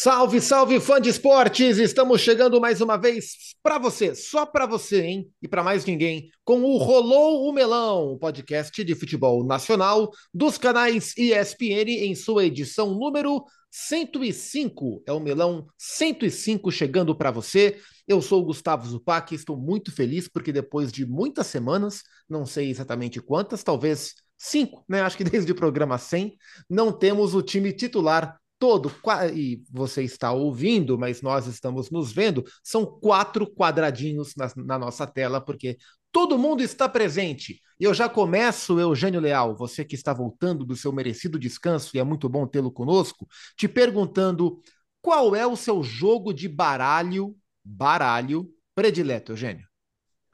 Salve, 0.00 0.40
salve, 0.40 0.78
fã 0.78 1.00
de 1.00 1.08
esportes! 1.08 1.76
Estamos 1.76 2.20
chegando 2.20 2.60
mais 2.60 2.80
uma 2.80 2.96
vez 2.96 3.56
para 3.60 3.78
você, 3.78 4.14
só 4.14 4.46
para 4.46 4.64
você, 4.64 5.02
hein? 5.02 5.28
E 5.42 5.48
para 5.48 5.64
mais 5.64 5.84
ninguém, 5.84 6.30
com 6.44 6.62
o 6.62 6.76
Rolou 6.76 7.48
o 7.48 7.52
Melão, 7.52 8.16
podcast 8.16 8.84
de 8.84 8.94
futebol 8.94 9.44
nacional 9.44 10.12
dos 10.32 10.56
canais 10.56 11.14
ESPN 11.16 11.90
em 12.06 12.14
sua 12.14 12.44
edição 12.44 12.94
número 12.94 13.44
105. 13.72 15.02
É 15.04 15.10
o 15.10 15.18
Melão 15.18 15.66
105 15.76 16.70
chegando 16.70 17.12
para 17.12 17.32
você. 17.32 17.76
Eu 18.06 18.22
sou 18.22 18.42
o 18.42 18.44
Gustavo 18.44 18.86
Zupac, 18.86 19.34
estou 19.34 19.56
muito 19.56 19.90
feliz 19.90 20.28
porque 20.28 20.52
depois 20.52 20.92
de 20.92 21.04
muitas 21.04 21.48
semanas, 21.48 22.04
não 22.30 22.46
sei 22.46 22.70
exatamente 22.70 23.20
quantas, 23.20 23.64
talvez 23.64 24.14
cinco, 24.36 24.84
né? 24.88 25.00
Acho 25.02 25.16
que 25.16 25.24
desde 25.24 25.50
o 25.50 25.56
programa 25.56 25.98
100, 25.98 26.36
não 26.70 26.92
temos 26.92 27.34
o 27.34 27.42
time 27.42 27.72
titular 27.72 28.38
todo, 28.58 28.92
e 29.34 29.62
você 29.70 30.02
está 30.02 30.32
ouvindo, 30.32 30.98
mas 30.98 31.22
nós 31.22 31.46
estamos 31.46 31.90
nos 31.90 32.12
vendo, 32.12 32.44
são 32.62 32.84
quatro 32.84 33.46
quadradinhos 33.46 34.34
na, 34.36 34.50
na, 34.56 34.78
nossa 34.78 35.06
tela, 35.06 35.40
porque 35.40 35.78
todo 36.10 36.38
mundo 36.38 36.62
está 36.62 36.88
presente. 36.88 37.60
E 37.78 37.84
eu 37.84 37.94
já 37.94 38.08
começo, 38.08 38.80
Eugênio 38.80 39.20
Leal, 39.20 39.56
você 39.56 39.84
que 39.84 39.94
está 39.94 40.12
voltando 40.12 40.64
do 40.64 40.76
seu 40.76 40.92
merecido 40.92 41.38
descanso, 41.38 41.96
e 41.96 42.00
é 42.00 42.04
muito 42.04 42.28
bom 42.28 42.46
tê-lo 42.46 42.72
conosco, 42.72 43.28
te 43.56 43.68
perguntando 43.68 44.60
qual 45.00 45.36
é 45.36 45.46
o 45.46 45.56
seu 45.56 45.82
jogo 45.82 46.32
de 46.32 46.48
baralho, 46.48 47.36
baralho 47.64 48.52
predileto, 48.74 49.32
Eugênio. 49.32 49.66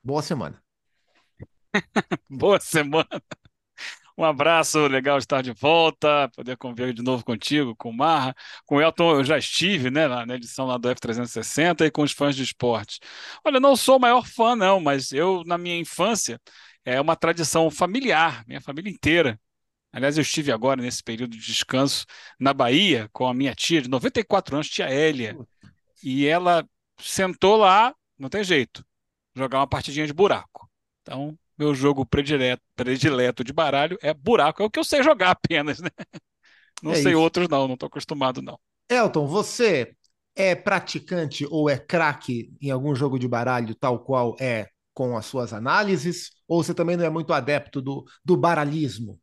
Boa 0.03 0.23
semana. 0.23 0.63
Boa 2.31 2.59
semana. 2.59 3.23
Um 4.17 4.25
abraço, 4.25 4.87
legal 4.87 5.19
estar 5.19 5.43
de 5.43 5.53
volta, 5.53 6.31
poder 6.37 6.57
conviver 6.57 6.93
de 6.93 7.03
novo 7.03 7.25
contigo, 7.25 7.75
com 7.75 7.91
o 7.91 7.93
Marra. 7.93 8.35
Com 8.65 8.77
o 8.77 8.81
Elton 8.81 9.17
eu 9.17 9.25
já 9.25 9.37
estive, 9.37 9.91
né, 9.91 10.07
na 10.07 10.37
edição 10.37 10.67
lá 10.67 10.79
do 10.79 10.89
F360 10.89 11.85
e 11.85 11.91
com 11.91 12.03
os 12.03 12.13
fãs 12.13 12.37
de 12.37 12.45
esporte. 12.45 13.01
Olha, 13.45 13.59
não 13.59 13.75
sou 13.75 13.97
o 13.97 14.01
maior 14.01 14.25
fã, 14.25 14.55
não, 14.55 14.79
mas 14.79 15.11
eu, 15.11 15.43
na 15.45 15.59
minha 15.59 15.77
infância, 15.77 16.41
é 16.85 17.01
uma 17.01 17.17
tradição 17.17 17.71
familiar, 17.71 18.45
minha 18.47 18.61
família 18.61 18.91
inteira. 18.91 19.41
Aliás, 19.93 20.17
eu 20.17 20.23
estive 20.23 20.53
agora, 20.53 20.81
nesse 20.81 21.03
período 21.03 21.37
de 21.37 21.45
descanso, 21.45 22.05
na 22.39 22.53
Bahia, 22.53 23.09
com 23.13 23.27
a 23.27 23.35
minha 23.35 23.55
tia 23.55 23.83
de 23.83 23.89
94 23.89 24.57
anos, 24.57 24.69
tia 24.69 24.87
Hélia. 24.87 25.37
E 26.03 26.27
ela 26.27 26.69
sentou 27.01 27.57
lá, 27.57 27.95
não 28.19 28.29
tem 28.29 28.45
jeito, 28.45 28.85
jogar 29.35 29.59
uma 29.59 29.67
partidinha 29.67 30.07
de 30.07 30.13
buraco. 30.13 30.69
Então, 31.03 31.37
meu 31.59 31.75
jogo 31.75 32.05
predileto, 32.05 32.63
predileto 32.75 33.45
de 33.45 33.53
baralho 33.53 33.99
é 34.03 34.13
buraco. 34.13 34.63
É 34.63 34.67
o 34.67 34.71
que 34.71 34.79
eu 34.79 34.85
sei 34.85 35.03
jogar 35.03 35.31
apenas, 35.31 35.81
né? 35.81 35.91
Não 36.83 36.93
é 36.93 36.97
sei 36.97 37.13
isso. 37.13 37.21
outros, 37.21 37.49
não, 37.49 37.67
não 37.67 37.75
estou 37.75 37.87
acostumado, 37.87 38.43
não. 38.43 38.59
Elton, 38.89 39.27
você 39.27 39.95
é 40.37 40.55
praticante 40.55 41.47
ou 41.51 41.71
é 41.71 41.79
craque 41.79 42.53
em 42.61 42.71
algum 42.71 42.95
jogo 42.95 43.19
de 43.19 43.29
baralho, 43.29 43.75
tal 43.75 44.01
qual 44.01 44.37
é 44.41 44.69
com 44.93 45.17
as 45.17 45.27
suas 45.27 45.53
análises? 45.53 46.31
Ou 46.47 46.63
você 46.63 46.75
também 46.75 46.97
não 46.97 47.05
é 47.05 47.11
muito 47.11 47.33
adepto 47.33 47.81
do, 47.81 48.05
do 48.25 48.37
baralhismo? 48.37 49.19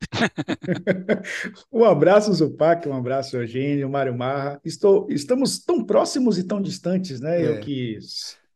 um 1.70 1.84
abraço, 1.84 2.32
Zupac, 2.32 2.88
um 2.88 2.96
abraço, 2.96 3.36
Eugênio, 3.36 3.90
Mário 3.90 4.16
Marra. 4.16 4.60
Estou, 4.64 5.06
estamos 5.10 5.58
tão 5.58 5.84
próximos 5.84 6.38
e 6.38 6.44
tão 6.44 6.60
distantes, 6.60 7.20
né? 7.20 7.42
É. 7.42 7.48
Eu 7.48 7.60
que 7.60 7.98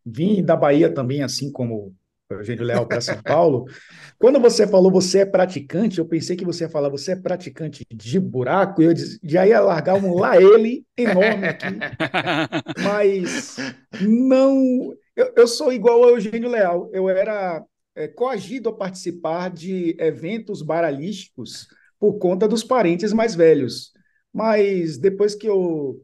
vim 0.05 0.42
da 0.45 0.57
Bahia 0.57 0.92
também, 0.92 1.23
assim 1.23 1.51
como 1.51 1.95
Eugênio 2.30 2.64
Leal 2.64 2.86
para 2.86 3.00
São 3.00 3.20
Paulo. 3.22 3.67
Quando 4.19 4.41
você 4.41 4.67
falou 4.67 4.91
você 4.91 5.20
é 5.20 5.27
praticante, 5.27 5.98
eu 5.98 6.06
pensei 6.06 6.36
que 6.36 6.44
você 6.44 6.64
ia 6.64 6.70
falar 6.70 6.89
você 6.89 7.12
é 7.12 7.17
praticante 7.17 7.84
de 7.92 8.19
buraco, 8.19 8.83
e 8.83 8.86
eu 8.86 8.94
já 9.22 9.47
ia 9.47 9.61
largar 9.61 9.94
um 9.94 10.14
lá 10.14 10.41
ele 10.41 10.84
enorme 10.97 11.48
aqui. 11.48 11.67
Mas 12.83 13.57
não. 14.01 14.95
Eu, 15.14 15.33
eu 15.36 15.46
sou 15.46 15.73
igual 15.73 16.02
ao 16.02 16.11
Eugênio 16.11 16.51
Leal. 16.51 16.90
Eu 16.92 17.08
era 17.08 17.62
é, 17.95 18.08
coagido 18.08 18.68
a 18.70 18.77
participar 18.77 19.51
de 19.51 19.96
eventos 19.98 20.62
baralísticos 20.62 21.68
por 21.98 22.18
conta 22.18 22.48
dos 22.48 22.64
parentes 22.64 23.12
mais 23.12 23.35
velhos. 23.35 23.92
Mas 24.33 24.98
depois 24.98 25.35
que 25.35 25.46
eu 25.46 26.02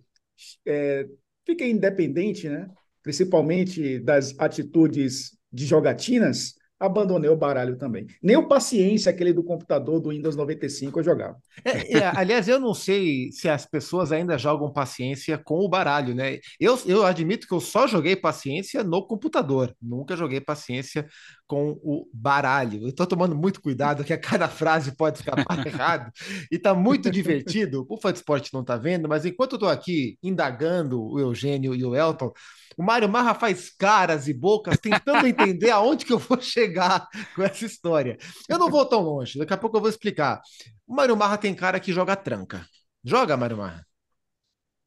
é, 0.67 1.07
fiquei 1.45 1.71
independente, 1.71 2.49
né? 2.49 2.69
principalmente 3.03 3.99
das 3.99 4.39
atitudes 4.39 5.37
de 5.53 5.67
jogatinas, 5.67 6.55
abandonei 6.81 7.29
o 7.29 7.37
baralho 7.37 7.77
também. 7.77 8.07
Nem 8.23 8.37
o 8.37 8.49
Paciência, 8.49 9.11
aquele 9.11 9.35
do 9.35 9.45
computador 9.45 10.01
do 10.01 10.09
Windows 10.09 10.35
95, 10.35 10.99
eu 10.99 11.05
jogava. 11.05 11.37
É, 11.63 11.99
é, 11.99 12.13
aliás, 12.17 12.49
eu 12.49 12.59
não 12.59 12.73
sei 12.73 13.31
se 13.33 13.51
as 13.51 13.67
pessoas 13.67 14.11
ainda 14.11 14.39
jogam 14.39 14.73
Paciência 14.73 15.37
com 15.37 15.59
o 15.59 15.69
baralho, 15.69 16.15
né? 16.15 16.39
Eu, 16.59 16.79
eu 16.87 17.05
admito 17.05 17.47
que 17.47 17.53
eu 17.53 17.61
só 17.61 17.87
joguei 17.87 18.17
Paciência 18.17 18.83
no 18.83 19.07
computador, 19.07 19.77
nunca 19.81 20.17
joguei 20.17 20.41
Paciência 20.41 21.07
com 21.51 21.73
o 21.83 22.09
baralho. 22.15 22.85
Eu 22.85 22.91
estou 22.91 23.05
tomando 23.05 23.35
muito 23.35 23.61
cuidado 23.61 24.05
que 24.05 24.13
a 24.13 24.21
cada 24.21 24.49
frase 24.49 24.95
pode 24.95 25.19
escapar 25.19 25.45
errado 25.67 26.13
e 26.49 26.55
está 26.55 26.73
muito 26.73 27.11
divertido. 27.11 27.85
O 27.89 27.97
fã 27.97 28.13
de 28.13 28.19
esporte 28.19 28.55
não 28.55 28.61
está 28.61 28.77
vendo, 28.77 29.09
mas 29.09 29.27
enquanto 29.27 29.55
eu 29.55 29.57
estou 29.57 29.69
aqui 29.69 30.17
indagando 30.23 31.03
o 31.03 31.19
Eugênio 31.19 31.75
e 31.75 31.85
o 31.85 31.97
Elton, 31.97 32.33
o 32.79 32.85
Mário 32.85 33.09
Marra 33.09 33.35
faz 33.35 33.69
caras 33.69 34.29
e 34.29 34.33
bocas 34.33 34.79
tentando 34.79 35.27
entender 35.27 35.71
aonde 35.71 36.05
que 36.05 36.13
eu 36.13 36.21
vou 36.21 36.41
chegar 36.41 37.09
com 37.35 37.43
essa 37.43 37.67
história. 37.67 38.17
Eu 38.49 38.57
não 38.57 38.71
vou 38.71 38.87
tão 38.87 39.01
longe, 39.01 39.37
daqui 39.37 39.53
a 39.53 39.59
pouco 39.59 39.77
eu 39.77 39.81
vou 39.81 39.91
explicar. 39.91 40.41
O 40.87 40.95
Mário 40.95 41.17
Marra 41.17 41.37
tem 41.37 41.53
cara 41.53 41.81
que 41.81 41.93
joga 41.93 42.15
tranca. 42.15 42.65
Joga, 43.03 43.37
Mário 43.37 43.57
Marra? 43.57 43.85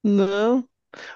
Não. 0.01 0.65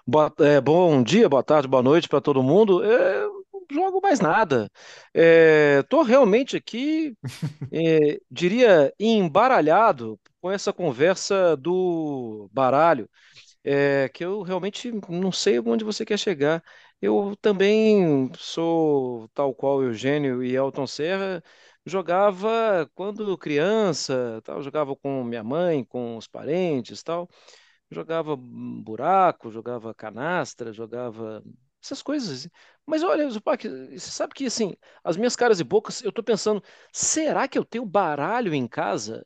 Boa, 0.05 0.33
é, 0.39 0.59
bom 0.59 1.01
dia, 1.01 1.29
boa 1.29 1.43
tarde, 1.43 1.69
boa 1.69 1.83
noite 1.83 2.09
para 2.09 2.19
todo 2.19 2.43
mundo. 2.43 2.83
É, 2.83 3.36
jogo 3.71 3.99
mais 4.01 4.19
nada. 4.19 4.69
Estou 5.13 6.03
é, 6.03 6.07
realmente 6.07 6.55
aqui, 6.57 7.15
é, 7.71 8.19
diria, 8.29 8.93
embaralhado 8.99 10.19
com 10.41 10.51
essa 10.51 10.73
conversa 10.73 11.55
do 11.57 12.49
baralho 12.53 13.09
é, 13.67 14.09
que 14.09 14.23
eu 14.23 14.41
realmente 14.43 14.91
não 15.09 15.31
sei 15.31 15.59
onde 15.59 15.83
você 15.83 16.05
quer 16.05 16.17
chegar. 16.17 16.63
Eu 17.01 17.35
também 17.41 18.31
sou 18.37 19.27
tal 19.33 19.53
qual 19.53 19.83
Eugênio 19.83 20.43
e 20.43 20.55
Elton 20.55 20.87
Serra, 20.87 21.43
jogava 21.85 22.89
quando 22.95 23.37
criança, 23.37 24.41
tal, 24.43 24.63
jogava 24.63 24.95
com 24.95 25.23
minha 25.23 25.43
mãe, 25.43 25.83
com 25.83 26.17
os 26.17 26.27
parentes, 26.27 27.03
tal. 27.03 27.29
Jogava 27.91 28.35
buraco, 28.37 29.51
jogava 29.51 29.93
canastra, 29.93 30.73
jogava 30.73 31.43
essas 31.83 32.01
coisas. 32.01 32.47
Mas 32.85 33.03
olha, 33.03 33.29
Zupac, 33.29 33.67
você 33.67 34.11
sabe 34.11 34.33
que 34.33 34.45
assim, 34.45 34.75
as 35.03 35.17
minhas 35.17 35.35
caras 35.35 35.59
e 35.59 35.63
bocas, 35.63 36.01
eu 36.01 36.11
tô 36.11 36.23
pensando, 36.23 36.63
será 36.91 37.47
que 37.47 37.57
eu 37.57 37.65
tenho 37.65 37.85
baralho 37.85 38.53
em 38.53 38.67
casa? 38.67 39.25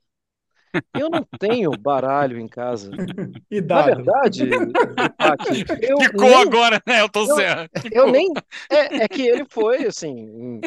Eu 0.93 1.09
não 1.09 1.25
tenho 1.37 1.71
baralho 1.71 2.39
em 2.39 2.47
casa. 2.47 2.91
E 3.51 3.59
Na 3.59 3.81
verdade, 3.81 4.49
eu 5.81 5.99
Ficou 5.99 6.29
nem, 6.29 6.41
agora, 6.41 6.81
né, 6.87 7.01
Elton 7.01 7.25
Serra? 7.35 7.69
Eu, 7.91 8.05
eu 8.05 8.11
nem. 8.11 8.31
É, 8.69 9.03
é, 9.03 9.07
que 9.09 9.27
ele 9.27 9.45
foi 9.49 9.85
assim. 9.85 10.61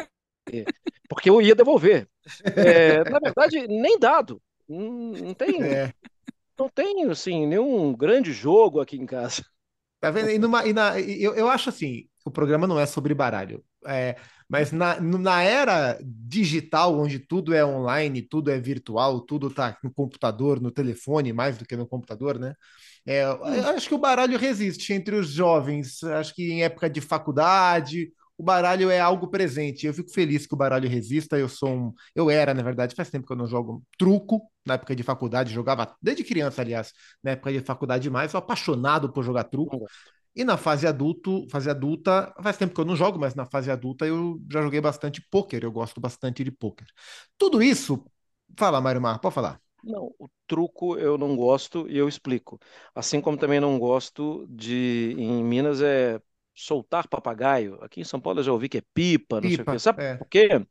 Porque 1.09 1.29
eu 1.29 1.41
ia 1.41 1.55
devolver. 1.55 2.07
É, 2.43 3.03
na 3.09 3.19
verdade, 3.19 3.67
nem 3.67 3.97
dado. 3.97 4.39
Não, 4.69 5.11
não 5.13 5.33
tem. 5.33 5.63
É. 5.63 5.91
Não 6.57 6.69
tem, 6.69 7.09
assim, 7.09 7.47
nenhum 7.47 7.93
grande 7.93 8.31
jogo 8.31 8.79
aqui 8.79 8.97
em 8.97 9.05
casa. 9.05 9.43
Tá 10.05 10.11
vendo? 10.11 10.29
E, 10.29 10.37
numa, 10.37 10.63
e 10.67 10.71
na, 10.71 10.99
eu, 10.99 11.33
eu 11.33 11.49
acho 11.49 11.69
assim: 11.69 12.07
o 12.23 12.29
programa 12.29 12.67
não 12.67 12.79
é 12.79 12.85
sobre 12.85 13.15
baralho. 13.15 13.63
É, 13.87 14.15
mas 14.47 14.71
na, 14.71 15.01
na 15.01 15.41
era 15.41 15.97
digital, 16.03 16.95
onde 16.95 17.17
tudo 17.17 17.55
é 17.55 17.65
online, 17.65 18.21
tudo 18.21 18.51
é 18.51 18.59
virtual, 18.59 19.21
tudo 19.21 19.47
está 19.47 19.75
no 19.83 19.91
computador, 19.91 20.61
no 20.61 20.69
telefone, 20.69 21.33
mais 21.33 21.57
do 21.57 21.65
que 21.65 21.75
no 21.75 21.87
computador, 21.87 22.37
né? 22.37 22.53
É, 23.03 23.23
acho 23.75 23.89
que 23.89 23.95
o 23.95 23.99
baralho 23.99 24.37
resiste 24.37 24.93
entre 24.93 25.15
os 25.15 25.29
jovens. 25.29 26.03
Acho 26.03 26.35
que 26.35 26.51
em 26.51 26.63
época 26.63 26.87
de 26.87 27.01
faculdade, 27.01 28.11
o 28.37 28.43
baralho 28.43 28.89
é 28.89 28.99
algo 28.99 29.27
presente. 29.27 29.85
Eu 29.85 29.93
fico 29.93 30.11
feliz 30.11 30.45
que 30.45 30.53
o 30.53 30.57
baralho 30.57 30.89
resista. 30.89 31.37
Eu 31.37 31.47
sou 31.49 31.69
um. 31.69 31.93
Eu 32.13 32.29
era, 32.29 32.53
na 32.53 32.61
verdade, 32.63 32.95
faz 32.95 33.09
tempo 33.09 33.25
que 33.25 33.33
eu 33.33 33.37
não 33.37 33.47
jogo 33.47 33.83
truco. 33.97 34.41
Na 34.65 34.75
época 34.75 34.95
de 34.95 35.03
faculdade, 35.03 35.53
jogava 35.53 35.95
desde 36.01 36.23
criança, 36.23 36.61
aliás, 36.61 36.91
na 37.23 37.31
época 37.31 37.51
de 37.53 37.59
faculdade 37.61 38.09
mais, 38.09 38.31
sou 38.31 38.39
apaixonado 38.39 39.11
por 39.13 39.23
jogar 39.23 39.43
truco. 39.45 39.85
E 40.35 40.43
na 40.43 40.57
fase 40.57 40.85
adulto, 40.85 41.47
fase 41.49 41.69
adulta, 41.69 42.33
faz 42.43 42.57
tempo 42.57 42.73
que 42.73 42.81
eu 42.81 42.85
não 42.85 42.95
jogo, 42.95 43.17
mas 43.17 43.35
na 43.35 43.45
fase 43.45 43.71
adulta 43.71 44.05
eu 44.05 44.41
já 44.51 44.61
joguei 44.61 44.81
bastante 44.81 45.21
pôquer, 45.31 45.63
eu 45.63 45.71
gosto 45.71 46.01
bastante 46.01 46.43
de 46.43 46.51
pôquer. 46.51 46.87
Tudo 47.37 47.63
isso, 47.63 48.03
fala, 48.57 48.81
Mário 48.81 49.01
Mar, 49.01 49.19
pode 49.19 49.33
falar. 49.33 49.61
Não, 49.81 50.13
o 50.19 50.27
truco 50.47 50.97
eu 50.97 51.17
não 51.17 51.35
gosto 51.37 51.87
e 51.87 51.97
eu 51.97 52.09
explico. 52.09 52.59
Assim 52.93 53.21
como 53.21 53.37
também 53.37 53.59
não 53.59 53.79
gosto 53.79 54.45
de, 54.49 55.15
em 55.17 55.43
Minas, 55.43 55.81
é 55.81 56.19
soltar 56.55 57.07
papagaio. 57.07 57.77
Aqui 57.81 58.01
em 58.01 58.05
São 58.05 58.19
Paulo 58.19 58.39
eu 58.39 58.43
já 58.43 58.51
ouvi 58.51 58.69
que 58.69 58.77
é 58.77 58.83
pipa, 58.93 59.41
não 59.41 59.49
pipa, 59.49 59.55
sei 59.55 59.61
o 59.63 59.65
quê. 59.65 59.79
Sabe 59.79 60.03
é. 60.03 60.15
por 60.15 60.27
quê? 60.27 60.65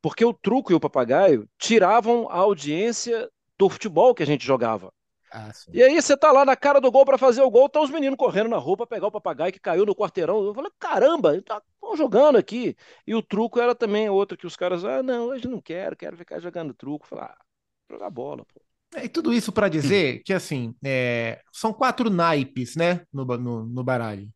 Porque 0.00 0.24
o 0.24 0.32
truco 0.32 0.72
e 0.72 0.74
o 0.74 0.80
papagaio 0.80 1.48
tiravam 1.58 2.28
a 2.30 2.36
audiência 2.36 3.28
do 3.58 3.68
futebol 3.68 4.14
que 4.14 4.22
a 4.22 4.26
gente 4.26 4.44
jogava. 4.44 4.92
Ah, 5.34 5.50
e 5.72 5.82
aí 5.82 6.00
você 6.00 6.14
tá 6.14 6.30
lá 6.30 6.44
na 6.44 6.54
cara 6.54 6.78
do 6.78 6.90
gol 6.90 7.06
para 7.06 7.16
fazer 7.16 7.40
o 7.40 7.50
gol, 7.50 7.66
tá 7.66 7.80
os 7.80 7.90
meninos 7.90 8.18
correndo 8.18 8.50
na 8.50 8.58
rua 8.58 8.76
pra 8.76 8.86
pegar 8.86 9.06
o 9.06 9.10
papagaio 9.10 9.50
que 9.50 9.58
caiu 9.58 9.86
no 9.86 9.94
quarteirão. 9.94 10.44
Eu 10.44 10.54
falei, 10.54 10.70
caramba, 10.78 11.34
estão 11.34 11.58
tá 11.58 11.96
jogando 11.96 12.36
aqui. 12.36 12.76
E 13.06 13.14
o 13.14 13.22
truco 13.22 13.58
era 13.58 13.74
também 13.74 14.10
outro 14.10 14.36
que 14.36 14.46
os 14.46 14.56
caras, 14.56 14.84
ah, 14.84 15.02
não, 15.02 15.28
hoje 15.28 15.48
não 15.48 15.58
quero, 15.58 15.96
quero 15.96 16.18
ficar 16.18 16.38
jogando 16.38 16.74
truco. 16.74 17.06
Falar, 17.06 17.34
ah, 17.34 17.44
jogar 17.90 18.10
bola, 18.10 18.44
pô. 18.44 18.60
É, 18.94 19.06
e 19.06 19.08
tudo 19.08 19.32
isso 19.32 19.50
para 19.50 19.70
dizer 19.70 20.22
que, 20.22 20.34
assim, 20.34 20.74
é, 20.84 21.40
são 21.50 21.72
quatro 21.72 22.10
naipes, 22.10 22.76
né, 22.76 23.06
no, 23.10 23.24
no, 23.24 23.64
no 23.64 23.82
baralho. 23.82 24.28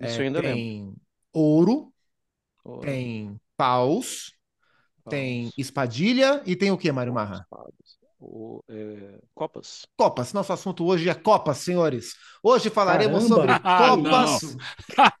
Isso 0.00 0.20
é, 0.20 0.24
ainda 0.24 0.40
tem 0.40 0.84
lembro. 0.84 0.96
ouro, 1.32 1.92
ouro, 2.64 2.80
tem 2.80 3.38
paus, 3.56 4.32
paus, 5.04 5.10
tem 5.10 5.52
espadilha 5.56 6.42
e 6.46 6.56
tem 6.56 6.70
o 6.70 6.78
que, 6.78 6.90
Mário 6.90 7.12
Marra? 7.12 7.46
O, 8.22 8.62
é, 8.68 9.18
Copas. 9.34 9.86
Copas. 9.96 10.32
Nosso 10.34 10.52
assunto 10.52 10.84
hoje 10.84 11.08
é 11.08 11.14
Copas, 11.14 11.56
senhores. 11.56 12.14
Hoje 12.42 12.68
falaremos 12.68 13.26
Caramba. 13.28 13.34
sobre 13.34 13.60
ah, 13.64 13.88
Copas. 13.88 14.56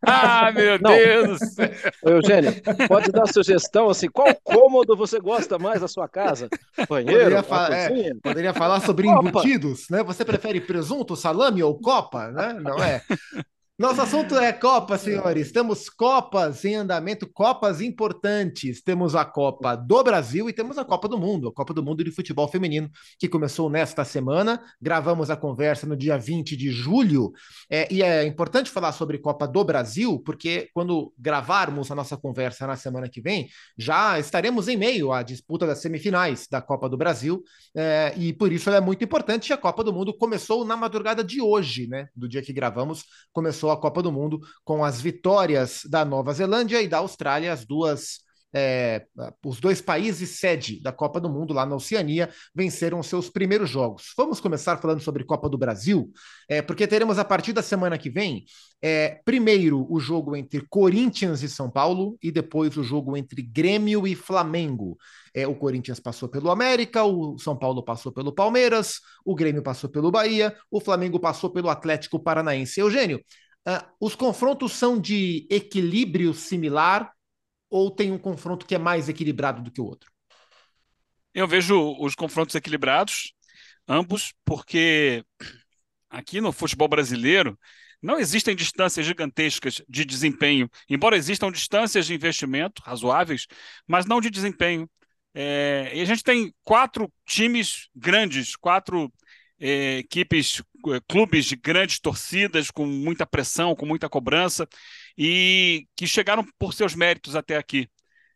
ah, 0.06 0.52
meu 0.52 0.78
não. 0.78 0.90
Deus! 0.90 1.40
Eugênio, 2.04 2.52
pode 2.88 3.10
dar 3.10 3.26
sugestão 3.26 3.88
assim: 3.88 4.08
qual 4.10 4.34
cômodo 4.42 4.94
você 4.96 5.18
gosta 5.18 5.58
mais 5.58 5.80
da 5.80 5.88
sua 5.88 6.08
casa? 6.08 6.48
Banheiro? 6.88 7.20
Poderia, 7.20 7.42
fa 7.42 7.68
é, 7.74 8.14
poderia 8.22 8.52
falar 8.52 8.80
sobre 8.80 9.06
Copa. 9.06 9.28
embutidos, 9.28 9.88
né? 9.88 10.02
Você 10.02 10.22
prefere 10.22 10.60
presunto, 10.60 11.16
salame 11.16 11.62
ou 11.62 11.80
copa, 11.80 12.30
né? 12.30 12.52
Não 12.52 12.78
é? 12.82 13.02
Nosso 13.80 14.02
assunto 14.02 14.36
é 14.36 14.52
Copa, 14.52 14.98
senhores. 14.98 15.50
Temos 15.50 15.88
Copas 15.88 16.66
em 16.66 16.74
andamento, 16.74 17.26
Copas 17.26 17.80
importantes. 17.80 18.82
Temos 18.82 19.14
a 19.14 19.24
Copa 19.24 19.74
do 19.74 20.04
Brasil 20.04 20.50
e 20.50 20.52
temos 20.52 20.76
a 20.76 20.84
Copa 20.84 21.08
do 21.08 21.16
Mundo, 21.16 21.48
a 21.48 21.52
Copa 21.54 21.72
do 21.72 21.82
Mundo 21.82 22.04
de 22.04 22.10
Futebol 22.10 22.46
Feminino, 22.46 22.90
que 23.18 23.26
começou 23.26 23.70
nesta 23.70 24.04
semana. 24.04 24.62
Gravamos 24.82 25.30
a 25.30 25.36
conversa 25.36 25.86
no 25.86 25.96
dia 25.96 26.18
20 26.18 26.58
de 26.58 26.70
julho. 26.70 27.32
É, 27.70 27.90
e 27.90 28.02
é 28.02 28.22
importante 28.26 28.70
falar 28.70 28.92
sobre 28.92 29.16
Copa 29.16 29.48
do 29.48 29.64
Brasil, 29.64 30.20
porque 30.26 30.68
quando 30.74 31.10
gravarmos 31.18 31.90
a 31.90 31.94
nossa 31.94 32.18
conversa 32.18 32.66
na 32.66 32.76
semana 32.76 33.08
que 33.08 33.22
vem, 33.22 33.48
já 33.78 34.18
estaremos 34.18 34.68
em 34.68 34.76
meio 34.76 35.10
à 35.10 35.22
disputa 35.22 35.66
das 35.66 35.80
semifinais 35.80 36.46
da 36.50 36.60
Copa 36.60 36.86
do 36.86 36.98
Brasil. 36.98 37.42
É, 37.74 38.12
e 38.14 38.34
por 38.34 38.52
isso 38.52 38.68
ela 38.68 38.76
é 38.76 38.82
muito 38.82 39.02
importante. 39.02 39.54
A 39.54 39.56
Copa 39.56 39.82
do 39.82 39.90
Mundo 39.90 40.12
começou 40.12 40.66
na 40.66 40.76
madrugada 40.76 41.24
de 41.24 41.40
hoje, 41.40 41.86
né? 41.86 42.08
Do 42.14 42.28
dia 42.28 42.42
que 42.42 42.52
gravamos, 42.52 43.06
começou 43.32 43.69
a 43.70 43.80
Copa 43.80 44.02
do 44.02 44.12
Mundo 44.12 44.40
com 44.64 44.84
as 44.84 45.00
vitórias 45.00 45.82
da 45.88 46.04
Nova 46.04 46.32
Zelândia 46.32 46.82
e 46.82 46.88
da 46.88 46.98
Austrália, 46.98 47.52
as 47.52 47.64
duas 47.64 48.20
é, 48.52 49.06
os 49.44 49.60
dois 49.60 49.80
países 49.80 50.40
sede 50.40 50.82
da 50.82 50.92
Copa 50.92 51.20
do 51.20 51.30
Mundo 51.30 51.54
lá 51.54 51.64
na 51.64 51.76
Oceania 51.76 52.28
venceram 52.54 53.02
seus 53.02 53.30
primeiros 53.30 53.70
jogos. 53.70 54.12
Vamos 54.16 54.40
começar 54.40 54.76
falando 54.78 55.00
sobre 55.00 55.24
Copa 55.24 55.48
do 55.48 55.58
Brasil, 55.58 56.10
é, 56.48 56.60
porque 56.60 56.86
teremos 56.86 57.18
a 57.18 57.24
partir 57.24 57.52
da 57.52 57.62
semana 57.62 57.96
que 57.96 58.10
vem, 58.10 58.44
é, 58.82 59.20
primeiro 59.24 59.86
o 59.88 60.00
jogo 60.00 60.34
entre 60.34 60.66
Corinthians 60.68 61.42
e 61.42 61.48
São 61.48 61.70
Paulo 61.70 62.16
e 62.22 62.30
depois 62.32 62.76
o 62.76 62.82
jogo 62.82 63.16
entre 63.16 63.42
Grêmio 63.42 64.06
e 64.06 64.14
Flamengo. 64.14 64.96
É, 65.32 65.46
o 65.46 65.54
Corinthians 65.54 66.00
passou 66.00 66.28
pelo 66.28 66.50
América, 66.50 67.04
o 67.04 67.38
São 67.38 67.56
Paulo 67.56 67.84
passou 67.84 68.10
pelo 68.10 68.32
Palmeiras, 68.32 69.00
o 69.24 69.34
Grêmio 69.34 69.62
passou 69.62 69.88
pelo 69.88 70.10
Bahia, 70.10 70.56
o 70.68 70.80
Flamengo 70.80 71.20
passou 71.20 71.50
pelo 71.50 71.68
Atlético 71.68 72.18
Paranaense. 72.18 72.80
Eugênio, 72.80 73.22
os 74.00 74.14
confrontos 74.14 74.72
são 74.72 74.98
de 74.98 75.46
equilíbrio 75.50 76.32
similar 76.34 77.12
ou 77.68 77.90
tem 77.90 78.10
um 78.10 78.18
confronto 78.18 78.66
que 78.66 78.74
é 78.74 78.78
mais 78.78 79.08
equilibrado 79.08 79.62
do 79.62 79.70
que 79.70 79.80
o 79.80 79.84
outro? 79.84 80.10
Eu 81.32 81.46
vejo 81.46 81.96
os 82.00 82.14
confrontos 82.14 82.54
equilibrados, 82.54 83.32
ambos, 83.86 84.34
porque 84.44 85.24
aqui 86.08 86.40
no 86.40 86.52
futebol 86.52 86.88
brasileiro 86.88 87.58
não 88.02 88.18
existem 88.18 88.56
distâncias 88.56 89.06
gigantescas 89.06 89.80
de 89.88 90.04
desempenho, 90.04 90.68
embora 90.88 91.16
existam 91.16 91.52
distâncias 91.52 92.06
de 92.06 92.14
investimento 92.14 92.82
razoáveis, 92.82 93.46
mas 93.86 94.06
não 94.06 94.20
de 94.20 94.30
desempenho. 94.30 94.90
É, 95.32 95.92
e 95.94 96.00
a 96.00 96.04
gente 96.04 96.24
tem 96.24 96.52
quatro 96.64 97.12
times 97.24 97.88
grandes, 97.94 98.56
quatro 98.56 99.12
é, 99.60 99.98
equipes, 99.98 100.62
é, 100.88 101.00
clubes 101.08 101.44
de 101.44 101.56
grandes 101.56 102.00
torcidas, 102.00 102.70
com 102.70 102.86
muita 102.86 103.26
pressão, 103.26 103.76
com 103.76 103.86
muita 103.86 104.08
cobrança, 104.08 104.66
e 105.16 105.86
que 105.94 106.06
chegaram 106.06 106.44
por 106.58 106.72
seus 106.74 106.94
méritos 106.94 107.36
até 107.36 107.56
aqui. 107.56 107.88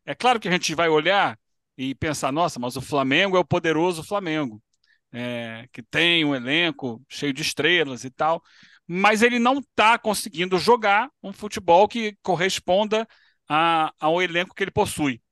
É 0.05 0.15
claro 0.15 0.38
que 0.38 0.49
a 0.49 0.50
gente 0.50 0.75
vai 0.75 0.88
olhar 0.88 1.38
e 1.76 1.94
pensar, 1.94 2.31
nossa, 2.31 2.61
mas 2.61 2.76
o 2.76 2.82
Flamengo 2.82 3.37
é 3.37 3.41
o 3.41 3.44
poderoso 3.44 4.05
Flamengo, 4.05 4.62
é, 5.12 5.67
que 5.73 5.82
tem 5.82 6.25
um 6.25 6.35
elenco 6.35 7.03
cheio 7.09 7.32
de 7.32 7.43
estrelas 7.43 8.05
e 8.05 8.11
tal, 8.11 8.43
mas 8.87 9.23
ele 9.23 9.38
não 9.38 9.59
está 9.59 9.99
conseguindo 9.99 10.59
jogar 10.59 11.11
um 11.23 11.32
futebol 11.32 11.88
que 11.88 12.17
corresponda 12.23 13.09
a, 13.49 13.93
ao 13.99 14.21
elenco 14.21 14.55
que 14.55 14.62
ele 14.62 14.71
possui, 14.71 15.23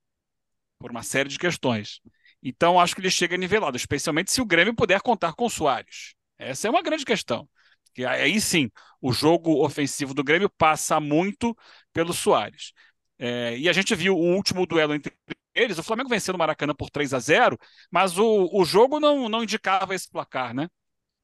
por 0.79 0.91
uma 0.91 1.03
série 1.03 1.29
de 1.29 1.39
questões. 1.39 2.01
Então, 2.43 2.81
acho 2.81 2.95
que 2.95 3.01
ele 3.01 3.11
chega 3.11 3.37
nivelado, 3.37 3.77
especialmente 3.77 4.33
se 4.33 4.41
o 4.41 4.47
Grêmio 4.47 4.75
puder 4.75 5.01
contar 5.01 5.33
com 5.35 5.47
o 5.47 5.51
Soares. 5.51 6.15
Essa 6.39 6.67
é 6.69 6.71
uma 6.71 6.83
grande 6.83 7.05
questão. 7.05 7.49
E 7.97 8.05
aí 8.05 8.41
sim, 8.41 8.71
o 9.01 9.13
jogo 9.13 9.65
ofensivo 9.65 10.15
do 10.15 10.25
Grêmio 10.25 10.51
passa 10.51 10.99
muito 10.99 11.57
pelo 11.93 12.13
Soares. 12.13 12.73
É, 13.19 13.57
e 13.57 13.69
a 13.69 13.73
gente 13.73 13.95
viu 13.95 14.17
o 14.17 14.35
último 14.35 14.67
duelo 14.67 14.95
entre 14.95 15.15
eles, 15.55 15.79
o 15.79 15.83
Flamengo 15.83 16.09
venceu 16.09 16.33
no 16.33 16.39
Maracanã 16.39 16.75
por 16.75 16.91
3 16.91 17.13
a 17.13 17.19
0 17.19 17.59
mas 17.91 18.19
o, 18.19 18.49
o 18.53 18.65
jogo 18.65 18.99
não, 18.99 19.29
não 19.29 19.43
indicava 19.43 19.95
esse 19.95 20.09
placar, 20.11 20.55
né? 20.55 20.69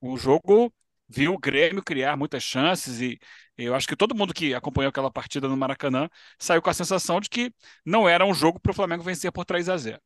O 0.01 0.17
jogo 0.19 0.73
viu 1.09 1.35
o 1.35 1.39
Grêmio 1.39 1.83
criar 1.83 2.17
muitas 2.17 2.43
chances 2.43 3.01
e 3.01 3.19
eu 3.57 3.75
acho 3.75 3.89
que 3.89 3.97
todo 3.97 4.15
mundo 4.15 4.35
que 4.35 4.55
acompanhou 4.55 4.91
aquela 4.91 5.11
partida 5.11 5.49
no 5.49 5.57
Maracanã 5.57 6.09
saiu 6.39 6.63
com 6.63 6.71
a 6.71 6.75
sensação 6.75 7.21
de 7.21 7.29
que 7.29 7.53
não 7.85 8.09
era 8.09 8.25
um 8.27 8.35
jogo 8.35 8.61
para 8.61 8.71
o 8.73 8.75
Flamengo 8.75 9.03
vencer 9.03 9.33
por 9.33 9.45
3 9.45 9.69
a 9.69 9.77
0 9.77 10.01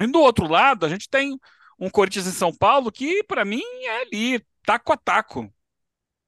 e 0.00 0.06
do 0.06 0.20
outro 0.20 0.46
lado, 0.46 0.84
a 0.86 0.88
gente 0.88 1.08
tem 1.08 1.38
um 1.78 1.90
Corinthians 1.90 2.26
em 2.26 2.32
São 2.32 2.54
Paulo 2.54 2.90
que, 2.90 3.22
para 3.24 3.44
mim, 3.44 3.62
é 3.82 4.02
ali, 4.02 4.44
taco 4.64 4.92
a 4.92 4.96
taco. 4.96 5.52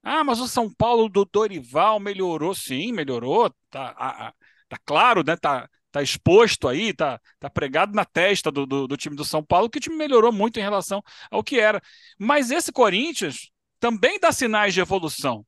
Ah, 0.03 0.23
mas 0.23 0.39
o 0.39 0.47
São 0.47 0.73
Paulo 0.73 1.09
do 1.09 1.25
Dorival 1.25 1.99
melhorou, 1.99 2.55
sim, 2.55 2.91
melhorou. 2.93 3.53
Tá, 3.69 3.93
a, 3.97 4.27
a, 4.29 4.33
tá 4.69 4.77
claro, 4.85 5.23
né? 5.23 5.35
Tá, 5.35 5.69
tá 5.91 6.01
exposto 6.01 6.67
aí, 6.67 6.93
tá, 6.93 7.19
tá 7.39 7.49
pregado 7.49 7.93
na 7.93 8.05
testa 8.05 8.51
do, 8.51 8.65
do, 8.65 8.87
do 8.87 8.97
time 8.97 9.15
do 9.15 9.25
São 9.25 9.43
Paulo, 9.43 9.69
que 9.69 9.79
o 9.79 9.81
time 9.81 9.95
melhorou 9.95 10.31
muito 10.31 10.59
em 10.59 10.63
relação 10.63 11.03
ao 11.29 11.43
que 11.43 11.59
era. 11.59 11.81
Mas 12.17 12.51
esse 12.51 12.71
Corinthians 12.71 13.51
também 13.79 14.19
dá 14.19 14.31
sinais 14.31 14.73
de 14.73 14.79
evolução. 14.79 15.45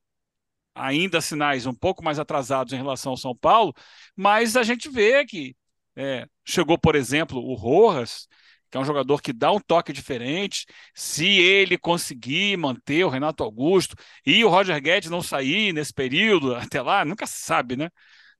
Ainda 0.74 1.20
sinais 1.20 1.66
um 1.66 1.74
pouco 1.74 2.02
mais 2.04 2.18
atrasados 2.18 2.72
em 2.72 2.76
relação 2.76 3.12
ao 3.12 3.16
São 3.16 3.36
Paulo, 3.36 3.74
mas 4.16 4.56
a 4.56 4.62
gente 4.62 4.88
vê 4.88 5.24
que 5.24 5.56
é, 5.96 6.26
chegou, 6.50 6.78
por 6.78 6.94
exemplo, 6.94 7.38
o 7.40 7.54
Rojas, 7.54 8.26
que 8.70 8.76
é 8.76 8.80
um 8.80 8.84
jogador 8.84 9.20
que 9.20 9.32
dá 9.32 9.50
um 9.52 9.60
toque 9.60 9.92
diferente. 9.92 10.66
Se 10.94 11.26
ele 11.26 11.76
conseguir 11.78 12.56
manter 12.56 13.04
o 13.04 13.08
Renato 13.08 13.42
Augusto 13.42 13.96
e 14.24 14.44
o 14.44 14.48
Roger 14.48 14.80
Guedes 14.80 15.10
não 15.10 15.22
sair 15.22 15.72
nesse 15.72 15.92
período, 15.92 16.54
até 16.56 16.80
lá, 16.82 17.04
nunca 17.04 17.26
se 17.26 17.40
sabe, 17.40 17.76
né? 17.76 17.88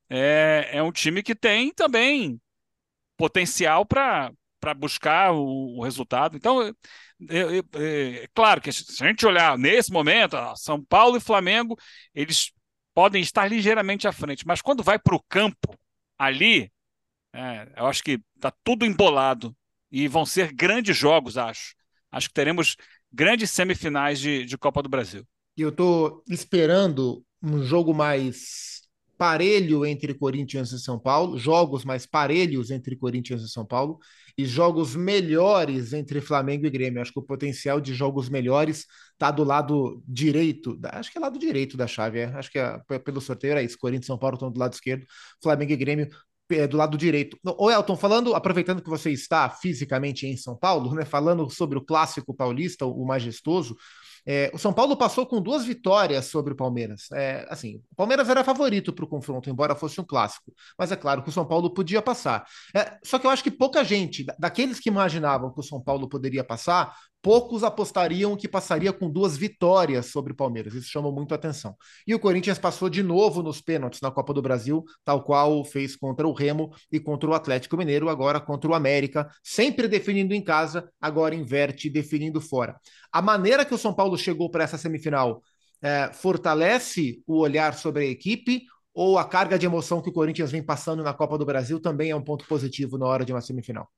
É, 0.09 0.71
é 0.75 0.83
um 0.83 0.93
time 0.93 1.23
que 1.23 1.35
tem 1.35 1.73
também 1.73 2.41
potencial 3.17 3.87
para 3.87 4.33
para 4.61 4.75
buscar 4.75 5.33
o, 5.33 5.79
o, 5.79 5.83
resultado. 5.83 6.37
Então, 6.37 6.63
é, 6.63 6.73
é, 7.31 8.23
é, 8.23 8.29
claro 8.35 8.61
que 8.61 8.71
se 8.71 9.03
a 9.03 9.07
gente 9.07 9.25
olhar 9.27 9.57
nesse 9.57 9.91
momento, 9.91 10.37
São 10.57 10.85
Paulo 10.85 11.17
e 11.17 11.21
Flamengo, 11.21 11.79
eles 12.15 12.53
podem 12.95 13.23
estar 13.23 13.49
ligeiramente 13.49 14.07
à 14.07 14.13
frente, 14.13 14.47
mas 14.47 14.61
quando 14.61 14.83
vai 14.83 14.99
para 14.99 15.15
o 15.15 15.23
campo, 15.29 15.75
ali, 16.19 16.71
é, 17.33 17.69
eu 17.77 17.87
acho 17.87 18.03
que 18.03 18.21
está 18.37 18.53
tudo 18.65 18.85
embolado 18.85 19.55
e 19.91 20.09
vão 20.09 20.25
ser 20.25 20.53
grandes 20.53 20.97
jogos, 20.97 21.37
acho. 21.37 21.75
Acho 22.11 22.29
que 22.29 22.35
teremos 22.35 22.77
grandes 23.13 23.51
semifinais 23.51 24.19
de, 24.19 24.45
de 24.45 24.59
Copa 24.59 24.83
do 24.83 24.89
Brasil. 24.89 25.25
E 25.57 25.63
eu 25.63 25.71
estou 25.71 26.23
esperando 26.29 27.25
um 27.43 27.63
jogo 27.63 27.95
mais 27.95 28.81
parelho 29.21 29.85
entre 29.85 30.15
Corinthians 30.15 30.73
e 30.73 30.81
São 30.81 30.99
Paulo, 30.99 31.39
jogos 31.39 31.85
mais 31.85 32.07
parelhos 32.07 32.71
entre 32.71 32.97
Corinthians 32.97 33.43
e 33.43 33.49
São 33.51 33.67
Paulo, 33.67 33.99
e 34.37 34.47
jogos 34.47 34.97
melhores 34.97 35.93
entre 35.93 36.23
Flamengo 36.23 36.65
e 36.67 36.71
Grêmio. 36.71 37.03
Acho 37.03 37.13
que 37.13 37.19
o 37.19 37.23
potencial 37.23 37.81
de 37.83 37.93
jogos 37.93 38.31
melhores 38.31 38.87
está 39.13 39.31
do 39.31 39.45
lado 39.45 40.03
direito, 40.09 40.79
acho 40.85 41.13
que 41.13 41.19
é 41.19 41.21
lado 41.21 41.39
direito 41.39 41.77
da 41.77 41.87
chave, 41.87 42.21
é. 42.21 42.25
acho 42.35 42.51
que 42.51 42.59
é, 42.59 42.99
pelo 43.05 43.21
sorteio 43.21 43.51
era 43.51 43.63
isso. 43.63 43.77
Corinthians 43.79 44.05
e 44.05 44.07
São 44.07 44.19
Paulo 44.19 44.37
estão 44.37 44.51
do 44.51 44.59
lado 44.59 44.73
esquerdo, 44.73 45.05
Flamengo 45.43 45.73
e 45.73 45.77
Grêmio 45.77 46.09
é, 46.51 46.67
do 46.67 46.77
lado 46.77 46.97
direito. 46.97 47.39
Ô 47.59 47.71
Elton, 47.71 47.97
falando, 47.97 48.35
aproveitando 48.35 48.83
que 48.83 48.91
você 48.91 49.11
está 49.11 49.49
fisicamente 49.49 50.27
em 50.27 50.37
São 50.37 50.57
Paulo, 50.57 50.95
né, 50.95 51.05
falando 51.05 51.49
sobre 51.51 51.79
o 51.79 51.85
clássico 51.85 52.35
paulista, 52.35 52.85
o 52.87 53.05
majestoso, 53.05 53.77
é, 54.27 54.51
o 54.53 54.59
São 54.59 54.73
Paulo 54.73 54.97
passou 54.97 55.27
com 55.27 55.41
duas 55.41 55.65
vitórias 55.65 56.27
sobre 56.27 56.53
o 56.53 56.57
Palmeiras. 56.57 57.11
É, 57.13 57.47
assim, 57.49 57.77
o 57.91 57.97
Palmeiras 57.97 58.29
era 58.29 58.45
favorito 58.45 58.93
para 58.93 59.05
o 59.05 59.09
confronto, 59.09 59.49
embora 59.49 59.75
fosse 59.75 60.01
um 60.01 60.05
clássico. 60.05 60.53
Mas 60.79 60.93
é 60.93 60.97
claro 60.97 61.23
que 61.23 61.29
o 61.29 61.33
São 61.33 61.47
Paulo 61.47 61.73
podia 61.73 62.03
passar. 62.03 62.45
É, 62.75 62.99
só 63.05 63.19
que 63.19 63.27
eu 63.27 63.31
acho 63.31 63.43
que 63.43 63.51
pouca 63.51 63.83
gente, 63.85 64.25
daqueles 64.39 64.79
que 64.79 64.89
imaginavam 64.89 65.53
que 65.53 65.61
o 65.61 65.65
São 65.65 65.81
Paulo 65.81 66.09
poderia 66.09 66.45
passar, 66.45 66.95
poucos 67.23 67.63
apostariam 67.63 68.37
que 68.37 68.49
passaria 68.49 68.93
com 68.93 69.11
duas 69.11 69.37
vitórias 69.37 70.07
sobre 70.07 70.33
o 70.33 70.37
Palmeiras. 70.37 70.75
Isso 70.75 70.89
chamou 70.89 71.13
muito 71.13 71.33
a 71.33 71.35
atenção. 71.35 71.77
E 72.07 72.15
o 72.15 72.19
Corinthians 72.19 72.59
passou 72.59 72.89
de 72.89 73.03
novo 73.03 73.43
nos 73.43 73.61
pênaltis 73.61 74.01
na 74.01 74.11
Copa 74.11 74.33
do 74.33 74.43
Brasil, 74.43 74.85
tal 75.05 75.23
qual 75.23 75.65
fez 75.65 75.97
contra 75.97 76.27
o 76.27 76.33
Remo 76.33 76.71
e 76.91 76.99
contra 76.99 77.29
o 77.29 77.35
Atlético 77.35 77.77
Mineiro, 77.77 78.09
agora 78.09 78.41
contra 78.41 78.71
o 78.71 78.75
América, 78.75 79.29
sempre 79.43 79.89
definindo 79.89 80.35
em 80.35 80.43
casa, 80.43 80.91
agora 81.01 81.35
inverte 81.35 81.91
definindo 81.91 82.41
fora. 82.41 82.77
A 83.13 83.21
maneira 83.21 83.65
que 83.65 83.75
o 83.75 83.79
São 83.79 83.95
Paulo 83.95 84.17
chegou 84.17 84.51
para 84.51 84.65
essa 84.65 84.79
semifinal 84.79 85.43
é, 85.83 86.11
fortalece 86.13 87.23
o 87.27 87.39
olhar 87.39 87.75
sobre 87.75 88.05
a 88.05 88.09
equipe 88.09 88.65
ou 88.93 89.19
a 89.19 89.25
carga 89.25 89.59
de 89.59 89.67
emoção 89.67 90.03
que 90.03 90.11
o 90.11 90.13
Corinthians 90.13 90.51
vem 90.51 90.63
passando 90.63 91.03
na 91.03 91.15
Copa 91.15 91.39
do 91.39 91.47
Brasil 91.47 91.81
também 91.81 92.11
é 92.11 92.17
um 92.17 92.23
ponto 92.23 92.47
positivo 92.47 92.99
na 92.99 93.07
hora 93.07 93.25
de 93.25 93.33
uma 93.33 93.41
semifinal? 93.41 93.89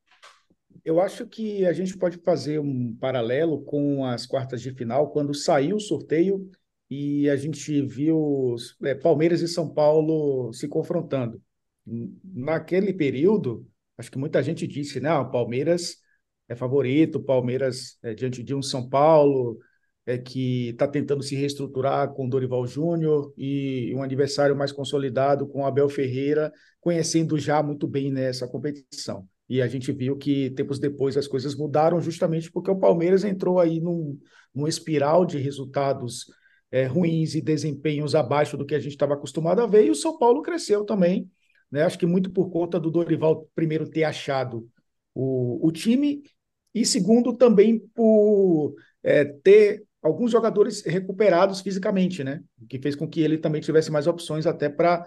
Eu 0.84 1.00
acho 1.00 1.26
que 1.26 1.64
a 1.64 1.72
gente 1.72 1.96
pode 1.96 2.18
fazer 2.18 2.58
um 2.58 2.94
paralelo 2.96 3.62
com 3.62 4.04
as 4.04 4.26
quartas 4.26 4.60
de 4.60 4.72
final, 4.72 5.10
quando 5.12 5.32
saiu 5.32 5.76
o 5.76 5.80
sorteio 5.80 6.50
e 6.90 7.28
a 7.30 7.36
gente 7.36 7.80
viu 7.82 8.56
é, 8.82 8.94
Palmeiras 8.94 9.40
e 9.40 9.48
São 9.48 9.72
Paulo 9.72 10.52
se 10.52 10.66
confrontando. 10.68 11.40
Naquele 12.24 12.92
período, 12.92 13.66
acho 13.96 14.10
que 14.10 14.18
muita 14.18 14.42
gente 14.42 14.66
disse, 14.66 15.00
né, 15.00 15.12
o 15.14 15.30
Palmeiras 15.30 15.98
é 16.48 16.54
favorito, 16.56 17.22
Palmeiras 17.22 17.96
é 18.02 18.14
diante 18.14 18.42
de 18.42 18.54
um 18.54 18.62
São 18.62 18.88
Paulo 18.88 19.58
é 20.04 20.18
que 20.18 20.70
está 20.70 20.88
tentando 20.88 21.22
se 21.22 21.36
reestruturar 21.36 22.12
com 22.12 22.28
Dorival 22.28 22.66
Júnior 22.66 23.32
e 23.36 23.92
um 23.94 24.02
adversário 24.02 24.56
mais 24.56 24.72
consolidado 24.72 25.46
com 25.46 25.64
Abel 25.64 25.88
Ferreira, 25.88 26.52
conhecendo 26.80 27.38
já 27.38 27.62
muito 27.62 27.86
bem 27.86 28.10
nessa 28.10 28.48
competição. 28.48 29.28
E 29.52 29.60
a 29.60 29.68
gente 29.68 29.92
viu 29.92 30.16
que 30.16 30.48
tempos 30.52 30.78
depois 30.78 31.14
as 31.14 31.28
coisas 31.28 31.54
mudaram 31.54 32.00
justamente 32.00 32.50
porque 32.50 32.70
o 32.70 32.78
Palmeiras 32.78 33.22
entrou 33.22 33.60
aí 33.60 33.80
num, 33.80 34.18
num 34.54 34.66
espiral 34.66 35.26
de 35.26 35.36
resultados 35.36 36.24
é, 36.70 36.86
ruins 36.86 37.34
e 37.34 37.42
desempenhos 37.42 38.14
abaixo 38.14 38.56
do 38.56 38.64
que 38.64 38.74
a 38.74 38.78
gente 38.78 38.92
estava 38.92 39.12
acostumado 39.12 39.60
a 39.60 39.66
ver, 39.66 39.84
e 39.84 39.90
o 39.90 39.94
São 39.94 40.18
Paulo 40.18 40.40
cresceu 40.40 40.86
também, 40.86 41.30
né? 41.70 41.82
Acho 41.82 41.98
que 41.98 42.06
muito 42.06 42.30
por 42.30 42.48
conta 42.48 42.80
do 42.80 42.90
Dorival 42.90 43.46
primeiro 43.54 43.86
ter 43.86 44.04
achado 44.04 44.66
o, 45.14 45.68
o 45.68 45.70
time, 45.70 46.22
e 46.74 46.86
segundo 46.86 47.36
também 47.36 47.78
por 47.94 48.74
é, 49.02 49.22
ter 49.22 49.84
alguns 50.00 50.32
jogadores 50.32 50.82
recuperados 50.82 51.60
fisicamente, 51.60 52.24
né? 52.24 52.42
O 52.58 52.66
que 52.66 52.78
fez 52.78 52.96
com 52.96 53.06
que 53.06 53.20
ele 53.20 53.36
também 53.36 53.60
tivesse 53.60 53.90
mais 53.90 54.06
opções 54.06 54.46
até 54.46 54.70
para 54.70 55.06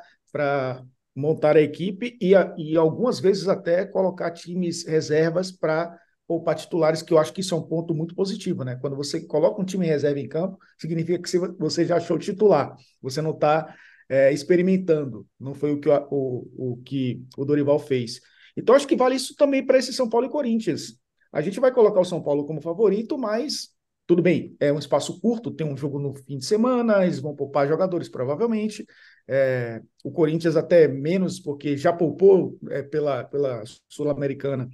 montar 1.16 1.56
a 1.56 1.62
equipe 1.62 2.18
e, 2.22 2.34
e 2.58 2.76
algumas 2.76 3.20
vezes 3.20 3.48
até 3.48 3.86
colocar 3.86 4.32
times 4.32 4.86
reservas 4.86 5.52
para 5.52 5.98
poupar 6.28 6.56
titulares, 6.56 7.02
que 7.02 7.14
eu 7.14 7.20
acho 7.20 7.32
que 7.32 7.42
isso 7.42 7.54
é 7.54 7.58
um 7.58 7.62
ponto 7.62 7.94
muito 7.94 8.16
positivo, 8.16 8.64
né? 8.64 8.76
Quando 8.82 8.96
você 8.96 9.22
coloca 9.22 9.62
um 9.62 9.66
time 9.66 9.86
reserva 9.86 10.20
em 10.20 10.28
campo, 10.28 10.58
significa 10.78 11.22
que 11.22 11.38
você 11.60 11.86
já 11.86 11.98
achou 11.98 12.18
titular, 12.18 12.76
você 13.02 13.22
não 13.22 13.32
está 13.32 13.76
é, 14.10 14.34
experimentando, 14.34 15.26
não 15.40 15.54
foi 15.54 15.72
o 15.72 15.80
que 15.80 15.88
o, 15.88 16.08
o, 16.10 16.72
o, 16.72 16.78
que 16.78 17.24
o 17.38 17.46
Dorival 17.46 17.80
fez. 17.80 18.20
Então, 18.58 18.76
acho 18.76 18.88
que 18.88 18.96
vale 18.96 19.16
isso 19.16 19.36
também 19.36 19.66
para 19.66 19.78
esse 19.78 19.94
São 19.94 20.10
Paulo 20.10 20.28
e 20.28 20.30
Corinthians. 20.30 20.98
A 21.32 21.42
gente 21.42 21.60
vai 21.60 21.72
colocar 21.72 22.00
o 22.00 22.06
São 22.06 22.24
Paulo 22.24 22.46
como 22.46 22.62
favorito, 22.62 23.18
mas 23.18 23.75
tudo 24.08 24.22
bem, 24.22 24.56
é 24.60 24.72
um 24.72 24.78
espaço 24.78 25.20
curto, 25.20 25.52
tem 25.52 25.66
um 25.66 25.76
jogo 25.76 26.00
no 26.00 26.14
fim 26.14 26.38
de 26.38 26.46
semana, 26.46 27.04
eles 27.04 27.20
vão 27.20 27.36
poupar 27.36 27.68
jogadores 27.68 28.08
provavelmente. 28.08 28.86
É, 29.28 29.82
o 30.04 30.12
Corinthians 30.12 30.56
até 30.56 30.88
menos, 30.88 31.40
porque 31.40 31.76
já 31.76 31.92
poupou 31.92 32.58
é, 32.70 32.84
pela, 32.84 33.24
pela 33.24 33.64
Sul-Americana, 33.90 34.70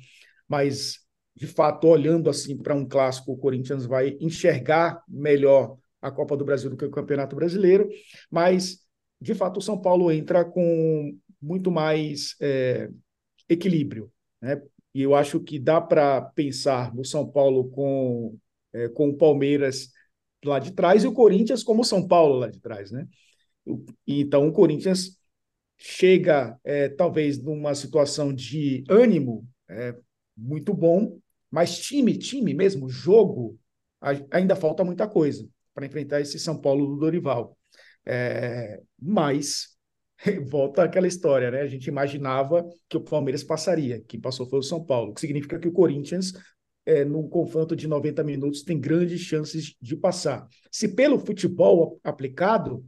mas 0.48 1.00
de 1.36 1.48
fato, 1.48 1.88
olhando 1.88 2.30
assim 2.30 2.58
para 2.58 2.76
um 2.76 2.86
clássico, 2.86 3.32
o 3.32 3.38
Corinthians 3.38 3.86
vai 3.86 4.18
enxergar 4.20 5.02
melhor 5.08 5.78
a 6.02 6.12
Copa 6.12 6.36
do 6.36 6.44
Brasil 6.46 6.70
do 6.70 6.76
que 6.78 6.86
o 6.86 6.92
Campeonato 6.92 7.36
Brasileiro, 7.36 7.88
mas 8.30 8.80
de 9.20 9.34
fato 9.34 9.58
o 9.58 9.62
São 9.62 9.80
Paulo 9.80 10.12
entra 10.12 10.44
com 10.44 11.18
muito 11.42 11.72
mais 11.72 12.36
é, 12.42 12.90
equilíbrio, 13.48 14.12
né? 14.42 14.62
E 14.94 15.02
eu 15.02 15.16
acho 15.16 15.40
que 15.40 15.58
dá 15.58 15.80
para 15.80 16.22
pensar 16.22 16.94
no 16.94 17.06
São 17.06 17.26
Paulo 17.26 17.70
com 17.70 18.38
é, 18.74 18.90
com 18.90 19.10
o 19.10 19.18
Palmeiras 19.18 19.90
lá 20.44 20.60
de 20.60 20.72
trás 20.72 21.04
e 21.04 21.08
o 21.08 21.13
Corinthians 21.13 21.63
como 21.63 21.82
o 21.82 21.86
São 21.86 22.08
Paulo 22.08 22.40
lá 22.40 22.48
de 22.48 22.60
trás, 22.60 22.92
né? 22.92 23.08
Então 24.08 24.48
o 24.48 24.51
Corinthians 24.51 25.18
chega 25.78 26.60
é, 26.63 26.90
talvez 26.90 27.42
numa 27.42 27.74
situação 27.75 28.34
de 28.34 28.84
ânimo 28.90 29.48
é, 29.70 29.96
muito 30.36 30.74
bom, 30.74 31.20
mas 31.50 31.80
time, 31.80 32.18
time 32.18 32.54
mesmo, 32.54 32.90
jogo, 32.90 33.60
ainda 34.32 34.56
falta 34.56 34.84
muita 34.84 35.08
coisa 35.08 35.48
para 35.74 35.86
enfrentar 35.86 36.22
esse 36.22 36.40
São 36.40 36.60
Paulo 36.60 36.88
do 36.88 36.98
Dorival. 36.98 37.58
É, 38.06 38.82
mas 39.00 39.78
volta 40.50 40.84
aquela 40.84 41.08
história, 41.08 41.51
né? 41.51 41.62
A 41.62 41.68
gente 41.68 41.88
imaginava 41.88 42.68
que 42.90 42.98
o 42.98 43.01
Palmeiras 43.01 43.44
passaria, 43.44 44.01
quem 44.08 44.20
passou 44.20 44.48
foi 44.48 44.60
o 44.60 44.63
São 44.63 44.84
Paulo, 44.84 45.13
que 45.13 45.22
significa 45.22 45.60
que 45.60 45.68
o 45.68 45.74
Corinthians 45.74 46.34
é, 46.92 47.06
num 47.06 47.28
confronto 47.28 47.76
de 47.76 47.88
90 47.88 48.24
minutos, 48.24 48.64
tem 48.64 48.80
grandes 48.80 49.22
chances 49.22 49.76
de 49.82 49.96
passar. 49.96 50.48
Se 50.70 50.90
pelo 50.90 51.20
futebol 51.20 52.00
aplicado, 52.04 52.86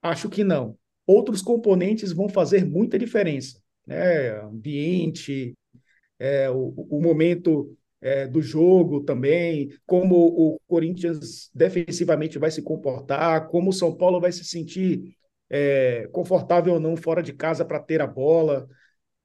acho 0.00 0.28
que 0.30 0.42
não. 0.42 0.76
Outros 1.06 1.42
componentes 1.42 2.12
vão 2.12 2.28
fazer 2.28 2.64
muita 2.64 2.98
diferença. 2.98 3.60
Né? 3.86 4.30
Ambiente, 4.40 5.54
é, 6.18 6.48
o, 6.50 6.72
o, 6.76 7.00
momento 7.02 7.76
é, 8.00 8.26
do 8.26 8.40
jogo 8.40 9.02
também, 9.02 9.70
como 9.84 10.16
o 10.16 10.58
Corinthians 10.66 11.50
defensivamente 11.54 12.38
vai 12.38 12.50
se 12.50 12.62
comportar, 12.62 13.48
como 13.48 13.70
o 13.70 13.72
São 13.72 13.94
Paulo 13.94 14.20
vai 14.20 14.32
se 14.32 14.44
sentir 14.44 15.14
é, 15.50 16.08
confortável 16.12 16.74
ou 16.74 16.80
não 16.80 16.96
fora 16.96 17.22
de 17.22 17.32
casa 17.34 17.64
para 17.64 17.80
ter 17.80 18.00
a 18.00 18.06
bola. 18.06 18.66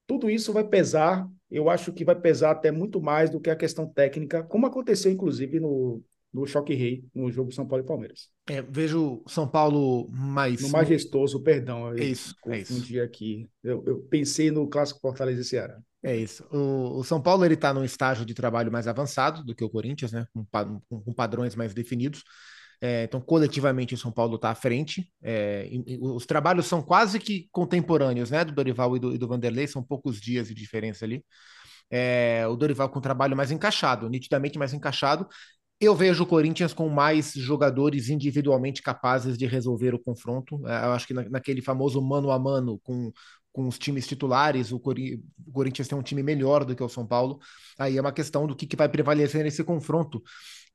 Tudo 0.06 0.28
isso 0.28 0.52
vai 0.52 0.64
pesar 0.64 1.26
eu 1.50 1.70
acho 1.70 1.92
que 1.92 2.04
vai 2.04 2.14
pesar 2.14 2.50
até 2.50 2.70
muito 2.70 3.00
mais 3.00 3.30
do 3.30 3.40
que 3.40 3.50
a 3.50 3.56
questão 3.56 3.86
técnica, 3.86 4.42
como 4.42 4.66
aconteceu, 4.66 5.10
inclusive, 5.10 5.58
no, 5.58 6.02
no 6.32 6.46
Choque 6.46 6.74
Rei, 6.74 7.04
no 7.14 7.30
jogo 7.30 7.52
São 7.52 7.66
Paulo 7.66 7.84
e 7.84 7.86
Palmeiras. 7.86 8.28
É, 8.48 8.60
vejo 8.62 9.22
São 9.26 9.48
Paulo 9.48 10.08
mais. 10.10 10.60
No 10.60 10.68
majestoso, 10.68 11.42
perdão. 11.42 11.92
É 11.94 12.04
isso. 12.04 12.34
É 12.46 12.58
isso. 12.58 13.00
aqui. 13.00 13.48
Eu, 13.62 13.82
eu, 13.86 13.98
pensei 14.02 14.50
no 14.50 14.68
clássico 14.68 15.00
Fortaleza 15.00 15.40
e 15.40 15.44
Ceará. 15.44 15.78
É 16.02 16.16
isso. 16.16 16.44
O, 16.52 16.98
o 16.98 17.04
São 17.04 17.20
Paulo 17.20 17.44
ele 17.44 17.54
está 17.54 17.72
num 17.72 17.84
estágio 17.84 18.24
de 18.24 18.34
trabalho 18.34 18.70
mais 18.70 18.86
avançado 18.86 19.42
do 19.44 19.54
que 19.54 19.64
o 19.64 19.70
Corinthians, 19.70 20.12
né? 20.12 20.26
Com, 20.32 20.44
com, 20.88 21.00
com 21.00 21.12
padrões 21.12 21.56
mais 21.56 21.74
definidos. 21.74 22.22
É, 22.80 23.04
então, 23.04 23.20
coletivamente, 23.20 23.94
o 23.94 23.98
São 23.98 24.12
Paulo 24.12 24.36
está 24.36 24.50
à 24.50 24.54
frente. 24.54 25.10
É, 25.22 25.68
e, 25.70 25.94
e, 25.94 25.98
os 26.00 26.26
trabalhos 26.26 26.66
são 26.66 26.80
quase 26.82 27.18
que 27.18 27.48
contemporâneos, 27.50 28.30
né? 28.30 28.44
Do 28.44 28.52
Dorival 28.52 28.96
e 28.96 29.00
do, 29.00 29.14
e 29.14 29.18
do 29.18 29.28
Vanderlei, 29.28 29.66
são 29.66 29.82
poucos 29.82 30.20
dias 30.20 30.48
de 30.48 30.54
diferença 30.54 31.04
ali. 31.04 31.24
É, 31.90 32.46
o 32.48 32.56
Dorival 32.56 32.88
com 32.90 32.98
um 32.98 33.02
trabalho 33.02 33.36
mais 33.36 33.50
encaixado, 33.50 34.08
nitidamente 34.08 34.58
mais 34.58 34.72
encaixado. 34.72 35.26
Eu 35.80 35.94
vejo 35.94 36.24
o 36.24 36.26
Corinthians 36.26 36.72
com 36.72 36.88
mais 36.88 37.32
jogadores 37.34 38.08
individualmente 38.08 38.82
capazes 38.82 39.38
de 39.38 39.46
resolver 39.46 39.94
o 39.94 39.98
confronto. 39.98 40.66
É, 40.66 40.86
eu 40.86 40.92
acho 40.92 41.06
que 41.06 41.14
na, 41.14 41.28
naquele 41.28 41.62
famoso 41.62 42.00
mano 42.02 42.30
a 42.30 42.38
mano 42.38 42.78
com, 42.80 43.12
com 43.52 43.66
os 43.68 43.78
times 43.78 44.06
titulares, 44.06 44.72
o, 44.72 44.80
Cori 44.80 45.22
o, 45.46 45.52
Corinthians 45.52 45.88
tem 45.88 45.96
um 45.98 46.02
time 46.02 46.22
melhor 46.22 46.64
do 46.64 46.74
que 46.76 46.82
o 46.82 46.88
São 46.88 47.06
Paulo. 47.06 47.38
Aí 47.78 47.96
é 47.96 48.00
uma 48.00 48.12
questão 48.12 48.46
do 48.46 48.56
que, 48.56 48.66
que 48.66 48.76
vai 48.76 48.88
prevalecer 48.88 49.42
nesse 49.44 49.64
confronto 49.64 50.22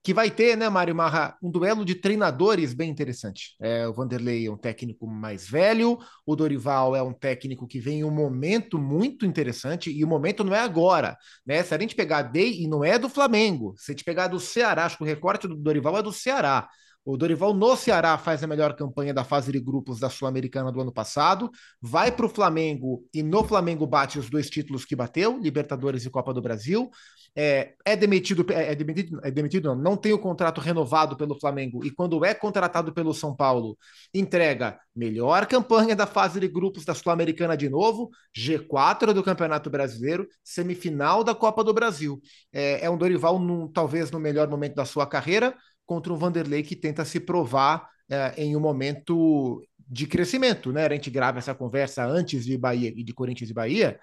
que 0.04 0.14
vai 0.14 0.30
ter, 0.30 0.58
né, 0.58 0.68
Mário 0.68 0.94
Marra, 0.94 1.38
um 1.42 1.50
duelo 1.50 1.86
de 1.86 1.96
treinadores 1.96 2.74
bem 2.74 2.90
interessante. 2.90 3.56
É, 3.62 3.88
o 3.88 3.94
Vanderlei 3.94 4.46
é 4.46 4.52
um 4.52 4.58
técnico 4.58 5.08
mais 5.08 5.48
velho, 5.48 5.98
o 6.26 6.36
Dorival 6.36 6.94
é 6.94 7.02
um 7.02 7.14
técnico 7.14 7.66
que 7.66 7.80
vem 7.80 8.00
em 8.00 8.04
um 8.04 8.12
momento 8.12 8.78
muito 8.78 9.26
interessante, 9.26 9.90
e 9.90 10.04
o 10.04 10.08
momento 10.08 10.44
não 10.44 10.54
é 10.54 10.60
agora, 10.60 11.18
né? 11.46 11.64
Se 11.64 11.74
a 11.74 11.80
gente 11.80 11.96
pegar 11.96 12.24
Day, 12.24 12.62
e 12.62 12.68
não 12.68 12.84
é 12.84 13.00
do 13.00 13.08
Flamengo, 13.08 13.74
se 13.78 13.92
a 13.92 13.94
gente 13.94 14.04
pegar 14.04 14.28
do 14.28 14.42
Ceará, 14.42 14.86
acho 14.86 14.98
que 14.98 15.04
o 15.04 15.08
recorte 15.08 15.48
do 15.48 15.56
Dorival 15.56 15.98
é 15.98 16.04
do 16.04 16.12
Ceará. 16.12 16.68
O 17.06 17.18
Dorival 17.18 17.54
no 17.54 17.76
Ceará 17.76 18.18
faz 18.18 18.42
a 18.44 18.48
melhor 18.48 18.76
campanha 18.76 19.14
da 19.14 19.26
fase 19.26 19.52
de 19.52 19.60
grupos 19.60 20.00
da 20.00 20.10
Sul-Americana 20.10 20.72
do 20.72 20.80
ano 20.80 20.92
passado, 20.92 21.52
vai 21.82 22.10
para 22.12 22.26
o 22.26 22.30
Flamengo 22.30 23.06
e 23.14 23.22
no 23.22 23.44
Flamengo 23.44 23.86
bate 23.86 24.18
os 24.18 24.30
dois 24.30 24.50
títulos 24.50 24.86
que 24.86 24.96
bateu, 24.96 25.38
Libertadores 25.38 26.06
e 26.06 26.10
Copa 26.10 26.34
do 26.34 26.42
Brasil. 26.42 26.90
É, 27.36 27.74
é 27.84 27.96
demitido, 27.96 28.46
é, 28.54 28.76
demitido, 28.76 29.20
é 29.24 29.32
demitido 29.32 29.70
não, 29.70 29.76
não 29.76 29.98
tem 29.98 30.14
o 30.14 30.20
contrato 30.20 30.62
renovado 30.62 31.18
pelo 31.18 31.38
Flamengo 31.40 31.84
e 31.84 31.90
quando 31.90 32.24
é 32.24 32.32
contratado 32.34 32.94
pelo 32.94 33.12
São 33.12 33.36
Paulo, 33.36 33.76
entrega 34.14 34.80
melhor 34.96 35.48
campanha 35.48 35.96
da 35.96 36.06
fase 36.06 36.40
de 36.40 36.48
grupos 36.48 36.86
da 36.86 36.94
Sul-Americana 36.94 37.58
de 37.58 37.68
novo, 37.68 38.12
G4 38.38 39.14
do 39.14 39.24
Campeonato 39.24 39.68
Brasileiro, 39.68 40.28
semifinal 40.44 41.24
da 41.24 41.34
Copa 41.34 41.64
do 41.64 41.74
Brasil. 41.74 42.22
É, 42.54 42.86
é 42.86 42.90
um 42.90 42.98
Dorival 42.98 43.40
num, 43.40 43.68
talvez 43.68 44.12
no 44.12 44.20
melhor 44.20 44.48
momento 44.48 44.76
da 44.76 44.86
sua 44.86 45.08
carreira 45.08 45.56
contra 45.86 46.13
um 46.13 46.18
Vanderlei 46.18 46.63
que 46.63 46.75
tenta 46.75 47.06
se 47.06 47.20
provar 47.20 47.88
é, 48.10 48.34
em 48.38 48.56
um 48.56 48.60
momento 48.60 49.62
de 49.88 50.08
crescimento, 50.08 50.72
né? 50.72 50.86
A 50.86 50.94
gente 50.94 51.10
grava 51.12 51.40
essa 51.40 51.54
conversa 51.56 52.06
antes 52.06 52.46
de 52.46 52.58
Bahia 52.58 52.90
e 52.96 53.04
de 53.04 53.13
Corinthians 53.13 53.50
e 53.50 53.54
Bahia. 53.54 54.00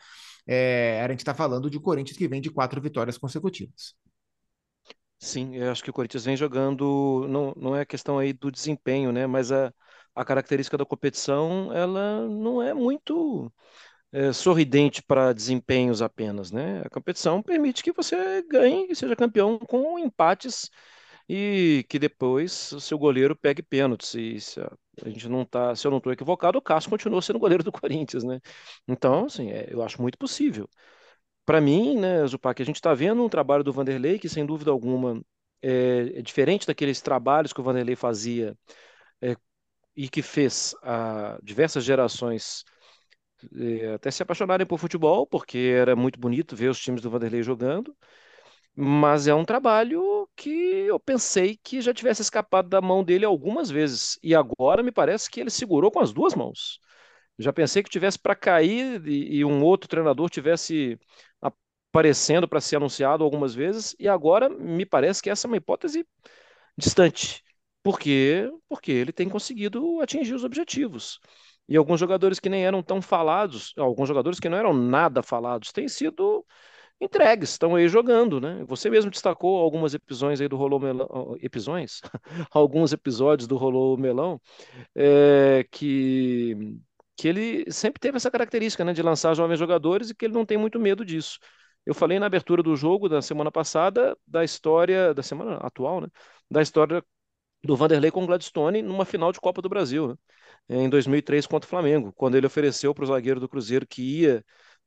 É, 0.46 1.02
a 1.04 1.08
gente 1.08 1.20
está 1.20 1.34
falando 1.34 1.70
de 1.70 1.80
Corinthians 1.80 2.16
que 2.16 2.28
vem 2.28 2.40
de 2.40 2.50
quatro 2.50 2.80
vitórias 2.80 3.18
consecutivas. 3.18 3.94
sim, 5.18 5.56
eu 5.56 5.70
acho 5.70 5.82
que 5.82 5.90
o 5.90 5.92
Corinthians 5.92 6.24
vem 6.24 6.36
jogando, 6.36 7.26
não, 7.28 7.52
não 7.56 7.76
é 7.76 7.84
questão 7.84 8.18
aí 8.18 8.32
do 8.32 8.50
desempenho, 8.50 9.12
né? 9.12 9.26
Mas 9.26 9.52
a, 9.52 9.72
a 10.14 10.24
característica 10.24 10.78
da 10.78 10.86
competição, 10.86 11.72
ela 11.72 12.26
não 12.28 12.62
é 12.62 12.72
muito 12.74 13.52
é, 14.12 14.32
sorridente 14.32 15.02
para 15.02 15.32
desempenhos 15.32 16.02
apenas, 16.02 16.52
né? 16.52 16.82
A 16.84 16.90
competição 16.90 17.42
permite 17.42 17.82
que 17.82 17.92
você 17.92 18.42
ganhe 18.44 18.88
e 18.90 18.96
seja 18.96 19.16
campeão 19.16 19.58
com 19.58 19.98
empates 19.98 20.70
e 21.32 21.84
que 21.88 21.96
depois 21.96 22.72
o 22.72 22.80
seu 22.80 22.98
goleiro 22.98 23.36
pegue 23.36 23.62
pênaltis. 23.62 24.14
E 24.14 24.40
se 24.40 24.60
a, 24.60 25.08
gente 25.08 25.28
não 25.28 25.44
tá, 25.44 25.76
se 25.76 25.86
eu 25.86 25.90
não 25.92 25.98
estou 25.98 26.12
equivocado, 26.12 26.58
o 26.58 26.62
Cássio 26.62 26.90
continua 26.90 27.22
sendo 27.22 27.38
goleiro 27.38 27.62
do 27.62 27.70
Corinthians, 27.72 28.24
né? 28.24 28.40
Então, 28.88 29.26
assim, 29.26 29.50
é, 29.52 29.68
eu 29.70 29.80
acho 29.80 30.02
muito 30.02 30.18
possível. 30.18 30.68
Para 31.46 31.60
mim, 31.60 31.96
né, 31.98 32.26
Zupac, 32.26 32.60
a 32.60 32.66
gente 32.66 32.76
está 32.76 32.94
vendo 32.94 33.24
um 33.24 33.28
trabalho 33.28 33.62
do 33.64 33.72
Vanderlei 33.72 34.18
que, 34.18 34.28
sem 34.28 34.44
dúvida 34.44 34.72
alguma, 34.72 35.22
é, 35.62 36.18
é 36.18 36.22
diferente 36.22 36.66
daqueles 36.66 37.00
trabalhos 37.00 37.52
que 37.52 37.60
o 37.60 37.64
Vanderlei 37.64 37.96
fazia 37.96 38.56
é, 39.22 39.36
e 39.96 40.08
que 40.08 40.22
fez 40.22 40.74
a 40.82 41.38
diversas 41.42 41.84
gerações 41.84 42.64
é, 43.56 43.94
até 43.94 44.10
se 44.10 44.22
apaixonarem 44.22 44.66
por 44.66 44.78
futebol, 44.78 45.26
porque 45.26 45.58
era 45.58 45.96
muito 45.96 46.18
bonito 46.20 46.56
ver 46.56 46.70
os 46.70 46.80
times 46.80 47.02
do 47.02 47.10
Vanderlei 47.10 47.42
jogando. 47.42 47.96
Mas 48.74 49.26
é 49.26 49.34
um 49.34 49.44
trabalho 49.44 50.19
que 50.40 50.48
eu 50.86 50.98
pensei 50.98 51.58
que 51.62 51.82
já 51.82 51.92
tivesse 51.92 52.22
escapado 52.22 52.68
da 52.68 52.80
mão 52.80 53.04
dele 53.04 53.26
algumas 53.26 53.70
vezes. 53.70 54.18
E 54.22 54.34
agora 54.34 54.82
me 54.82 54.90
parece 54.90 55.30
que 55.30 55.38
ele 55.38 55.50
segurou 55.50 55.90
com 55.90 56.00
as 56.00 56.12
duas 56.14 56.34
mãos. 56.34 56.80
Já 57.38 57.52
pensei 57.52 57.82
que 57.82 57.90
tivesse 57.90 58.18
para 58.18 58.34
cair 58.34 59.06
e, 59.06 59.36
e, 59.38 59.44
um 59.44 59.62
outro 59.62 59.88
treinador 59.88 60.30
tivesse 60.30 60.98
aparecendo 61.92 62.48
para 62.48 62.60
ser 62.60 62.76
anunciado 62.76 63.22
algumas 63.22 63.54
vezes. 63.54 63.94
E 63.98 64.08
agora 64.08 64.48
me 64.48 64.86
parece 64.86 65.22
que 65.22 65.28
essa 65.28 65.46
é 65.46 65.48
uma 65.48 65.58
hipótese 65.58 66.06
distante. 66.76 67.42
Por 67.82 67.98
quê? 67.98 68.50
Porque 68.68 68.92
ele 68.92 69.12
tem 69.12 69.28
conseguido 69.28 70.00
atingir 70.00 70.34
os 70.34 70.44
objetivos. 70.44 71.20
E 71.68 71.76
alguns 71.76 72.00
jogadores 72.00 72.40
que 72.40 72.48
nem 72.48 72.64
eram 72.64 72.82
tão 72.82 73.02
falados, 73.02 73.74
alguns 73.76 74.08
jogadores 74.08 74.40
que 74.40 74.48
não 74.48 74.58
eram 74.58 74.72
nada 74.72 75.22
falados, 75.22 75.70
têm 75.72 75.88
sido 75.88 76.46
entregues, 77.00 77.50
estão 77.50 77.74
aí 77.74 77.88
jogando, 77.88 78.40
né? 78.40 78.64
Você 78.66 78.90
mesmo 78.90 79.10
destacou 79.10 79.58
algumas 79.58 79.94
episódios 79.94 80.40
aí 80.40 80.48
do 80.48 80.56
Rolô 80.56 80.78
Melão, 80.78 81.36
episódios, 81.40 82.00
alguns 82.52 82.92
episódios 82.92 83.46
do 83.48 83.56
Rolô 83.56 83.96
Melão, 83.96 84.40
é, 84.94 85.66
que 85.70 86.78
que 87.16 87.28
ele 87.28 87.70
sempre 87.70 88.00
teve 88.00 88.16
essa 88.16 88.30
característica, 88.30 88.82
né, 88.84 88.94
de 88.94 89.02
lançar 89.02 89.34
jovens 89.34 89.58
jogadores 89.58 90.08
e 90.10 90.14
que 90.14 90.24
ele 90.24 90.32
não 90.34 90.46
tem 90.46 90.56
muito 90.56 90.80
medo 90.80 91.04
disso. 91.04 91.38
Eu 91.84 91.94
falei 91.94 92.18
na 92.18 92.24
abertura 92.26 92.62
do 92.62 92.74
jogo 92.76 93.08
da 93.10 93.20
semana 93.20 93.52
passada 93.52 94.16
da 94.26 94.42
história 94.42 95.12
da 95.12 95.22
semana 95.22 95.56
atual, 95.58 96.00
né, 96.00 96.08
da 96.50 96.62
história 96.62 97.04
do 97.62 97.76
Vanderlei 97.76 98.10
com 98.10 98.24
o 98.24 98.26
Gladstone 98.26 98.82
numa 98.82 99.04
final 99.04 99.32
de 99.32 99.40
Copa 99.40 99.62
do 99.62 99.68
Brasil, 99.68 100.08
né, 100.08 100.16
em 100.68 100.88
2003 100.88 101.46
contra 101.46 101.66
o 101.66 101.70
Flamengo, 101.70 102.12
quando 102.14 102.36
ele 102.36 102.46
ofereceu 102.46 102.94
para 102.94 103.04
o 103.04 103.06
zagueiro 103.06 103.40
do 103.40 103.48
Cruzeiro 103.48 103.86
que 103.86 104.02
ia 104.22 104.44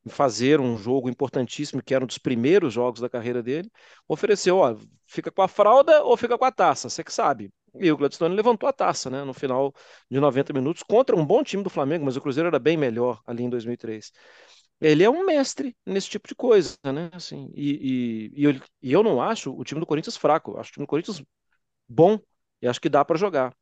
fazer 0.10 0.60
um 0.60 0.77
jogo 0.77 1.10
importantíssimo, 1.10 1.81
que 1.81 1.93
era 1.93 2.03
um 2.03 2.07
dos 2.07 2.17
primeiros 2.17 2.74
jogos 2.74 3.00
da 3.01 3.10
carreira 3.10 3.41
dele, 3.43 3.72
ofereceu, 4.07 4.57
ó, 4.57 4.75
fica 5.07 5.31
com 5.31 5.41
a 5.41 5.48
fralda 5.48 6.03
ou 6.03 6.17
fica 6.17 6.38
com 6.38 6.45
a 6.45 6.51
taça, 6.51 6.89
você 6.89 7.03
que 7.03 7.13
sabe. 7.13 7.51
E 7.79 7.91
o 7.91 7.98
Gladstone 7.98 8.36
levantou 8.36 8.69
a 8.69 8.74
taça, 8.74 9.10
né, 9.10 9.24
no 9.24 9.33
final 9.33 9.74
de 10.10 10.19
90 10.19 10.53
minutos, 10.53 10.83
contra 10.83 11.15
um 11.15 11.25
bom 11.25 11.43
time 11.43 11.63
do 11.63 11.69
Flamengo, 11.69 12.05
mas 12.05 12.15
o 12.15 12.22
Cruzeiro 12.22 12.48
era 12.48 12.60
bem 12.60 12.77
melhor 12.77 13.22
ali 13.25 13.43
em 13.43 13.50
2003. 13.50 14.12
Ele 14.79 15.03
é 15.03 15.10
um 15.10 15.25
mestre 15.25 15.75
nesse 15.86 16.10
tipo 16.10 16.27
de 16.27 16.36
coisa, 16.36 16.77
né, 16.83 17.10
assim, 17.13 17.50
e, 17.55 18.29
e, 18.36 18.41
e, 18.41 18.43
eu, 18.43 18.51
e 18.81 18.91
eu 18.93 19.01
não 19.03 19.22
acho 19.22 19.51
o 19.57 19.63
time 19.63 19.79
do 19.79 19.86
Corinthians 19.88 20.17
fraco, 20.17 20.57
acho 20.60 20.69
o 20.72 20.74
time 20.74 20.86
do 20.86 20.89
Corinthians 20.89 21.24
bom, 21.88 22.19
e 22.62 22.67
acho 22.67 22.81
que 22.81 22.89
dá 22.89 23.05
para 23.05 23.17
jogar. 23.17 23.56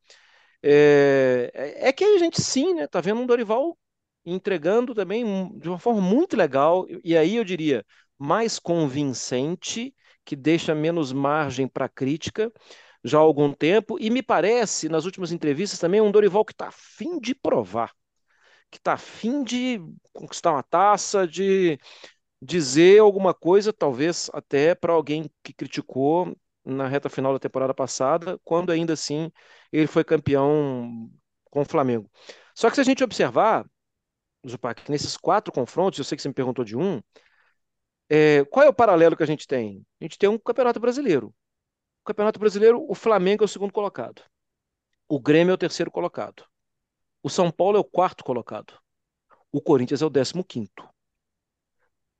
É, 0.64 1.52
é, 1.54 1.90
é 1.90 1.94
que 1.94 2.04
a 2.04 2.18
gente 2.18 2.42
sim, 2.42 2.74
né, 2.76 2.88
tá 2.88 3.02
vendo 3.02 3.22
um 3.22 3.26
Dorival 3.26 3.78
entregando 4.26 4.94
também 4.94 5.52
de 5.58 5.68
uma 5.70 5.80
forma 5.80 6.02
muito 6.02 6.36
legal, 6.36 6.86
e 7.04 7.18
aí 7.18 7.36
eu 7.36 7.44
diria 7.44 7.86
mais 8.18 8.60
convincente, 8.60 9.96
que 10.24 10.36
deixa 10.36 10.76
menos 10.76 11.12
margem 11.12 11.68
para 11.68 11.90
crítica 11.90 12.52
já 13.04 13.18
há 13.18 13.22
algum 13.22 13.52
tempo, 13.52 13.98
e 14.00 14.12
me 14.12 14.22
parece, 14.22 14.88
nas 14.88 15.06
últimas 15.06 15.32
entrevistas 15.32 15.80
também, 15.80 16.00
um 16.02 16.12
Dorival 16.12 16.46
que 16.46 16.52
está 16.54 16.68
afim 16.68 17.20
de 17.20 17.34
provar, 17.34 17.92
que 18.70 18.78
está 18.78 18.94
afim 18.94 19.44
de 19.44 19.82
conquistar 20.14 20.52
uma 20.52 20.64
taça, 20.64 21.28
de 21.28 21.80
dizer 22.42 23.00
alguma 23.00 23.34
coisa, 23.34 23.74
talvez 23.74 24.30
até 24.34 24.76
para 24.76 24.94
alguém 24.94 25.30
que 25.44 25.54
criticou 25.54 26.36
na 26.64 26.88
reta 26.88 27.10
final 27.10 27.34
da 27.34 27.40
temporada 27.40 27.74
passada, 27.74 28.40
quando 28.44 28.72
ainda 28.72 28.94
assim 28.94 29.32
ele 29.72 29.88
foi 29.88 30.04
campeão 30.04 31.10
com 31.50 31.62
o 31.62 31.66
Flamengo. 31.66 32.10
Só 32.56 32.70
que 32.70 32.76
se 32.76 32.82
a 32.82 32.84
gente 32.84 33.04
observar, 33.04 33.66
Zupac, 34.48 34.90
nesses 34.90 35.16
quatro 35.18 35.54
confrontos, 35.54 36.00
eu 36.00 36.06
sei 36.06 36.16
que 36.16 36.22
você 36.22 36.28
me 36.28 36.34
perguntou 36.34 36.66
de 36.66 36.76
um, 36.76 37.02
é, 38.10 38.44
qual 38.46 38.66
é 38.66 38.70
o 38.70 38.74
paralelo 38.74 39.16
que 39.16 39.24
a 39.24 39.28
gente 39.28 39.48
tem? 39.48 39.86
A 40.00 40.04
gente 40.04 40.18
tem 40.18 40.30
um 40.30 40.38
campeonato 40.38 40.80
brasileiro. 40.80 41.28
O 42.02 42.06
campeonato 42.06 42.40
brasileiro, 42.40 42.86
o 42.90 42.96
Flamengo 42.96 43.44
é 43.44 43.46
o 43.46 43.48
segundo 43.48 43.72
colocado. 43.72 44.22
O 45.08 45.20
Grêmio 45.20 45.52
é 45.52 45.56
o 45.56 45.58
terceiro 45.58 45.92
colocado. 45.92 46.46
O 47.24 47.30
São 47.30 47.52
Paulo 47.52 47.78
é 47.78 47.80
o 47.80 47.86
quarto 47.86 48.24
colocado. 48.24 48.74
O 49.52 49.62
Corinthians 49.62 50.02
é 50.02 50.06
o 50.06 50.10
décimo 50.10 50.44
quinto. 50.44 50.88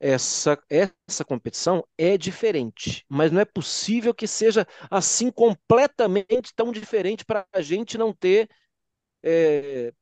Essa, 0.00 0.58
essa 0.68 1.24
competição 1.24 1.86
é 1.96 2.18
diferente, 2.18 3.04
mas 3.08 3.30
não 3.30 3.40
é 3.40 3.44
possível 3.44 4.12
que 4.12 4.26
seja 4.26 4.66
assim 4.90 5.30
completamente 5.30 6.52
tão 6.56 6.72
diferente 6.72 7.24
para 7.24 7.46
a 7.52 7.62
gente 7.62 7.96
não 7.96 8.12
ter 8.12 8.50
é, 9.22 9.92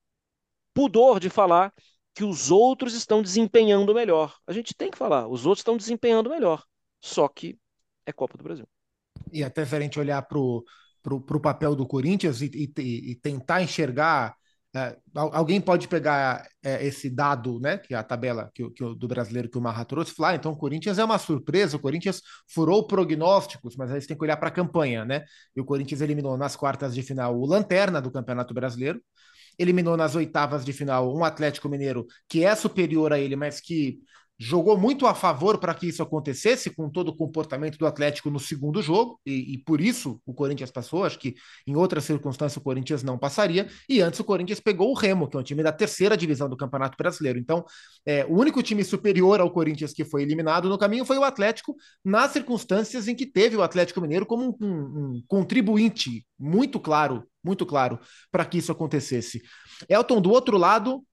pudor 0.75 1.21
de 1.21 1.31
falar 1.31 1.73
que 2.15 2.25
os 2.25 2.51
outros 2.51 2.95
estão 2.95 3.23
desempenhando 3.23 3.95
melhor. 3.95 4.37
A 4.47 4.53
gente 4.53 4.75
tem 4.75 4.91
que 4.91 4.99
falar, 4.99 5.29
os 5.29 5.47
outros 5.47 5.61
estão 5.61 5.77
desempenhando 5.77 6.31
melhor. 6.31 6.65
Só 7.01 7.29
que 7.29 7.59
é 8.05 8.13
Copa 8.13 8.37
do 8.37 8.45
Brasil. 8.45 8.67
E 9.33 9.43
até 9.43 9.65
se 9.65 9.75
a 9.75 9.81
gente 9.81 9.99
olhar 9.99 10.23
para 10.23 10.39
o 10.39 11.41
papel 11.41 11.75
do 11.75 11.87
Corinthians 11.87 12.43
e, 12.43 12.51
e, 12.55 13.13
e 13.13 13.15
tentar 13.17 13.63
enxergar. 13.63 14.35
É, 14.73 14.97
alguém 15.13 15.61
pode 15.61 15.89
pegar 15.89 16.47
é, 16.63 16.87
esse 16.87 17.11
dado, 17.11 17.59
né, 17.59 17.77
que 17.77 17.93
é 17.93 17.97
a 17.97 18.05
tabela 18.05 18.49
que, 18.55 18.71
que, 18.71 18.95
do 18.95 19.09
brasileiro 19.09 19.51
que 19.51 19.59
o 19.59 19.61
Marra 19.61 19.85
trouxe, 19.85 20.15
falar, 20.15 20.29
ah, 20.29 20.35
então 20.37 20.53
o 20.53 20.57
Corinthians 20.57 20.97
é 20.97 21.05
uma 21.05 21.19
surpresa, 21.19 21.77
o 21.77 21.81
Corinthians 21.81 22.23
furou 22.47 22.87
prognósticos, 22.87 23.75
mas 23.75 23.91
aí 23.91 24.01
você 24.01 24.07
tem 24.07 24.17
que 24.17 24.23
olhar 24.23 24.37
para 24.37 24.47
a 24.47 24.53
campanha, 24.53 25.05
né? 25.05 25.25
E 25.57 25.61
o 25.61 25.65
Corinthians 25.65 26.01
eliminou 26.01 26.39
nas 26.39 26.55
quartas 26.55 26.95
de 26.95 27.03
final 27.03 27.37
o 27.37 27.45
Lanterna 27.47 28.01
do 28.01 28.13
Campeonato 28.13 28.55
Brasileiro, 28.55 29.03
eliminou 29.61 29.97
nas 29.97 30.15
oitavas 30.15 30.65
de 30.65 30.73
final 30.73 31.15
um 31.15 31.23
Atlético 31.23 31.69
Mineiro 31.69 32.07
que 32.27 32.45
é 32.45 32.55
superior 32.55 33.13
a 33.13 33.19
ele, 33.19 33.37
mas 33.37 33.61
que 33.61 34.01
jogou 34.43 34.79
muito 34.79 35.07
a 35.07 35.15
favor 35.15 35.59
para 35.59 35.75
que 35.75 35.87
isso 35.87 36.03
acontecesse, 36.03 36.71
com 36.71 36.89
todo 36.89 37.09
o 37.09 37.15
comportamento 37.15 37.77
do 37.77 37.87
Atlético 37.87 38.31
no 38.31 38.41
segundo 38.41 38.81
jogo, 38.81 39.21
e, 39.27 39.53
e, 39.53 39.59
por 39.59 39.83
isso 39.83 40.19
o 40.25 40.33
Corinthians 40.33 40.71
passou. 40.71 41.05
Acho 41.05 41.19
que 41.19 41.35
em 41.67 41.77
outras 41.77 42.05
circunstâncias 42.05 42.57
o 42.57 42.63
Corinthians 42.63 43.03
não 43.03 43.19
passaria. 43.19 43.69
E 43.87 44.01
antes 44.01 44.19
o 44.19 44.25
Corinthians 44.25 44.59
pegou 44.59 44.91
o 44.91 44.95
Remo, 44.95 45.29
que 45.29 45.37
é 45.37 45.41
um 45.41 45.43
time 45.43 45.63
da 45.63 45.71
terceira 45.71 46.17
divisão 46.17 46.49
do 46.49 46.57
Campeonato 46.57 46.97
Brasileiro. 46.97 47.39
Então, 47.39 47.63
é, 48.07 48.25
o 48.25 48.33
único 48.33 48.63
time 48.63 48.83
superior 48.83 49.43
ao 49.43 49.51
Corinthians 49.51 49.93
que 49.93 50.07
foi 50.07 50.23
eliminado 50.23 50.71
no 50.71 50.79
caminho 50.79 51.05
foi 51.05 51.19
o 51.19 51.25
Atlético, 51.25 51.77
nas 52.03 52.31
circunstâncias 52.31 53.09
em 53.09 53.15
que 53.15 53.27
teve 53.27 53.57
o 53.57 53.63
Atlético 53.63 54.01
Mineiro 54.01 54.25
como 54.25 54.57
um, 54.59 54.67
um, 54.67 55.15
um 55.17 55.23
contribuinte 55.29 56.25
muito 56.39 56.81
claro, 56.81 57.25
muito 57.45 57.67
claro, 57.67 57.99
para 58.33 58.47
que 58.47 58.57
isso 58.57 58.73
acontecesse. 58.73 59.43
Elton, 59.87 60.23
do 60.23 60.31
outro 60.31 60.57
lado, 60.57 61.05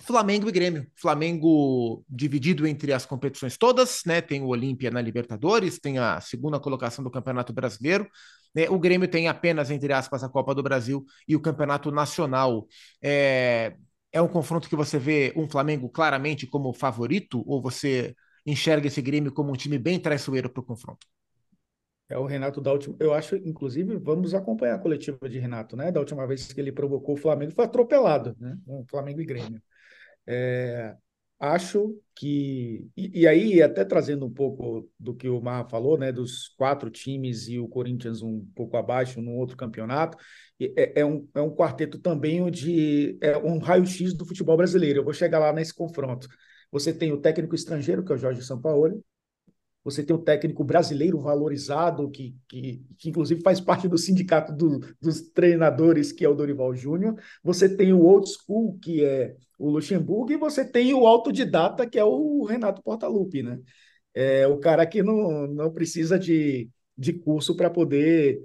Flamengo 0.00 0.48
e 0.48 0.52
Grêmio. 0.52 0.86
Flamengo 0.96 2.04
dividido 2.08 2.66
entre 2.66 2.92
as 2.92 3.04
competições 3.04 3.56
todas, 3.56 4.02
né? 4.06 4.20
Tem 4.20 4.42
o 4.42 4.48
Olímpia 4.48 4.90
na 4.90 5.00
Libertadores, 5.00 5.78
tem 5.78 5.98
a 5.98 6.20
segunda 6.20 6.58
colocação 6.58 7.04
do 7.04 7.10
Campeonato 7.10 7.52
Brasileiro. 7.52 8.08
Né? 8.54 8.68
O 8.68 8.78
Grêmio 8.78 9.06
tem 9.06 9.28
apenas, 9.28 9.70
entre 9.70 9.92
aspas, 9.92 10.24
a 10.24 10.28
Copa 10.28 10.54
do 10.54 10.62
Brasil 10.62 11.04
e 11.28 11.36
o 11.36 11.40
Campeonato 11.40 11.90
Nacional. 11.90 12.66
É, 13.02 13.76
é 14.12 14.20
um 14.20 14.28
confronto 14.28 14.68
que 14.68 14.76
você 14.76 14.98
vê 14.98 15.32
um 15.36 15.48
Flamengo 15.48 15.88
claramente 15.88 16.46
como 16.46 16.72
favorito, 16.72 17.44
ou 17.46 17.62
você 17.62 18.14
enxerga 18.44 18.86
esse 18.86 19.02
Grêmio 19.02 19.32
como 19.32 19.52
um 19.52 19.56
time 19.56 19.78
bem 19.78 20.00
traiçoeiro 20.00 20.48
para 20.48 20.60
o 20.60 20.64
confronto? 20.64 21.06
É 22.08 22.18
o 22.18 22.26
Renato 22.26 22.60
da 22.60 22.72
última. 22.72 22.96
Eu 22.98 23.14
acho, 23.14 23.36
inclusive, 23.36 23.96
vamos 23.96 24.34
acompanhar 24.34 24.74
a 24.74 24.78
coletiva 24.78 25.28
de 25.28 25.38
Renato, 25.38 25.76
né? 25.76 25.92
Da 25.92 26.00
última 26.00 26.26
vez 26.26 26.52
que 26.52 26.60
ele 26.60 26.72
provocou 26.72 27.14
o 27.14 27.18
Flamengo, 27.18 27.52
foi 27.52 27.64
atropelado, 27.66 28.34
né? 28.40 28.58
O 28.66 28.84
Flamengo 28.88 29.20
e 29.20 29.24
Grêmio. 29.24 29.62
É, 30.26 30.94
acho 31.38 31.96
que. 32.14 32.88
E, 32.96 33.22
e, 33.22 33.26
aí, 33.28 33.62
até 33.62 33.84
trazendo 33.84 34.26
um 34.26 34.32
pouco 34.32 34.88
do 34.98 35.14
que 35.14 35.28
o 35.28 35.40
Marra 35.40 35.68
falou, 35.68 35.98
né, 35.98 36.12
dos 36.12 36.48
quatro 36.56 36.90
times 36.90 37.48
e 37.48 37.58
o 37.58 37.68
Corinthians 37.68 38.22
um 38.22 38.44
pouco 38.54 38.76
abaixo 38.76 39.20
no 39.20 39.32
outro 39.32 39.56
campeonato, 39.56 40.16
é, 40.60 41.00
é, 41.00 41.04
um, 41.04 41.28
é 41.34 41.40
um 41.40 41.54
quarteto 41.54 41.98
também 41.98 42.42
onde 42.42 43.18
é 43.20 43.36
um 43.38 43.58
raio-x 43.58 44.14
do 44.14 44.26
futebol 44.26 44.56
brasileiro. 44.56 45.00
Eu 45.00 45.04
vou 45.04 45.14
chegar 45.14 45.38
lá 45.38 45.52
nesse 45.52 45.74
confronto. 45.74 46.28
Você 46.70 46.92
tem 46.92 47.12
o 47.12 47.20
técnico 47.20 47.54
estrangeiro, 47.54 48.04
que 48.04 48.12
é 48.12 48.14
o 48.14 48.18
Jorge 48.18 48.42
Sampaoli, 48.44 49.00
você 49.82 50.02
tem 50.04 50.14
o 50.14 50.18
técnico 50.18 50.62
brasileiro 50.62 51.20
valorizado, 51.20 52.10
que, 52.10 52.36
que, 52.48 52.84
que 52.98 53.08
inclusive 53.08 53.40
faz 53.40 53.60
parte 53.60 53.88
do 53.88 53.96
sindicato 53.96 54.52
do, 54.52 54.80
dos 55.00 55.22
treinadores, 55.30 56.12
que 56.12 56.24
é 56.24 56.28
o 56.28 56.34
Dorival 56.34 56.74
Júnior, 56.74 57.16
você 57.42 57.68
tem 57.68 57.92
o 57.92 58.02
old 58.02 58.28
school, 58.28 58.78
que 58.78 59.04
é 59.04 59.34
o 59.58 59.70
Luxemburgo, 59.70 60.32
e 60.32 60.36
você 60.36 60.64
tem 60.64 60.92
o 60.94 61.06
autodidata, 61.06 61.88
que 61.88 61.98
é 61.98 62.04
o 62.04 62.44
Renato 62.44 62.82
Portaluppi, 62.82 63.42
né? 63.42 63.58
É 64.14 64.46
o 64.46 64.58
cara 64.58 64.86
que 64.86 65.02
não, 65.02 65.46
não 65.46 65.72
precisa 65.72 66.18
de, 66.18 66.68
de 66.96 67.12
curso 67.12 67.56
para 67.56 67.70
poder 67.70 68.40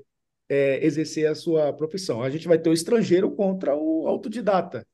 é, 0.50 0.86
exercer 0.86 1.28
a 1.28 1.36
sua 1.36 1.74
profissão. 1.74 2.22
A 2.22 2.30
gente 2.30 2.48
vai 2.48 2.60
ter 2.60 2.70
o 2.70 2.74
estrangeiro 2.74 3.32
contra 3.32 3.76
o 3.76 4.08
autodidata. 4.08 4.88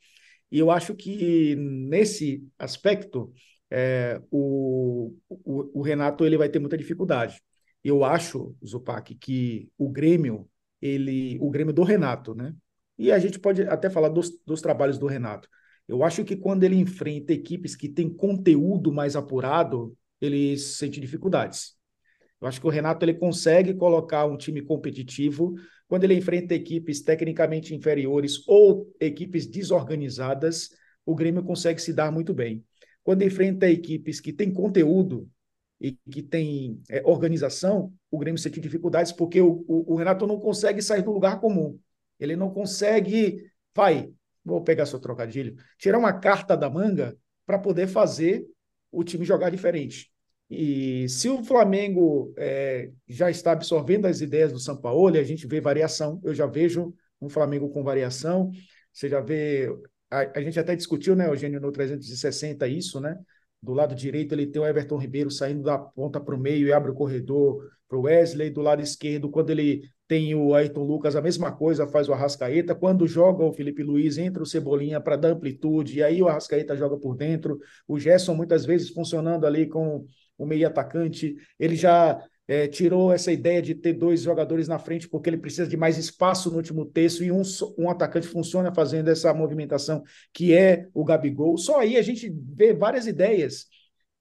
E 0.52 0.60
eu 0.60 0.70
acho 0.72 0.96
que 0.96 1.56
nesse 1.56 2.44
aspecto 2.60 3.32
é, 3.72 4.22
o, 4.30 5.16
o, 5.30 5.80
o, 5.80 5.82
Renato 5.82 6.26
ele 6.26 6.38
vai 6.38 6.50
ter 6.50 6.60
muita 6.60 6.78
dificuldade. 6.78 7.42
Eu 7.84 8.04
acho, 8.04 8.56
Zupac, 8.66 9.16
que 9.16 9.70
o 9.78 9.90
Grêmio, 9.90 10.48
ele, 10.82 11.38
o 11.42 11.50
Grêmio 11.50 11.74
do 11.74 11.84
Renato, 11.84 12.36
né? 12.36 12.54
E 12.98 13.12
a 13.12 13.18
gente 13.18 13.40
pode 13.40 13.64
até 13.64 13.90
falar 13.90 14.10
dos, 14.10 14.32
dos 14.46 14.62
trabalhos 14.62 15.00
do 15.00 15.08
Renato. 15.08 15.50
Eu 15.88 16.04
acho 16.04 16.24
que 16.24 16.36
quando 16.36 16.64
ele 16.64 16.76
enfrenta 16.76 17.34
equipes 17.34 17.76
que 17.76 17.90
têm 17.90 18.14
conteúdo 18.14 18.92
mais 18.92 19.16
apurado, 19.16 19.98
ele 20.20 20.58
sente 20.58 21.00
dificuldades. 21.00 21.76
Eu 22.40 22.48
acho 22.48 22.60
que 22.60 22.68
o 22.68 22.70
Renato 22.70 23.06
ele 23.06 23.14
consegue 23.14 23.74
colocar 23.74 24.26
um 24.26 24.38
time 24.38 24.62
competitivo 24.62 25.56
quando 25.92 26.06
ele 26.06 26.14
enfrenta 26.14 26.56
equipes 26.56 27.02
tecnicamente 27.02 27.76
inferiores 27.76 28.48
ou 28.48 28.90
equipes 28.98 29.46
desorganizadas, 29.46 30.70
o 31.06 31.14
Grêmio 31.14 31.44
consegue 31.44 31.82
se 31.82 31.92
dar 31.92 32.10
muito 32.10 32.34
bem. 32.34 32.64
Quando 33.04 33.24
enfrenta 33.24 33.70
equipes 33.70 34.20
que 34.20 34.32
têm 34.32 34.54
conteúdo 34.54 35.30
e 35.80 35.98
que 36.12 36.22
têm 36.22 36.82
é, 36.90 37.02
organização, 37.06 37.92
o 38.10 38.18
Grêmio 38.18 38.40
sente 38.40 38.60
dificuldades 38.60 39.12
porque 39.12 39.42
o, 39.42 39.66
o, 39.68 39.94
o, 39.94 39.96
Renato 39.96 40.28
não 40.28 40.40
consegue 40.40 40.82
sair 40.82 41.02
do 41.02 41.12
lugar 41.12 41.40
comum. 41.40 41.80
Ele 42.20 42.36
não 42.36 42.52
consegue, 42.52 43.44
vai, 43.74 44.12
vou 44.46 44.62
pegar 44.62 44.86
seu 44.86 45.00
trocadilho, 45.00 45.56
tirar 45.80 45.98
uma 45.98 46.14
carta 46.14 46.56
da 46.56 46.70
manga 46.70 47.18
para 47.46 47.58
poder 47.58 47.88
fazer 47.88 48.46
o 48.92 49.04
time 49.04 49.26
jogar 49.26 49.50
diferente. 49.50 50.12
E 50.50 51.08
se 51.08 51.30
o 51.30 51.44
Flamengo 51.44 52.34
é, 52.38 52.92
já 53.08 53.32
está 53.32 53.54
absorvendo 53.54 54.06
as 54.06 54.20
ideias 54.20 54.52
do 54.52 54.60
São 54.60 54.76
Paulo, 54.76 55.18
a 55.18 55.24
gente 55.24 55.48
vê 55.48 55.62
variação. 55.62 56.20
Eu 56.24 56.36
já 56.36 56.46
vejo 56.46 56.94
um 57.22 57.30
Flamengo 57.30 57.70
com 57.70 57.84
variação. 57.84 58.52
Você 58.92 59.08
já 59.08 59.22
vê 59.22 59.70
a, 60.12 60.40
a 60.40 60.42
gente 60.42 60.60
até 60.60 60.76
discutiu, 60.76 61.16
né, 61.16 61.28
Eugênio, 61.28 61.62
no 61.62 61.72
360 61.72 62.68
isso, 62.68 63.00
né? 63.00 63.18
Do 63.62 63.74
lado 63.74 63.96
direito 63.96 64.34
ele 64.34 64.48
tem 64.48 64.62
o 64.62 64.66
Everton 64.66 64.98
Ribeiro 64.98 65.30
saindo 65.32 65.64
da 65.64 65.78
ponta 65.78 66.20
para 66.20 66.36
o 66.36 66.40
meio 66.40 66.68
e 66.68 66.74
abre 66.74 66.92
o 66.92 66.96
corredor 66.96 67.70
para 67.88 67.98
o 67.98 68.02
Wesley. 68.02 68.50
Do 68.50 68.62
lado 68.62 68.82
esquerdo, 68.82 69.30
quando 69.30 69.52
ele 69.52 69.84
tem 70.08 70.34
o 70.36 70.54
Ayrton 70.56 70.84
Lucas, 70.84 71.16
a 71.16 71.22
mesma 71.22 71.52
coisa, 71.52 71.88
faz 71.88 72.10
o 72.10 72.14
Arrascaeta. 72.14 72.76
Quando 72.76 73.08
joga 73.08 73.46
o 73.46 73.54
Felipe 73.54 73.84
Luiz, 73.84 74.18
entra 74.18 74.42
o 74.44 74.46
Cebolinha 74.46 75.00
para 75.00 75.16
dar 75.16 75.30
amplitude, 75.30 76.00
e 76.00 76.04
aí 76.04 76.22
o 76.22 76.28
Arrascaeta 76.28 76.76
joga 76.76 76.98
por 76.98 77.16
dentro. 77.16 77.60
O 77.88 78.00
Gerson, 78.00 78.34
muitas 78.34 78.66
vezes, 78.66 78.90
funcionando 78.90 79.46
ali 79.46 79.68
com 79.68 80.06
o 80.38 80.46
meio 80.46 80.68
atacante. 80.68 81.36
Ele 81.60 81.76
já 81.76 82.22
é, 82.52 82.68
tirou 82.68 83.14
essa 83.14 83.32
ideia 83.32 83.62
de 83.62 83.74
ter 83.74 83.94
dois 83.94 84.24
jogadores 84.24 84.68
na 84.68 84.78
frente 84.78 85.08
porque 85.08 85.30
ele 85.30 85.38
precisa 85.38 85.66
de 85.66 85.78
mais 85.78 85.98
espaço 85.98 86.52
no 86.52 86.58
último 86.58 86.86
terço 86.86 87.24
e 87.24 87.32
um, 87.32 87.42
um 87.78 87.90
atacante 87.90 88.28
funciona 88.28 88.74
fazendo 88.76 89.10
essa 89.10 89.34
movimentação 89.34 90.04
que 90.34 90.54
é 90.54 90.90
o 90.94 91.06
Gabigol. 91.06 91.58
Só 91.58 91.80
aí 91.80 91.96
a 91.96 92.02
gente 92.02 92.30
vê 92.30 92.74
várias 92.74 93.08
ideias. 93.08 93.68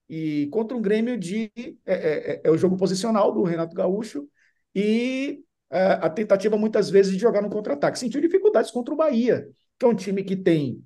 E 0.07 0.47
contra 0.47 0.77
um 0.77 0.81
Grêmio 0.81 1.19
de. 1.19 1.51
É, 1.85 1.93
é, 1.93 2.31
é, 2.31 2.41
é 2.45 2.49
o 2.49 2.57
jogo 2.57 2.77
posicional 2.77 3.33
do 3.33 3.43
Renato 3.43 3.75
Gaúcho 3.75 4.25
e 4.73 5.43
é, 5.69 5.83
a 6.01 6.09
tentativa 6.09 6.55
muitas 6.57 6.89
vezes 6.89 7.11
de 7.11 7.19
jogar 7.19 7.41
no 7.41 7.49
contra-ataque. 7.49 7.99
Sentiu 7.99 8.21
dificuldades 8.21 8.71
contra 8.71 8.93
o 8.93 8.97
Bahia, 8.97 9.45
que 9.77 9.85
é 9.85 9.89
um 9.89 9.95
time 9.95 10.23
que 10.23 10.37
tem 10.37 10.81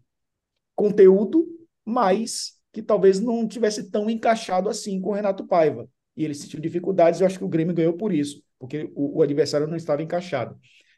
conteúdo, 0.74 1.48
mas 1.86 2.54
que 2.74 2.82
talvez 2.82 3.20
não 3.20 3.48
tivesse 3.48 3.92
tão 3.92 4.10
encaixado 4.10 4.68
assim 4.68 5.00
com 5.00 5.12
o 5.12 5.14
Renato 5.14 5.46
Paiva 5.46 5.88
e 6.16 6.24
ele 6.24 6.34
sentiu 6.34 6.60
dificuldades. 6.60 7.20
Eu 7.20 7.28
acho 7.28 7.38
que 7.38 7.46
o 7.46 7.50
Grêmio 7.50 7.74
ganhou 7.74 7.94
por 7.94 8.14
isso, 8.14 8.42
porque 8.60 8.90
o, 8.96 9.20
o 9.20 9.22
adversário 9.22 9.68
não 9.68 9.76
estava 9.76 10.02
encaixado. 10.02 10.58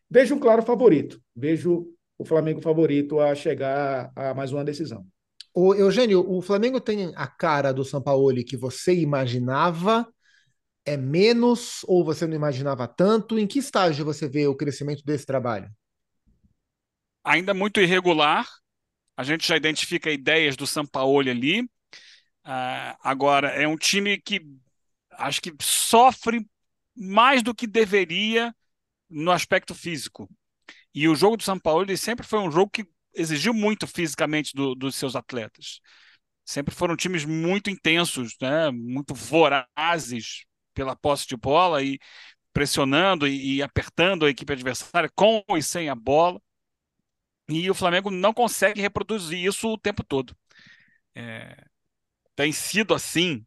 Vejo 0.09 0.35
um 0.35 0.39
claro 0.39 0.61
favorito, 0.61 1.21
vejo 1.35 1.87
o 2.17 2.25
Flamengo 2.25 2.61
favorito 2.61 3.19
a 3.19 3.35
chegar 3.35 4.11
a 4.15 4.33
mais 4.33 4.51
uma 4.51 4.63
decisão. 4.63 5.05
O 5.53 5.73
Eugênio, 5.73 6.23
o 6.29 6.41
Flamengo 6.41 6.79
tem 6.79 7.11
a 7.15 7.27
cara 7.27 7.71
do 7.71 7.83
Sampaoli 7.83 8.43
que 8.43 8.55
você 8.55 8.93
imaginava? 8.93 10.07
É 10.85 10.95
menos 10.95 11.81
ou 11.85 12.05
você 12.05 12.25
não 12.25 12.35
imaginava 12.35 12.87
tanto? 12.87 13.37
Em 13.37 13.45
que 13.45 13.59
estágio 13.59 14.05
você 14.05 14.29
vê 14.29 14.47
o 14.47 14.55
crescimento 14.55 15.03
desse 15.03 15.25
trabalho? 15.25 15.69
Ainda 17.23 17.53
muito 17.53 17.81
irregular. 17.81 18.47
A 19.17 19.23
gente 19.23 19.47
já 19.47 19.57
identifica 19.57 20.11
ideias 20.11 20.55
do 20.55 20.67
Sampaoli 20.67 21.29
ali. 21.29 21.61
Uh, 22.45 22.93
agora, 23.01 23.49
é 23.49 23.67
um 23.67 23.75
time 23.75 24.17
que 24.21 24.39
acho 25.17 25.41
que 25.41 25.53
sofre 25.61 26.45
mais 26.95 27.43
do 27.43 27.53
que 27.53 27.67
deveria 27.67 28.53
no 29.09 29.31
aspecto 29.31 29.75
físico. 29.75 30.29
E 30.93 31.07
o 31.07 31.15
jogo 31.15 31.37
do 31.37 31.43
São 31.43 31.59
Paulo 31.59 31.83
ele 31.83 31.97
sempre 31.97 32.25
foi 32.25 32.39
um 32.39 32.51
jogo 32.51 32.71
que 32.71 32.85
exigiu 33.13 33.53
muito 33.53 33.87
fisicamente 33.87 34.53
do, 34.55 34.75
dos 34.75 34.95
seus 34.95 35.15
atletas. 35.15 35.79
Sempre 36.45 36.73
foram 36.73 36.95
times 36.95 37.25
muito 37.25 37.69
intensos, 37.69 38.35
né? 38.41 38.71
muito 38.71 39.13
vorazes 39.13 40.45
pela 40.73 40.95
posse 40.95 41.27
de 41.27 41.35
bola 41.35 41.83
e 41.83 41.99
pressionando 42.53 43.27
e, 43.27 43.57
e 43.57 43.63
apertando 43.63 44.25
a 44.25 44.29
equipe 44.29 44.53
adversária 44.53 45.09
com 45.13 45.43
e 45.55 45.61
sem 45.61 45.89
a 45.89 45.95
bola. 45.95 46.41
E 47.49 47.69
o 47.69 47.73
Flamengo 47.75 48.11
não 48.11 48.33
consegue 48.33 48.81
reproduzir 48.81 49.45
isso 49.45 49.69
o 49.69 49.77
tempo 49.77 50.03
todo. 50.03 50.35
É, 51.15 51.63
tem 52.35 52.51
sido 52.51 52.93
assim 52.93 53.45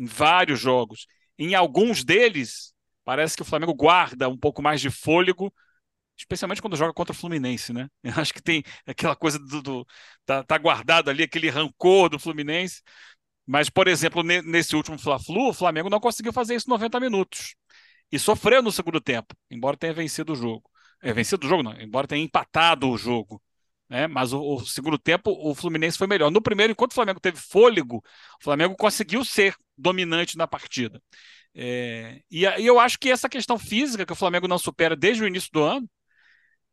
em 0.00 0.06
vários 0.06 0.58
jogos. 0.58 1.06
Em 1.38 1.54
alguns 1.54 2.02
deles, 2.02 2.72
parece 3.04 3.36
que 3.36 3.42
o 3.42 3.44
Flamengo 3.44 3.74
guarda 3.74 4.28
um 4.28 4.36
pouco 4.36 4.62
mais 4.62 4.80
de 4.80 4.90
fôlego, 4.90 5.52
especialmente 6.18 6.62
quando 6.62 6.76
joga 6.76 6.94
contra 6.94 7.12
o 7.12 7.16
Fluminense, 7.16 7.72
né? 7.72 7.88
Eu 8.02 8.14
acho 8.16 8.32
que 8.32 8.42
tem 8.42 8.62
aquela 8.86 9.14
coisa 9.14 9.38
do, 9.38 9.62
do 9.62 9.86
tá, 10.24 10.42
tá, 10.42 10.58
guardado 10.58 11.10
ali 11.10 11.22
aquele 11.22 11.50
rancor 11.50 12.08
do 12.08 12.18
Fluminense. 12.18 12.82
Mas, 13.46 13.68
por 13.68 13.88
exemplo, 13.88 14.22
nesse 14.22 14.76
último 14.76 14.98
Fla-Flu, 14.98 15.48
o 15.48 15.52
Flamengo 15.52 15.90
não 15.90 16.00
conseguiu 16.00 16.32
fazer 16.32 16.54
isso 16.54 16.70
90 16.70 17.00
minutos. 17.00 17.54
E 18.12 18.18
sofreu 18.18 18.62
no 18.62 18.72
segundo 18.72 19.00
tempo, 19.00 19.34
embora 19.50 19.76
tenha 19.76 19.92
vencido 19.92 20.32
o 20.32 20.36
jogo. 20.36 20.70
É, 21.02 21.12
vencido 21.12 21.46
o 21.46 21.48
jogo, 21.48 21.62
não, 21.62 21.72
embora 21.80 22.06
tenha 22.06 22.24
empatado 22.24 22.88
o 22.88 22.96
jogo. 22.98 23.42
Né? 23.88 24.06
Mas 24.06 24.32
o, 24.32 24.40
o, 24.40 24.66
segundo 24.66 24.96
tempo, 24.96 25.32
o 25.32 25.54
Fluminense 25.54 25.98
foi 25.98 26.06
melhor. 26.06 26.30
No 26.30 26.40
primeiro, 26.40 26.72
enquanto 26.72 26.92
o 26.92 26.94
Flamengo 26.94 27.18
teve 27.18 27.38
fôlego, 27.38 27.96
o 28.40 28.44
Flamengo 28.44 28.76
conseguiu 28.76 29.24
ser 29.24 29.56
dominante 29.80 30.36
na 30.36 30.46
partida. 30.46 31.02
É, 31.54 32.22
e, 32.30 32.44
e, 32.44 32.66
eu 32.66 32.78
acho 32.78 32.98
que 32.98 33.10
essa 33.10 33.28
questão 33.28 33.58
física 33.58 34.06
que 34.06 34.12
o 34.12 34.16
Flamengo 34.16 34.46
não 34.46 34.58
supera 34.58 34.94
desde 34.94 35.22
o 35.22 35.26
início 35.26 35.50
do 35.52 35.62
ano 35.62 35.90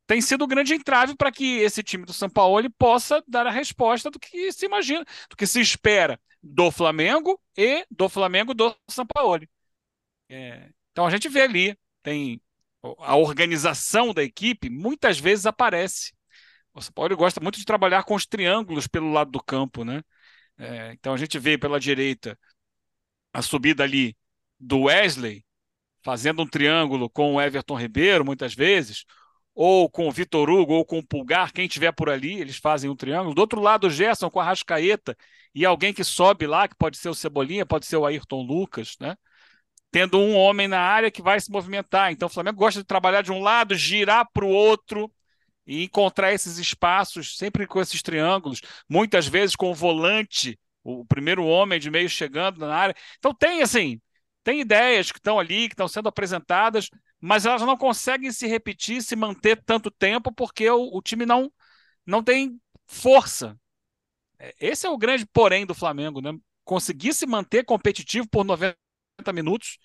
tem 0.05 0.21
sido 0.21 0.43
o 0.43 0.47
grande 0.47 0.73
entrave 0.73 1.15
para 1.15 1.31
que 1.31 1.57
esse 1.59 1.83
time 1.83 2.05
do 2.05 2.13
São 2.13 2.29
Paulo 2.29 2.69
possa 2.77 3.23
dar 3.27 3.45
a 3.47 3.51
resposta 3.51 4.09
do 4.09 4.19
que 4.19 4.51
se 4.51 4.65
imagina, 4.65 5.03
do 5.29 5.35
que 5.35 5.45
se 5.45 5.59
espera 5.59 6.19
do 6.41 6.71
Flamengo 6.71 7.41
e 7.57 7.85
do 7.91 8.07
Flamengo 8.07 8.53
do 8.53 8.73
São 8.89 9.05
Paulo. 9.05 9.45
É, 10.29 10.69
então 10.91 11.05
a 11.05 11.09
gente 11.09 11.27
vê 11.27 11.41
ali, 11.41 11.77
tem 12.03 12.41
a 12.99 13.15
organização 13.15 14.13
da 14.13 14.23
equipe 14.23 14.69
muitas 14.69 15.19
vezes 15.19 15.45
aparece 15.45 16.13
o 16.77 16.81
São 16.81 16.93
Paulo 16.93 17.17
gosta 17.17 17.41
muito 17.41 17.57
de 17.57 17.65
trabalhar 17.65 18.03
com 18.03 18.15
os 18.15 18.25
triângulos 18.25 18.87
pelo 18.87 19.11
lado 19.11 19.31
do 19.31 19.41
campo, 19.43 19.83
né? 19.83 20.01
É, 20.57 20.93
então 20.93 21.13
a 21.13 21.17
gente 21.17 21.37
vê 21.39 21.57
pela 21.57 21.79
direita 21.79 22.37
a 23.33 23.41
subida 23.41 23.83
ali 23.83 24.15
do 24.59 24.83
Wesley, 24.83 25.43
fazendo 26.03 26.41
um 26.41 26.47
triângulo 26.47 27.09
com 27.09 27.35
o 27.35 27.41
Everton 27.41 27.75
Ribeiro, 27.75 28.25
muitas 28.25 28.53
vezes, 28.53 29.05
ou 29.53 29.89
com 29.89 30.07
o 30.07 30.11
Vitor 30.11 30.49
Hugo, 30.49 30.73
ou 30.73 30.85
com 30.85 30.99
o 30.99 31.05
Pulgar, 31.05 31.51
quem 31.51 31.67
tiver 31.67 31.91
por 31.91 32.09
ali, 32.09 32.39
eles 32.39 32.57
fazem 32.57 32.89
um 32.89 32.95
triângulo. 32.95 33.33
Do 33.33 33.41
outro 33.41 33.59
lado, 33.59 33.87
o 33.87 33.89
Gerson 33.89 34.29
com 34.29 34.39
a 34.39 34.43
Rascaeta 34.43 35.17
e 35.53 35.65
alguém 35.65 35.93
que 35.93 36.03
sobe 36.03 36.45
lá, 36.45 36.67
que 36.67 36.75
pode 36.75 36.97
ser 36.97 37.09
o 37.09 37.15
Cebolinha, 37.15 37.65
pode 37.65 37.87
ser 37.87 37.97
o 37.97 38.05
Ayrton 38.05 38.43
Lucas, 38.43 38.95
né? 38.99 39.15
Tendo 39.91 40.19
um 40.19 40.35
homem 40.35 40.67
na 40.67 40.79
área 40.79 41.09
que 41.09 41.23
vai 41.23 41.39
se 41.39 41.51
movimentar. 41.51 42.11
Então 42.11 42.27
o 42.27 42.29
Flamengo 42.29 42.57
gosta 42.57 42.81
de 42.81 42.85
trabalhar 42.85 43.23
de 43.23 43.31
um 43.31 43.41
lado, 43.41 43.73
girar 43.73 44.27
para 44.31 44.45
o 44.45 44.49
outro 44.49 45.11
e 45.65 45.83
encontrar 45.83 46.31
esses 46.33 46.59
espaços 46.59 47.35
sempre 47.35 47.65
com 47.65 47.81
esses 47.81 48.01
triângulos, 48.03 48.61
muitas 48.87 49.27
vezes 49.27 49.55
com 49.55 49.71
o 49.71 49.75
volante, 49.75 50.59
o 50.87 51.05
primeiro 51.05 51.45
homem 51.45 51.79
de 51.79 51.91
meio 51.91 52.09
chegando 52.09 52.59
na 52.59 52.73
área. 52.73 52.95
Então 53.17 53.33
tem 53.33 53.61
assim, 53.61 54.01
tem 54.43 54.61
ideias 54.61 55.11
que 55.11 55.19
estão 55.19 55.37
ali, 55.39 55.67
que 55.67 55.73
estão 55.73 55.87
sendo 55.87 56.07
apresentadas, 56.07 56.89
mas 57.19 57.45
elas 57.45 57.61
não 57.61 57.77
conseguem 57.77 58.31
se 58.31 58.47
repetir, 58.47 59.01
se 59.01 59.15
manter 59.15 59.61
tanto 59.65 59.91
tempo, 59.91 60.31
porque 60.31 60.69
o, 60.69 60.95
o 60.95 61.01
time 61.01 61.25
não, 61.25 61.51
não 62.05 62.23
tem 62.23 62.59
força. 62.87 63.59
É, 64.39 64.55
esse 64.59 64.85
é 64.87 64.89
o 64.89 64.97
grande 64.97 65.25
porém 65.25 65.65
do 65.65 65.75
Flamengo, 65.75 66.21
né? 66.21 66.31
Conseguir 66.63 67.13
se 67.13 67.25
manter 67.25 67.65
competitivo 67.65 68.27
por 68.29 68.45
90 68.45 68.77
minutos 69.33 69.77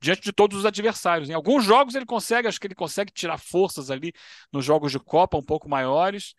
diante 0.00 0.22
de 0.22 0.32
todos 0.32 0.58
os 0.58 0.66
adversários. 0.66 1.28
Em 1.28 1.34
alguns 1.34 1.64
jogos 1.64 1.94
ele 1.94 2.06
consegue, 2.06 2.48
acho 2.48 2.60
que 2.60 2.66
ele 2.66 2.74
consegue 2.74 3.12
tirar 3.12 3.38
forças 3.38 3.90
ali 3.90 4.12
nos 4.52 4.64
jogos 4.64 4.92
de 4.92 4.98
Copa 4.98 5.36
um 5.36 5.44
pouco 5.44 5.68
maiores, 5.68 6.34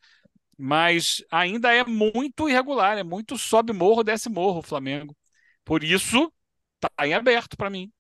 mas 0.58 1.24
ainda 1.32 1.74
é 1.74 1.84
muito 1.86 2.50
irregular, 2.50 2.98
é 2.98 3.04
muito 3.04 3.38
sobe 3.38 3.74
morro, 3.74 4.04
desce 4.04 4.30
morro 4.30 4.60
o 4.60 4.64
Flamengo. 4.64 5.16
Por 5.64 5.84
isso, 5.84 6.34
está 6.76 7.08
em 7.08 7.14
aberto 7.14 7.58
para 7.58 7.70
mim, 7.70 7.92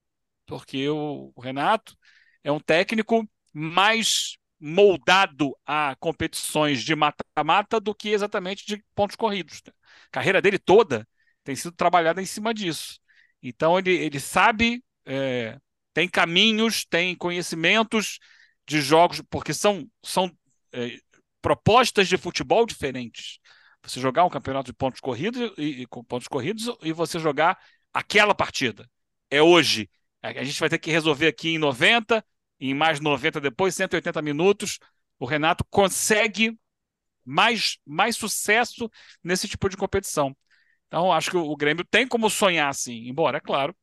porque 0.45 0.89
o 0.89 1.33
Renato 1.39 1.95
é 2.43 2.51
um 2.51 2.59
técnico 2.59 3.27
mais 3.53 4.37
moldado 4.59 5.55
a 5.65 5.95
competições 5.99 6.83
de 6.83 6.95
mata-mata 6.95 7.79
do 7.79 7.93
que 7.93 8.09
exatamente 8.09 8.65
de 8.65 8.83
pontos 8.95 9.15
corridos. 9.15 9.61
A 9.67 10.09
carreira 10.11 10.41
dele 10.41 10.57
toda 10.59 11.07
tem 11.43 11.55
sido 11.55 11.71
trabalhada 11.73 12.21
em 12.21 12.25
cima 12.25 12.53
disso. 12.53 12.99
Então 13.41 13.77
ele, 13.77 13.91
ele 13.91 14.19
sabe, 14.19 14.83
é, 15.05 15.57
tem 15.93 16.07
caminhos, 16.09 16.85
tem 16.85 17.15
conhecimentos 17.15 18.19
de 18.67 18.81
jogos, 18.81 19.21
porque 19.29 19.53
são, 19.53 19.89
são 20.03 20.31
é, 20.71 20.99
propostas 21.47 22.09
de 22.09 22.17
futebol 22.17 22.65
diferentes. 22.65 23.39
Você 23.81 24.01
jogar 24.01 24.25
um 24.25 24.29
campeonato 24.29 24.69
de 24.69 24.77
pontos 24.77 24.99
corridos 24.99 25.53
e, 25.57 25.83
e, 25.83 25.85
com 25.85 26.03
pontos 26.03 26.27
corridos 26.27 26.69
e 26.81 26.91
você 26.91 27.19
jogar 27.19 27.57
aquela 27.93 28.35
partida. 28.35 28.85
É 29.31 29.41
hoje. 29.41 29.89
A 30.21 30.43
gente 30.43 30.59
vai 30.59 30.67
ter 30.67 30.77
que 30.77 30.91
resolver 30.91 31.27
aqui 31.27 31.51
em 31.51 31.57
90, 31.57 32.21
em 32.59 32.73
mais 32.73 32.99
90 32.99 33.39
depois, 33.39 33.73
180 33.75 34.21
minutos. 34.21 34.77
O 35.17 35.25
Renato 35.25 35.63
consegue 35.69 36.59
mais, 37.23 37.77
mais 37.85 38.17
sucesso 38.17 38.91
nesse 39.23 39.47
tipo 39.47 39.69
de 39.69 39.77
competição. 39.77 40.35
Então, 40.87 41.13
acho 41.13 41.31
que 41.31 41.37
o 41.37 41.55
Grêmio 41.55 41.85
tem 41.85 42.05
como 42.05 42.29
sonhar 42.29 42.75
sim, 42.75 43.07
embora, 43.07 43.37
é 43.37 43.41
claro, 43.41 43.73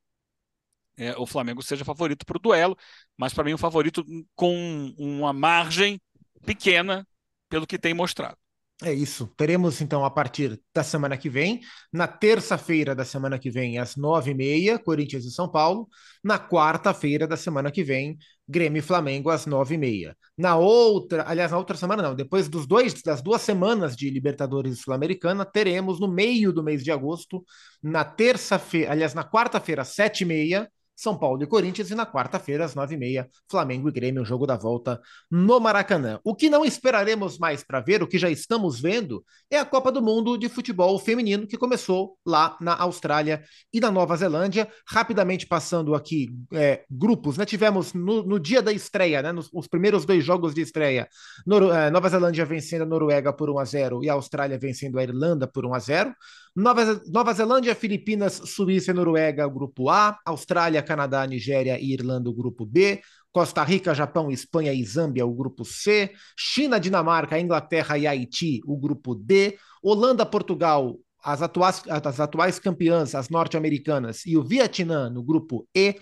é, 0.98 1.16
o 1.16 1.27
Flamengo 1.27 1.62
seja 1.62 1.85
favorito 1.85 2.27
para 2.27 2.37
o 2.37 2.40
duelo, 2.40 2.77
mas 3.16 3.33
para 3.33 3.44
mim 3.44 3.55
o 3.55 3.59
favorito 3.59 4.05
com 4.35 4.94
uma 4.98 5.33
margem 5.33 6.00
pequena 6.44 7.07
pelo 7.48 7.66
que 7.66 7.78
tem 7.78 7.94
mostrado. 7.94 8.37
É 8.83 8.92
isso. 8.92 9.28
Teremos 9.37 9.80
então 9.80 10.04
a 10.04 10.11
partir 10.11 10.61
da 10.74 10.83
semana 10.83 11.16
que 11.16 11.30
vem, 11.30 11.61
na 11.92 12.09
terça-feira 12.09 12.92
da 12.94 13.04
semana 13.04 13.38
que 13.38 13.48
vem, 13.48 13.78
às 13.78 13.94
nove 13.94 14.33
e 14.33 14.35
meia, 14.35 14.78
Corinthians 14.78 15.24
e 15.24 15.30
São 15.30 15.48
Paulo. 15.48 15.88
Na 16.22 16.38
quarta-feira 16.38 17.26
da 17.26 17.37
semana 17.37 17.70
que 17.70 17.85
vem, 17.85 18.18
Grêmio 18.48 18.80
e 18.80 18.83
Flamengo 18.83 19.30
às 19.30 19.46
nove 19.46 19.76
e 19.76 19.78
meia. 19.78 20.16
Na 20.37 20.57
outra, 20.57 21.24
aliás, 21.26 21.52
na 21.52 21.59
outra 21.59 21.76
semana 21.76 22.02
não, 22.02 22.16
depois 22.16 22.48
dos 22.48 22.66
dois, 22.66 23.00
das 23.02 23.22
duas 23.22 23.42
semanas 23.42 23.94
de 23.94 24.11
Libertadores 24.11 24.80
Sul-Americana, 24.80 25.44
teremos 25.44 26.00
no 26.00 26.09
meio 26.09 26.52
do 26.52 26.62
mês 26.62 26.83
de 26.83 26.90
agosto, 26.90 27.44
na 27.80 28.04
terça-feira, 28.04 28.90
aliás, 28.90 29.14
na 29.14 29.24
quarta-feira, 29.24 29.85
sete 29.85 30.22
e 30.22 30.26
meia, 30.26 30.68
são 30.96 31.16
Paulo 31.16 31.42
e 31.42 31.46
Corinthians, 31.46 31.90
e 31.90 31.94
na 31.94 32.07
quarta-feira, 32.07 32.64
às 32.64 32.74
nove 32.74 32.94
e 32.94 32.98
meia, 32.98 33.28
Flamengo 33.50 33.88
e 33.88 33.92
Grêmio, 33.92 34.22
o 34.22 34.24
jogo 34.24 34.46
da 34.46 34.57
volta 34.57 35.00
no 35.30 35.59
Maracanã. 35.59 36.20
O 36.24 36.35
que 36.35 36.48
não 36.48 36.64
esperaremos 36.64 37.38
mais 37.38 37.62
para 37.64 37.80
ver, 37.80 38.02
o 38.02 38.07
que 38.07 38.18
já 38.18 38.30
estamos 38.30 38.80
vendo, 38.80 39.24
é 39.50 39.59
a 39.59 39.64
Copa 39.64 39.90
do 39.90 40.00
Mundo 40.00 40.38
de 40.38 40.48
Futebol 40.48 40.98
Feminino, 40.98 41.46
que 41.46 41.57
começou 41.57 42.16
lá 42.24 42.57
na 42.61 42.76
Austrália 42.76 43.42
e 43.72 43.80
na 43.80 43.90
Nova 43.90 44.16
Zelândia. 44.16 44.68
Rapidamente 44.87 45.46
passando 45.46 45.94
aqui 45.94 46.28
é, 46.52 46.85
grupos, 46.90 47.37
né? 47.37 47.44
Tivemos 47.44 47.92
no, 47.92 48.22
no, 48.22 48.38
dia 48.38 48.62
da 48.62 48.72
estreia, 48.72 49.22
né? 49.22 49.33
Nos 49.33 49.48
os 49.52 49.66
primeiros 49.66 50.04
dois 50.04 50.24
jogos 50.24 50.54
de 50.54 50.61
estreia, 50.61 51.09
Nor 51.46 51.74
é, 51.74 51.90
Nova 51.90 52.09
Zelândia 52.09 52.44
vencendo 52.44 52.83
a 52.83 52.87
Noruega 52.87 53.33
por 53.33 53.50
1 53.50 53.59
a 53.59 53.64
0 53.64 54.04
e 54.04 54.11
a 54.11 54.14
Austrália 54.14 54.59
vencendo 54.59 54.98
a 54.98 55.02
Irlanda 55.02 55.46
por 55.46 55.64
1 55.66 55.74
a 55.74 55.78
0 55.78 56.14
Nova, 56.54 57.02
Nova 57.06 57.32
Zelândia, 57.32 57.74
Filipinas, 57.74 58.34
Suíça 58.44 58.92
e 58.92 58.94
Noruega, 58.94 59.48
grupo 59.48 59.90
A. 59.90 60.18
Austrália, 60.24 60.82
Canadá, 60.82 61.26
Nigéria 61.26 61.78
e 61.80 61.92
Irlanda, 61.92 62.32
grupo 62.32 62.64
B. 62.64 63.00
Costa 63.32 63.64
Rica, 63.64 63.92
Japão, 63.92 64.30
Espanha 64.30 64.72
e 64.72 64.84
Zâmbia, 64.84 65.26
o 65.26 65.34
grupo 65.34 65.64
C. 65.64 66.12
China, 66.36 66.78
Dinamarca, 66.78 67.40
Inglaterra 67.40 67.98
e 67.98 68.06
Haiti, 68.06 68.60
o 68.64 68.76
grupo 68.76 69.16
D. 69.16 69.58
Holanda, 69.82 70.24
Portugal, 70.24 70.96
as 71.20 71.42
atuais, 71.42 71.82
as 71.88 72.20
atuais 72.20 72.58
campeãs, 72.60 73.16
as 73.16 73.28
norte-americanas, 73.28 74.24
e 74.24 74.36
o 74.36 74.44
Vietnã 74.44 75.10
no 75.10 75.24
grupo 75.24 75.66
E. 75.74 75.96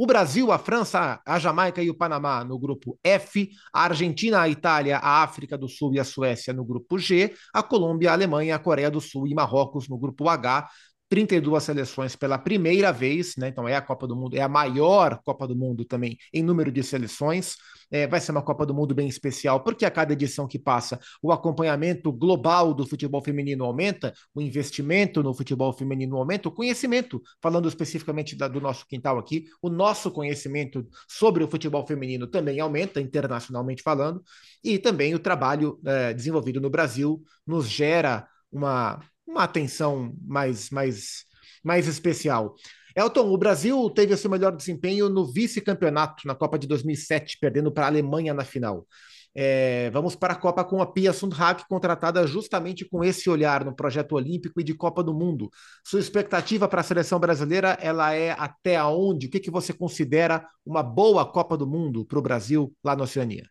O 0.00 0.06
Brasil, 0.06 0.52
a 0.52 0.60
França, 0.60 1.20
a 1.26 1.40
Jamaica 1.40 1.82
e 1.82 1.90
o 1.90 1.94
Panamá 1.94 2.44
no 2.44 2.56
grupo 2.56 2.96
F, 3.02 3.50
a 3.72 3.82
Argentina, 3.82 4.40
a 4.40 4.48
Itália, 4.48 4.98
a 4.98 5.24
África 5.24 5.58
do 5.58 5.68
Sul 5.68 5.92
e 5.92 5.98
a 5.98 6.04
Suécia 6.04 6.52
no 6.52 6.64
grupo 6.64 7.00
G, 7.00 7.34
a 7.52 7.64
Colômbia, 7.64 8.10
a 8.10 8.12
Alemanha, 8.12 8.54
a 8.54 8.60
Coreia 8.60 8.92
do 8.92 9.00
Sul 9.00 9.26
e 9.26 9.34
Marrocos 9.34 9.88
no 9.88 9.98
grupo 9.98 10.28
H, 10.28 10.68
32 11.08 11.62
seleções 11.62 12.14
pela 12.14 12.38
primeira 12.38 12.92
vez, 12.92 13.34
né? 13.36 13.48
Então 13.48 13.66
é 13.66 13.74
a 13.74 13.80
Copa 13.82 14.06
do 14.06 14.14
Mundo, 14.14 14.36
é 14.36 14.42
a 14.42 14.48
maior 14.48 15.20
Copa 15.24 15.46
do 15.46 15.56
Mundo 15.56 15.84
também 15.84 16.18
em 16.32 16.42
número 16.42 16.70
de 16.70 16.82
seleções. 16.82 17.56
É, 17.90 18.06
vai 18.06 18.20
ser 18.20 18.32
uma 18.32 18.42
Copa 18.42 18.66
do 18.66 18.74
Mundo 18.74 18.94
bem 18.94 19.08
especial, 19.08 19.62
porque 19.64 19.86
a 19.86 19.90
cada 19.90 20.12
edição 20.12 20.46
que 20.46 20.58
passa, 20.58 21.00
o 21.22 21.32
acompanhamento 21.32 22.12
global 22.12 22.74
do 22.74 22.86
futebol 22.86 23.22
feminino 23.24 23.64
aumenta, 23.64 24.12
o 24.34 24.42
investimento 24.42 25.22
no 25.22 25.32
futebol 25.32 25.72
feminino 25.72 26.18
aumenta, 26.18 26.50
o 26.50 26.52
conhecimento, 26.52 27.22
falando 27.40 27.66
especificamente 27.66 28.36
da, 28.36 28.46
do 28.46 28.60
nosso 28.60 28.86
quintal 28.86 29.18
aqui, 29.18 29.46
o 29.62 29.70
nosso 29.70 30.10
conhecimento 30.10 30.86
sobre 31.08 31.42
o 31.42 31.48
futebol 31.48 31.86
feminino 31.86 32.26
também 32.26 32.60
aumenta, 32.60 33.00
internacionalmente 33.00 33.82
falando, 33.82 34.22
e 34.62 34.78
também 34.78 35.14
o 35.14 35.18
trabalho 35.18 35.80
é, 35.86 36.12
desenvolvido 36.12 36.60
no 36.60 36.68
Brasil 36.68 37.22
nos 37.46 37.66
gera 37.66 38.28
uma 38.52 39.00
uma 39.28 39.44
atenção 39.44 40.14
mais, 40.22 40.70
mais, 40.70 41.24
mais 41.62 41.86
especial. 41.86 42.54
Elton, 42.96 43.30
o 43.30 43.38
Brasil 43.38 43.88
teve 43.90 44.16
seu 44.16 44.30
melhor 44.30 44.56
desempenho 44.56 45.08
no 45.08 45.30
vice-campeonato 45.30 46.26
na 46.26 46.34
Copa 46.34 46.58
de 46.58 46.66
2007, 46.66 47.38
perdendo 47.40 47.70
para 47.70 47.84
a 47.84 47.88
Alemanha 47.88 48.34
na 48.34 48.44
final. 48.44 48.86
É, 49.34 49.90
vamos 49.90 50.16
para 50.16 50.32
a 50.32 50.36
Copa 50.36 50.64
com 50.64 50.82
a 50.82 50.86
Pia 50.86 51.12
Sundhag, 51.12 51.62
contratada 51.68 52.26
justamente 52.26 52.84
com 52.84 53.04
esse 53.04 53.30
olhar 53.30 53.64
no 53.64 53.72
projeto 53.72 54.12
olímpico 54.12 54.60
e 54.60 54.64
de 54.64 54.74
Copa 54.74 55.04
do 55.04 55.14
Mundo. 55.14 55.48
Sua 55.84 56.00
expectativa 56.00 56.66
para 56.66 56.80
a 56.80 56.84
seleção 56.84 57.20
brasileira, 57.20 57.78
ela 57.80 58.12
é 58.14 58.30
até 58.32 58.82
onde? 58.82 59.26
O 59.26 59.30
que, 59.30 59.38
que 59.38 59.50
você 59.50 59.72
considera 59.72 60.44
uma 60.66 60.82
boa 60.82 61.24
Copa 61.24 61.56
do 61.56 61.66
Mundo 61.66 62.04
para 62.04 62.18
o 62.18 62.22
Brasil 62.22 62.74
lá 62.82 62.96
na 62.96 63.04
Oceania? 63.04 63.48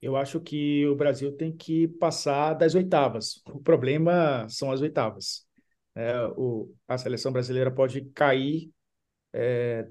Eu 0.00 0.16
acho 0.16 0.40
que 0.40 0.86
o 0.86 0.94
Brasil 0.94 1.32
tem 1.32 1.54
que 1.56 1.88
passar 1.88 2.54
das 2.54 2.74
oitavas. 2.74 3.42
O 3.50 3.60
problema 3.60 4.46
são 4.48 4.70
as 4.70 4.80
oitavas. 4.80 5.46
É, 5.94 6.26
o, 6.36 6.74
a 6.86 6.98
seleção 6.98 7.32
brasileira 7.32 7.70
pode 7.70 8.02
cair 8.14 8.70
é, 9.32 9.86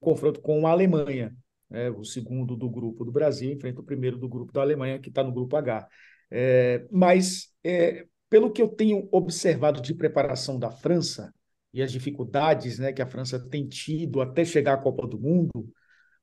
confronto 0.00 0.40
com 0.40 0.66
a 0.66 0.70
Alemanha. 0.70 1.36
É, 1.70 1.90
o 1.90 2.04
segundo 2.04 2.56
do 2.56 2.68
grupo 2.70 3.04
do 3.04 3.12
Brasil 3.12 3.52
enfrenta 3.52 3.80
o 3.80 3.84
primeiro 3.84 4.16
do 4.16 4.28
grupo 4.28 4.52
da 4.52 4.62
Alemanha, 4.62 4.98
que 4.98 5.08
está 5.10 5.22
no 5.22 5.32
grupo 5.32 5.56
H. 5.56 5.86
É, 6.30 6.86
mas, 6.90 7.52
é, 7.64 8.06
pelo 8.30 8.50
que 8.50 8.62
eu 8.62 8.68
tenho 8.68 9.08
observado 9.12 9.80
de 9.80 9.94
preparação 9.94 10.58
da 10.58 10.70
França 10.70 11.32
e 11.72 11.82
as 11.82 11.92
dificuldades 11.92 12.78
né, 12.78 12.92
que 12.92 13.02
a 13.02 13.06
França 13.06 13.38
tem 13.38 13.66
tido 13.68 14.20
até 14.20 14.44
chegar 14.44 14.74
à 14.74 14.78
Copa 14.78 15.06
do 15.06 15.18
Mundo, 15.18 15.68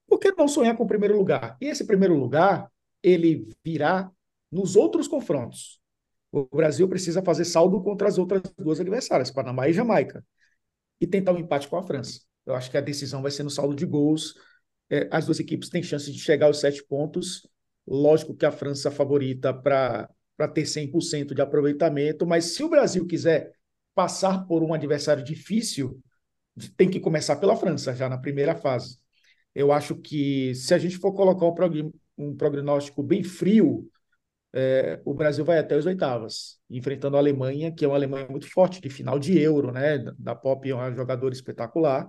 por 0.08 0.20
que 0.20 0.32
não 0.32 0.48
sonhar 0.48 0.76
com 0.76 0.84
o 0.84 0.88
primeiro 0.88 1.18
lugar? 1.18 1.58
E 1.62 1.66
esse 1.66 1.86
primeiro 1.86 2.16
lugar 2.16 2.70
ele 3.06 3.48
virá 3.64 4.12
nos 4.52 4.76
outros 4.76 5.08
confrontos. 5.08 5.80
O 6.32 6.44
Brasil 6.56 6.88
precisa 6.90 7.22
fazer 7.22 7.46
saldo 7.46 7.82
contra 7.84 8.08
as 8.08 8.18
outras 8.18 8.42
duas 8.58 8.80
adversárias, 8.80 9.30
Panamá 9.30 9.70
e 9.70 9.74
Jamaica, 9.74 10.26
e 11.00 11.06
tentar 11.08 11.34
um 11.34 11.40
empate 11.40 11.68
com 11.68 11.78
a 11.78 11.84
França. 11.84 12.22
Eu 12.46 12.56
acho 12.56 12.72
que 12.72 12.78
a 12.78 12.82
decisão 12.82 13.22
vai 13.22 13.32
ser 13.32 13.44
no 13.44 13.50
saldo 13.50 13.76
de 13.76 13.86
gols. 13.86 14.34
É, 14.90 15.08
as 15.12 15.26
duas 15.26 15.40
equipes 15.40 15.70
têm 15.70 15.84
chance 15.84 16.12
de 16.12 16.20
chegar 16.20 16.48
aos 16.48 16.60
sete 16.60 16.84
pontos. 16.84 17.48
Lógico 17.88 18.36
que 18.36 18.46
a 18.46 18.52
França 18.52 18.90
favorita 18.90 19.54
para 19.54 20.10
ter 20.54 20.66
100% 20.66 21.36
de 21.36 21.42
aproveitamento, 21.42 22.26
mas 22.26 22.56
se 22.56 22.64
o 22.64 22.70
Brasil 22.70 23.06
quiser 23.06 23.54
passar 23.94 24.46
por 24.48 24.64
um 24.64 24.74
adversário 24.74 25.24
difícil, 25.24 26.02
tem 26.76 26.90
que 26.90 27.00
começar 27.00 27.36
pela 27.36 27.56
França, 27.56 27.96
já 27.96 28.10
na 28.10 28.18
primeira 28.18 28.56
fase. 28.56 28.98
Eu 29.54 29.72
acho 29.72 29.96
que 29.96 30.54
se 30.56 30.74
a 30.74 30.78
gente 30.78 30.98
for 30.98 31.14
colocar 31.14 31.46
o, 31.46 31.54
um 32.18 32.36
prognóstico 32.36 33.04
bem 33.04 33.24
frio, 33.24 33.90
é, 34.54 35.02
o 35.04 35.14
Brasil 35.14 35.44
vai 35.44 35.58
até 35.60 35.76
as 35.76 35.86
oitavas, 35.86 36.58
enfrentando 36.70 37.18
a 37.18 37.20
Alemanha, 37.20 37.74
que 37.74 37.84
é 37.84 37.88
uma 37.88 37.98
Alemanha 37.98 38.28
muito 38.30 38.50
forte, 38.50 38.80
de 38.80 38.90
final 38.90 39.20
de 39.20 39.38
Euro, 39.38 39.72
né? 39.72 40.00
Da 40.18 40.34
Pop 40.34 40.70
é 40.70 40.74
uma 40.74 40.94
jogadora 40.94 41.34
espetacular, 41.34 42.08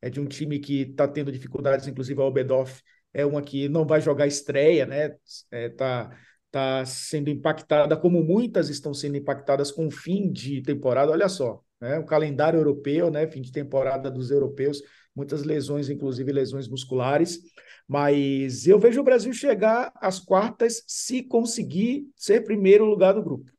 é 0.00 0.08
de 0.08 0.18
um 0.18 0.26
time 0.26 0.58
que 0.58 0.82
está 0.82 1.06
tendo 1.06 1.30
dificuldades, 1.30 1.86
inclusive 1.86 2.20
a 2.20 2.24
Obedoff 2.24 2.82
é 3.12 3.26
uma 3.26 3.42
que 3.42 3.68
não 3.68 3.86
vai 3.86 4.00
jogar 4.00 4.26
estreia, 4.26 4.86
né? 4.86 5.14
É, 5.50 5.68
tá, 5.68 6.10
tá 6.50 6.84
sendo 6.86 7.28
impactada, 7.28 7.94
como 7.96 8.22
muitas 8.22 8.70
estão 8.70 8.94
sendo 8.94 9.16
impactadas 9.18 9.70
com 9.70 9.86
o 9.86 9.90
fim 9.90 10.32
de 10.32 10.62
temporada, 10.62 11.12
olha 11.12 11.28
só, 11.28 11.62
né? 11.78 11.98
O 11.98 12.06
calendário 12.06 12.58
europeu, 12.58 13.10
né? 13.10 13.26
Fim 13.26 13.42
de 13.42 13.52
temporada 13.52 14.10
dos 14.10 14.30
europeus, 14.30 14.80
muitas 15.14 15.42
lesões, 15.44 15.88
inclusive 15.88 16.32
lesões 16.32 16.68
musculares. 16.68 17.40
Mas 17.86 18.66
eu 18.66 18.78
vejo 18.78 19.00
o 19.00 19.04
Brasil 19.04 19.32
chegar 19.32 19.92
às 19.96 20.18
quartas 20.18 20.82
se 20.86 21.22
conseguir 21.22 22.06
ser 22.16 22.44
primeiro 22.44 22.84
lugar 22.84 23.12
do 23.14 23.22
grupo. 23.22 23.50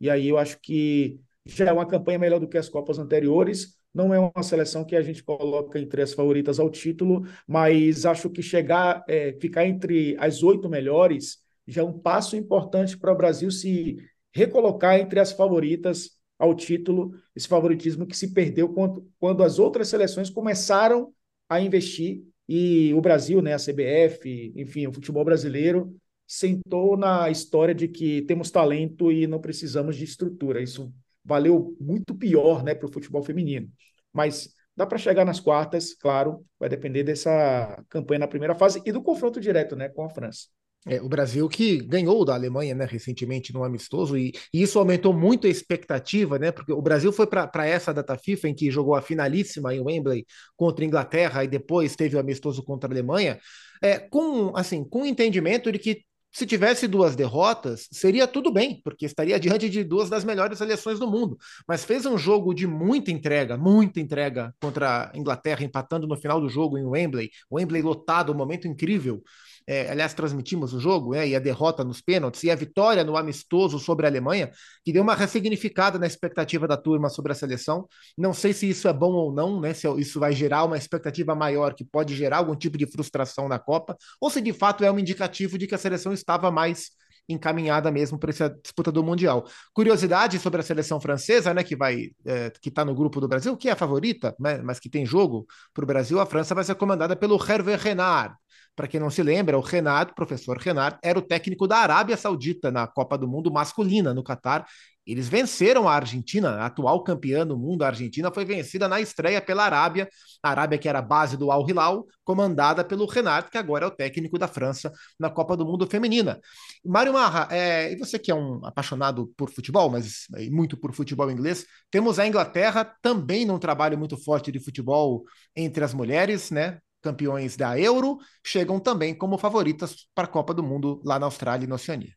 E 0.00 0.10
aí 0.10 0.28
eu 0.28 0.38
acho 0.38 0.58
que 0.60 1.20
já 1.44 1.66
é 1.68 1.72
uma 1.72 1.86
campanha 1.86 2.18
melhor 2.18 2.38
do 2.38 2.48
que 2.48 2.58
as 2.58 2.68
Copas 2.68 2.98
anteriores. 2.98 3.76
não 3.94 4.14
é 4.14 4.18
uma 4.18 4.42
seleção 4.42 4.84
que 4.84 4.96
a 4.96 5.02
gente 5.02 5.22
coloca 5.22 5.78
entre 5.78 6.00
as 6.00 6.14
favoritas 6.14 6.58
ao 6.58 6.70
título, 6.70 7.26
mas 7.46 8.06
acho 8.06 8.30
que 8.30 8.42
chegar, 8.42 9.04
é, 9.06 9.34
ficar 9.34 9.66
entre 9.66 10.16
as 10.18 10.42
oito 10.42 10.68
melhores 10.68 11.38
já 11.66 11.82
é 11.82 11.84
um 11.84 11.98
passo 11.98 12.36
importante 12.36 12.96
para 12.98 13.12
o 13.12 13.16
Brasil 13.16 13.50
se 13.50 13.96
recolocar 14.34 14.98
entre 14.98 15.20
as 15.20 15.32
favoritas 15.32 16.10
ao 16.42 16.56
título, 16.56 17.14
esse 17.36 17.46
favoritismo 17.46 18.04
que 18.04 18.16
se 18.16 18.34
perdeu 18.34 18.68
quando, 18.68 19.08
quando 19.20 19.44
as 19.44 19.60
outras 19.60 19.86
seleções 19.86 20.28
começaram 20.28 21.14
a 21.48 21.60
investir 21.60 22.24
e 22.48 22.92
o 22.94 23.00
Brasil, 23.00 23.40
né, 23.40 23.54
a 23.54 23.58
CBF, 23.58 24.52
enfim, 24.56 24.88
o 24.88 24.92
futebol 24.92 25.24
brasileiro 25.24 25.96
sentou 26.26 26.96
na 26.96 27.30
história 27.30 27.72
de 27.72 27.86
que 27.86 28.22
temos 28.22 28.50
talento 28.50 29.12
e 29.12 29.24
não 29.28 29.40
precisamos 29.40 29.94
de 29.94 30.02
estrutura. 30.02 30.60
Isso 30.60 30.92
valeu 31.24 31.76
muito 31.80 32.12
pior, 32.12 32.64
né, 32.64 32.74
para 32.74 32.88
o 32.88 32.92
futebol 32.92 33.22
feminino. 33.22 33.70
Mas 34.12 34.52
dá 34.76 34.84
para 34.84 34.98
chegar 34.98 35.24
nas 35.24 35.38
quartas, 35.38 35.94
claro, 35.94 36.44
vai 36.58 36.68
depender 36.68 37.04
dessa 37.04 37.84
campanha 37.88 38.18
na 38.18 38.28
primeira 38.28 38.56
fase 38.56 38.82
e 38.84 38.90
do 38.90 39.00
confronto 39.00 39.40
direto, 39.40 39.76
né, 39.76 39.88
com 39.88 40.04
a 40.04 40.10
França. 40.10 40.48
É, 40.84 41.00
o 41.00 41.08
Brasil 41.08 41.48
que 41.48 41.78
ganhou 41.78 42.24
da 42.24 42.34
Alemanha 42.34 42.74
né, 42.74 42.84
recentemente 42.84 43.52
no 43.52 43.62
amistoso, 43.62 44.16
e, 44.16 44.32
e, 44.52 44.62
isso 44.62 44.78
aumentou 44.80 45.12
muito 45.12 45.46
a 45.46 45.50
expectativa, 45.50 46.38
né? 46.40 46.50
Porque 46.50 46.72
o 46.72 46.82
Brasil 46.82 47.12
foi 47.12 47.26
para 47.26 47.66
essa 47.66 47.94
data 47.94 48.18
FIFA 48.18 48.48
em 48.48 48.54
que 48.54 48.70
jogou 48.70 48.96
a 48.96 49.02
finalíssima 49.02 49.72
em 49.72 49.80
Wembley 49.80 50.26
contra 50.56 50.84
a 50.84 50.88
Inglaterra 50.88 51.44
e 51.44 51.48
depois 51.48 51.94
teve 51.94 52.16
o 52.16 52.20
amistoso 52.20 52.64
contra 52.64 52.90
a 52.90 52.92
Alemanha, 52.92 53.38
é, 53.80 53.98
com 53.98 54.56
assim, 54.56 54.84
com 54.84 55.02
o 55.02 55.06
entendimento 55.06 55.70
de 55.70 55.78
que 55.78 56.04
se 56.32 56.46
tivesse 56.46 56.88
duas 56.88 57.14
derrotas, 57.14 57.86
seria 57.92 58.26
tudo 58.26 58.50
bem, 58.50 58.80
porque 58.82 59.04
estaria 59.04 59.38
diante 59.38 59.68
de 59.68 59.84
duas 59.84 60.08
das 60.08 60.24
melhores 60.24 60.56
seleções 60.56 60.98
do 60.98 61.06
mundo. 61.06 61.36
Mas 61.68 61.84
fez 61.84 62.06
um 62.06 62.16
jogo 62.16 62.54
de 62.54 62.66
muita 62.66 63.10
entrega, 63.10 63.58
muita 63.58 64.00
entrega 64.00 64.54
contra 64.60 65.10
a 65.12 65.18
Inglaterra, 65.18 65.62
empatando 65.62 66.06
no 66.06 66.16
final 66.16 66.40
do 66.40 66.48
jogo 66.48 66.78
em 66.78 66.86
Wembley. 66.86 67.30
Wembley 67.52 67.82
lotado, 67.82 68.32
um 68.32 68.34
momento 68.34 68.66
incrível 68.66 69.22
é, 69.66 69.90
aliás, 69.90 70.14
transmitimos 70.14 70.72
o 70.74 70.80
jogo, 70.80 71.14
é, 71.14 71.28
e 71.28 71.36
a 71.36 71.38
derrota 71.38 71.84
nos 71.84 72.00
pênaltis, 72.00 72.42
e 72.44 72.50
a 72.50 72.54
vitória 72.54 73.04
no 73.04 73.16
amistoso 73.16 73.78
sobre 73.78 74.06
a 74.06 74.08
Alemanha, 74.08 74.50
que 74.84 74.92
deu 74.92 75.02
uma 75.02 75.14
ressignificada 75.14 75.98
na 75.98 76.06
expectativa 76.06 76.66
da 76.66 76.76
turma 76.76 77.08
sobre 77.08 77.32
a 77.32 77.34
seleção. 77.34 77.86
Não 78.16 78.32
sei 78.32 78.52
se 78.52 78.68
isso 78.68 78.88
é 78.88 78.92
bom 78.92 79.12
ou 79.12 79.32
não, 79.32 79.60
né? 79.60 79.74
Se 79.74 79.88
isso 79.98 80.20
vai 80.20 80.32
gerar 80.32 80.64
uma 80.64 80.76
expectativa 80.76 81.34
maior 81.34 81.74
que 81.74 81.84
pode 81.84 82.14
gerar 82.14 82.38
algum 82.38 82.54
tipo 82.54 82.76
de 82.78 82.86
frustração 82.86 83.48
na 83.48 83.58
Copa, 83.58 83.96
ou 84.20 84.30
se 84.30 84.40
de 84.40 84.52
fato 84.52 84.84
é 84.84 84.90
um 84.90 84.98
indicativo 84.98 85.58
de 85.58 85.66
que 85.66 85.74
a 85.74 85.78
seleção 85.78 86.12
estava 86.12 86.50
mais 86.50 86.90
encaminhada 87.28 87.90
mesmo 87.90 88.18
para 88.18 88.30
essa 88.30 88.48
disputa 88.48 88.90
do 88.90 89.02
Mundial. 89.02 89.44
Curiosidade 89.72 90.38
sobre 90.38 90.60
a 90.60 90.64
seleção 90.64 91.00
francesa, 91.00 91.54
né, 91.54 91.62
que 91.62 91.76
vai 91.76 92.10
é, 92.24 92.50
que 92.60 92.68
está 92.68 92.84
no 92.84 92.94
grupo 92.94 93.20
do 93.20 93.28
Brasil, 93.28 93.56
que 93.56 93.68
é 93.68 93.72
a 93.72 93.76
favorita, 93.76 94.34
né, 94.38 94.60
mas 94.62 94.78
que 94.78 94.90
tem 94.90 95.06
jogo 95.06 95.46
para 95.72 95.84
o 95.84 95.86
Brasil, 95.86 96.20
a 96.20 96.26
França 96.26 96.54
vai 96.54 96.64
ser 96.64 96.74
comandada 96.74 97.16
pelo 97.16 97.36
Hervé 97.36 97.76
Renard, 97.76 98.34
para 98.74 98.88
quem 98.88 98.98
não 98.98 99.10
se 99.10 99.22
lembra, 99.22 99.58
o 99.58 99.60
Renato, 99.60 100.14
professor 100.14 100.56
Renato, 100.56 100.98
era 101.02 101.18
o 101.18 101.22
técnico 101.22 101.66
da 101.66 101.78
Arábia 101.78 102.16
Saudita 102.16 102.70
na 102.70 102.86
Copa 102.86 103.18
do 103.18 103.28
Mundo 103.28 103.52
masculina 103.52 104.14
no 104.14 104.24
Catar. 104.24 104.66
Eles 105.04 105.28
venceram 105.28 105.88
a 105.88 105.94
Argentina, 105.94 106.50
a 106.50 106.66
atual 106.66 107.02
campeã 107.02 107.44
do 107.46 107.58
mundo. 107.58 107.82
A 107.82 107.88
Argentina 107.88 108.30
foi 108.32 108.44
vencida 108.44 108.88
na 108.88 109.00
estreia 109.00 109.42
pela 109.42 109.64
Arábia, 109.64 110.08
a 110.42 110.50
Arábia 110.50 110.78
que 110.78 110.88
era 110.88 111.00
a 111.00 111.02
base 111.02 111.36
do 111.36 111.50
Al 111.50 111.68
Hilal, 111.68 112.06
comandada 112.24 112.84
pelo 112.84 113.04
Renato, 113.06 113.50
que 113.50 113.58
agora 113.58 113.84
é 113.84 113.88
o 113.88 113.90
técnico 113.90 114.38
da 114.38 114.46
França 114.46 114.92
na 115.18 115.28
Copa 115.28 115.56
do 115.56 115.66
Mundo 115.66 115.86
feminina. 115.88 116.40
Mário 116.84 117.12
Marra, 117.12 117.48
é, 117.50 117.92
e 117.92 117.96
você 117.98 118.18
que 118.18 118.30
é 118.30 118.34
um 118.34 118.64
apaixonado 118.64 119.32
por 119.36 119.50
futebol, 119.50 119.90
mas 119.90 120.26
é, 120.36 120.48
muito 120.48 120.76
por 120.76 120.92
futebol 120.94 121.30
inglês, 121.30 121.66
temos 121.90 122.18
a 122.20 122.26
Inglaterra 122.26 122.84
também 123.02 123.44
num 123.44 123.58
trabalho 123.58 123.98
muito 123.98 124.16
forte 124.16 124.52
de 124.52 124.60
futebol 124.60 125.24
entre 125.56 125.82
as 125.84 125.92
mulheres, 125.92 126.50
né? 126.50 126.78
Campeões 127.02 127.56
da 127.56 127.78
Euro, 127.78 128.18
chegam 128.44 128.80
também 128.80 129.14
como 129.14 129.36
favoritas 129.36 130.08
para 130.14 130.24
a 130.24 130.30
Copa 130.30 130.54
do 130.54 130.62
Mundo 130.62 131.02
lá 131.04 131.18
na 131.18 131.26
Austrália 131.26 131.64
e 131.64 131.68
na 131.68 131.74
Oceania. 131.74 132.14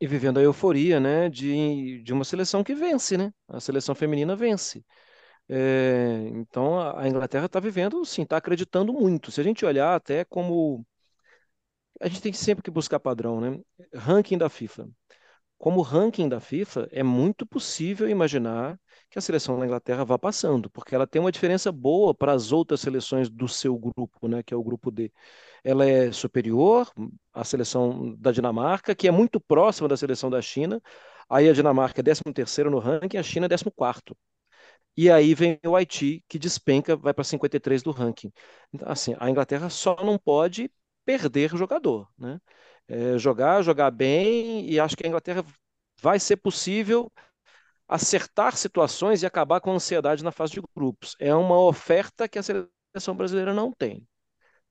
E 0.00 0.06
vivendo 0.06 0.38
a 0.38 0.42
euforia, 0.42 0.98
né, 0.98 1.28
de, 1.28 2.02
de 2.02 2.12
uma 2.12 2.24
seleção 2.24 2.64
que 2.64 2.74
vence, 2.74 3.16
né? 3.16 3.32
A 3.48 3.60
seleção 3.60 3.94
feminina 3.94 4.36
vence. 4.36 4.84
É, 5.48 6.28
então 6.32 6.80
a 6.80 7.08
Inglaterra 7.08 7.46
está 7.46 7.60
vivendo, 7.60 8.04
sim, 8.04 8.22
está 8.22 8.36
acreditando 8.36 8.92
muito. 8.92 9.30
Se 9.30 9.40
a 9.40 9.44
gente 9.44 9.64
olhar 9.64 9.94
até 9.94 10.24
como 10.24 10.84
a 12.00 12.08
gente 12.08 12.20
tem 12.22 12.32
sempre 12.32 12.62
que 12.62 12.70
buscar 12.70 13.00
padrão, 13.00 13.40
né? 13.40 13.58
Ranking 13.94 14.38
da 14.38 14.48
FIFA. 14.48 14.88
Como 15.58 15.82
ranking 15.82 16.28
da 16.28 16.40
FIFA, 16.40 16.88
é 16.92 17.02
muito 17.02 17.46
possível 17.46 18.08
imaginar 18.08 18.78
que 19.10 19.18
a 19.18 19.22
seleção 19.22 19.58
da 19.58 19.64
Inglaterra 19.66 20.04
vá 20.04 20.18
passando, 20.18 20.68
porque 20.70 20.94
ela 20.94 21.06
tem 21.06 21.20
uma 21.20 21.32
diferença 21.32 21.70
boa 21.72 22.14
para 22.14 22.32
as 22.32 22.52
outras 22.52 22.80
seleções 22.80 23.28
do 23.30 23.48
seu 23.48 23.76
grupo, 23.78 24.28
né, 24.28 24.42
que 24.42 24.52
é 24.52 24.56
o 24.56 24.62
grupo 24.62 24.90
D. 24.90 25.12
Ela 25.64 25.86
é 25.86 26.12
superior 26.12 26.90
à 27.32 27.44
seleção 27.44 28.14
da 28.16 28.32
Dinamarca, 28.32 28.94
que 28.94 29.08
é 29.08 29.10
muito 29.10 29.40
próxima 29.40 29.88
da 29.88 29.96
seleção 29.96 30.30
da 30.30 30.42
China. 30.42 30.80
Aí 31.28 31.48
a 31.48 31.52
Dinamarca 31.52 32.00
é 32.00 32.04
13º 32.04 32.70
no 32.70 32.78
ranking, 32.78 33.16
a 33.16 33.22
China 33.22 33.46
é 33.46 33.48
14º. 33.48 34.16
E 34.96 35.10
aí 35.10 35.34
vem 35.34 35.58
o 35.66 35.76
Haiti, 35.76 36.24
que 36.28 36.38
despenca, 36.38 36.96
vai 36.96 37.12
para 37.12 37.24
53 37.24 37.82
do 37.82 37.90
ranking. 37.90 38.32
Então, 38.72 38.88
assim, 38.90 39.14
a 39.18 39.30
Inglaterra 39.30 39.68
só 39.70 39.96
não 40.04 40.18
pode 40.18 40.70
perder 41.04 41.50
jogador, 41.56 42.08
né? 42.18 42.40
É, 42.88 43.18
jogar, 43.18 43.62
jogar 43.62 43.90
bem, 43.90 44.68
e 44.70 44.78
acho 44.80 44.96
que 44.96 45.04
a 45.04 45.08
Inglaterra 45.08 45.44
vai 46.00 46.18
ser 46.20 46.36
possível 46.36 47.12
acertar 47.88 48.56
situações 48.56 49.22
e 49.22 49.26
acabar 49.26 49.60
com 49.60 49.70
a 49.70 49.74
ansiedade 49.74 50.24
na 50.24 50.32
fase 50.32 50.54
de 50.54 50.62
grupos. 50.76 51.14
É 51.18 51.34
uma 51.34 51.58
oferta 51.58 52.28
que 52.28 52.38
a 52.38 52.42
seleção 52.42 53.16
brasileira 53.16 53.54
não 53.54 53.72
tem. 53.72 54.06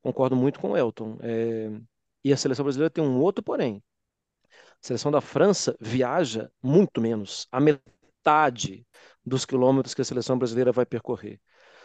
Concordo 0.02 0.36
muito 0.36 0.60
com 0.60 0.72
o 0.72 0.76
Elton. 0.76 1.18
É... 1.22 1.70
E 2.24 2.32
a 2.32 2.36
seleção 2.36 2.64
brasileira 2.64 2.90
tem 2.90 3.04
um 3.04 3.20
outro 3.20 3.42
porém. 3.42 3.82
A 4.82 4.86
seleção 4.86 5.10
da 5.10 5.20
França 5.20 5.76
viaja 5.80 6.50
muito 6.62 7.00
menos, 7.00 7.46
a 7.50 7.60
metade 7.60 8.86
dos 9.24 9.44
quilômetros 9.44 9.94
que 9.94 10.02
a 10.02 10.04
seleção 10.04 10.38
brasileira 10.38 10.72
vai 10.72 10.86
percorrer. 10.86 11.40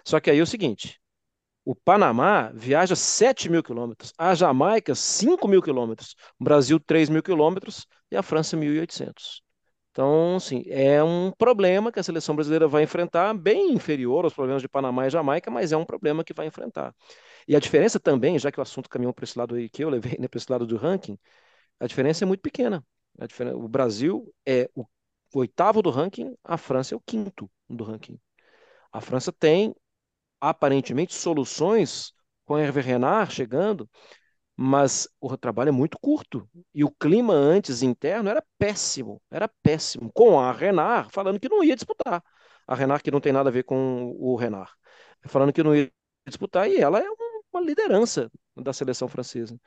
Só 0.06 0.20
que 0.20 0.30
aí 0.30 0.40
é 0.40 0.42
o 0.42 0.48
seguinte: 0.48 1.00
o 1.64 1.76
Panamá 1.76 2.52
viaja 2.54 2.96
7 2.96 3.50
mil 3.50 3.64
quilômetros, 3.64 4.14
a 4.18 4.34
Jamaica 4.36 4.96
5 4.96 5.48
mil 5.48 5.62
quilômetros, 5.62 6.16
o 6.40 6.44
Brasil 6.44 6.80
3 6.80 7.10
mil 7.10 7.24
quilômetros 7.24 7.88
e 8.12 8.18
a 8.18 8.24
França 8.24 8.58
1.800. 8.58 9.42
Então, 9.92 10.40
sim, 10.40 10.64
é 10.68 11.04
um 11.04 11.32
problema 11.32 11.92
que 11.92 12.00
a 12.00 12.04
seleção 12.04 12.34
brasileira 12.34 12.66
vai 12.68 12.84
enfrentar, 12.84 13.34
bem 13.34 13.74
inferior 13.74 14.24
aos 14.24 14.34
problemas 14.34 14.62
de 14.62 14.70
Panamá 14.70 15.06
e 15.08 15.10
Jamaica, 15.10 15.52
mas 15.52 15.74
é 15.74 15.78
um 15.78 15.84
problema 15.86 16.24
que 16.24 16.34
vai 16.34 16.48
enfrentar. 16.48 16.96
E 17.48 17.56
a 17.56 17.60
diferença 17.60 18.00
também, 18.00 18.40
já 18.40 18.52
que 18.52 18.60
o 18.60 18.64
assunto 18.64 18.90
caminhou 18.90 19.14
para 19.14 19.26
esse 19.26 19.38
lado 19.38 19.56
aí 19.56 19.70
que 19.70 19.84
eu 19.84 19.90
levei, 19.90 20.18
né, 20.20 20.28
para 20.30 20.38
esse 20.38 20.52
lado 20.52 20.66
do 20.68 20.78
ranking, 20.78 21.18
a 21.80 21.88
diferença 21.88 22.26
é 22.26 22.28
muito 22.28 22.42
pequena. 22.42 22.86
Diferença, 23.28 23.58
o 23.58 23.68
Brasil 23.70 24.34
é 24.46 24.70
o 24.76 24.86
oitavo 25.36 25.82
do 25.82 25.90
ranking, 25.92 26.36
a 26.44 26.58
França 26.58 26.96
é 26.96 26.98
o 26.98 27.02
quinto 27.02 27.50
do 27.70 27.84
ranking. 27.84 28.20
A 28.92 29.02
França 29.02 29.32
tem, 29.32 29.76
aparentemente, 30.42 31.14
soluções 31.16 32.14
com 32.46 32.60
Hervé 32.60 32.82
Renard 32.82 33.34
chegando 33.34 33.90
mas 34.62 35.10
o 35.20 35.36
trabalho 35.36 35.70
é 35.70 35.72
muito 35.72 35.98
curto. 36.00 36.48
E 36.74 36.84
o 36.84 36.92
clima 36.92 37.34
antes 37.34 37.82
interno 37.82 38.30
era 38.30 38.44
péssimo, 38.60 39.20
era 39.32 39.48
péssimo. 39.64 40.12
Com 40.14 40.40
a 40.40 40.52
Renard 40.52 41.12
falando 41.12 41.40
que 41.40 41.50
não 41.50 41.64
ia 41.64 41.76
disputar. 41.76 42.24
A 42.68 42.76
Renard 42.76 43.04
que 43.04 43.10
não 43.10 43.20
tem 43.20 43.34
nada 43.34 43.50
a 43.50 43.52
ver 43.52 43.64
com 43.64 44.16
o 44.20 44.36
Renard. 44.36 44.72
Falando 45.26 45.52
que 45.52 45.64
não 45.64 45.76
ia 45.76 45.92
disputar 46.28 46.70
e 46.70 46.78
ela 46.78 47.00
é 47.00 47.06
uma 47.52 47.62
liderança 47.62 48.32
da 48.56 48.72
seleção 48.72 49.08
francesa. 49.08 49.60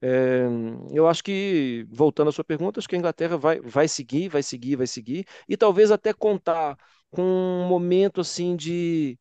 É, 0.00 0.46
eu 0.92 1.08
acho 1.08 1.22
que, 1.24 1.86
voltando 1.90 2.28
à 2.28 2.32
sua 2.32 2.44
pergunta, 2.44 2.80
acho 2.80 2.88
que 2.88 2.94
a 2.96 2.98
Inglaterra 2.98 3.36
vai, 3.36 3.60
vai 3.60 3.88
seguir, 3.88 4.28
vai 4.28 4.42
seguir, 4.42 4.76
vai 4.76 4.86
seguir, 4.86 5.26
e 5.48 5.56
talvez 5.56 5.90
até 5.90 6.12
contar 6.12 6.76
com 7.10 7.22
um 7.22 7.68
momento 7.68 8.20
assim 8.20 8.56
de 8.56 9.18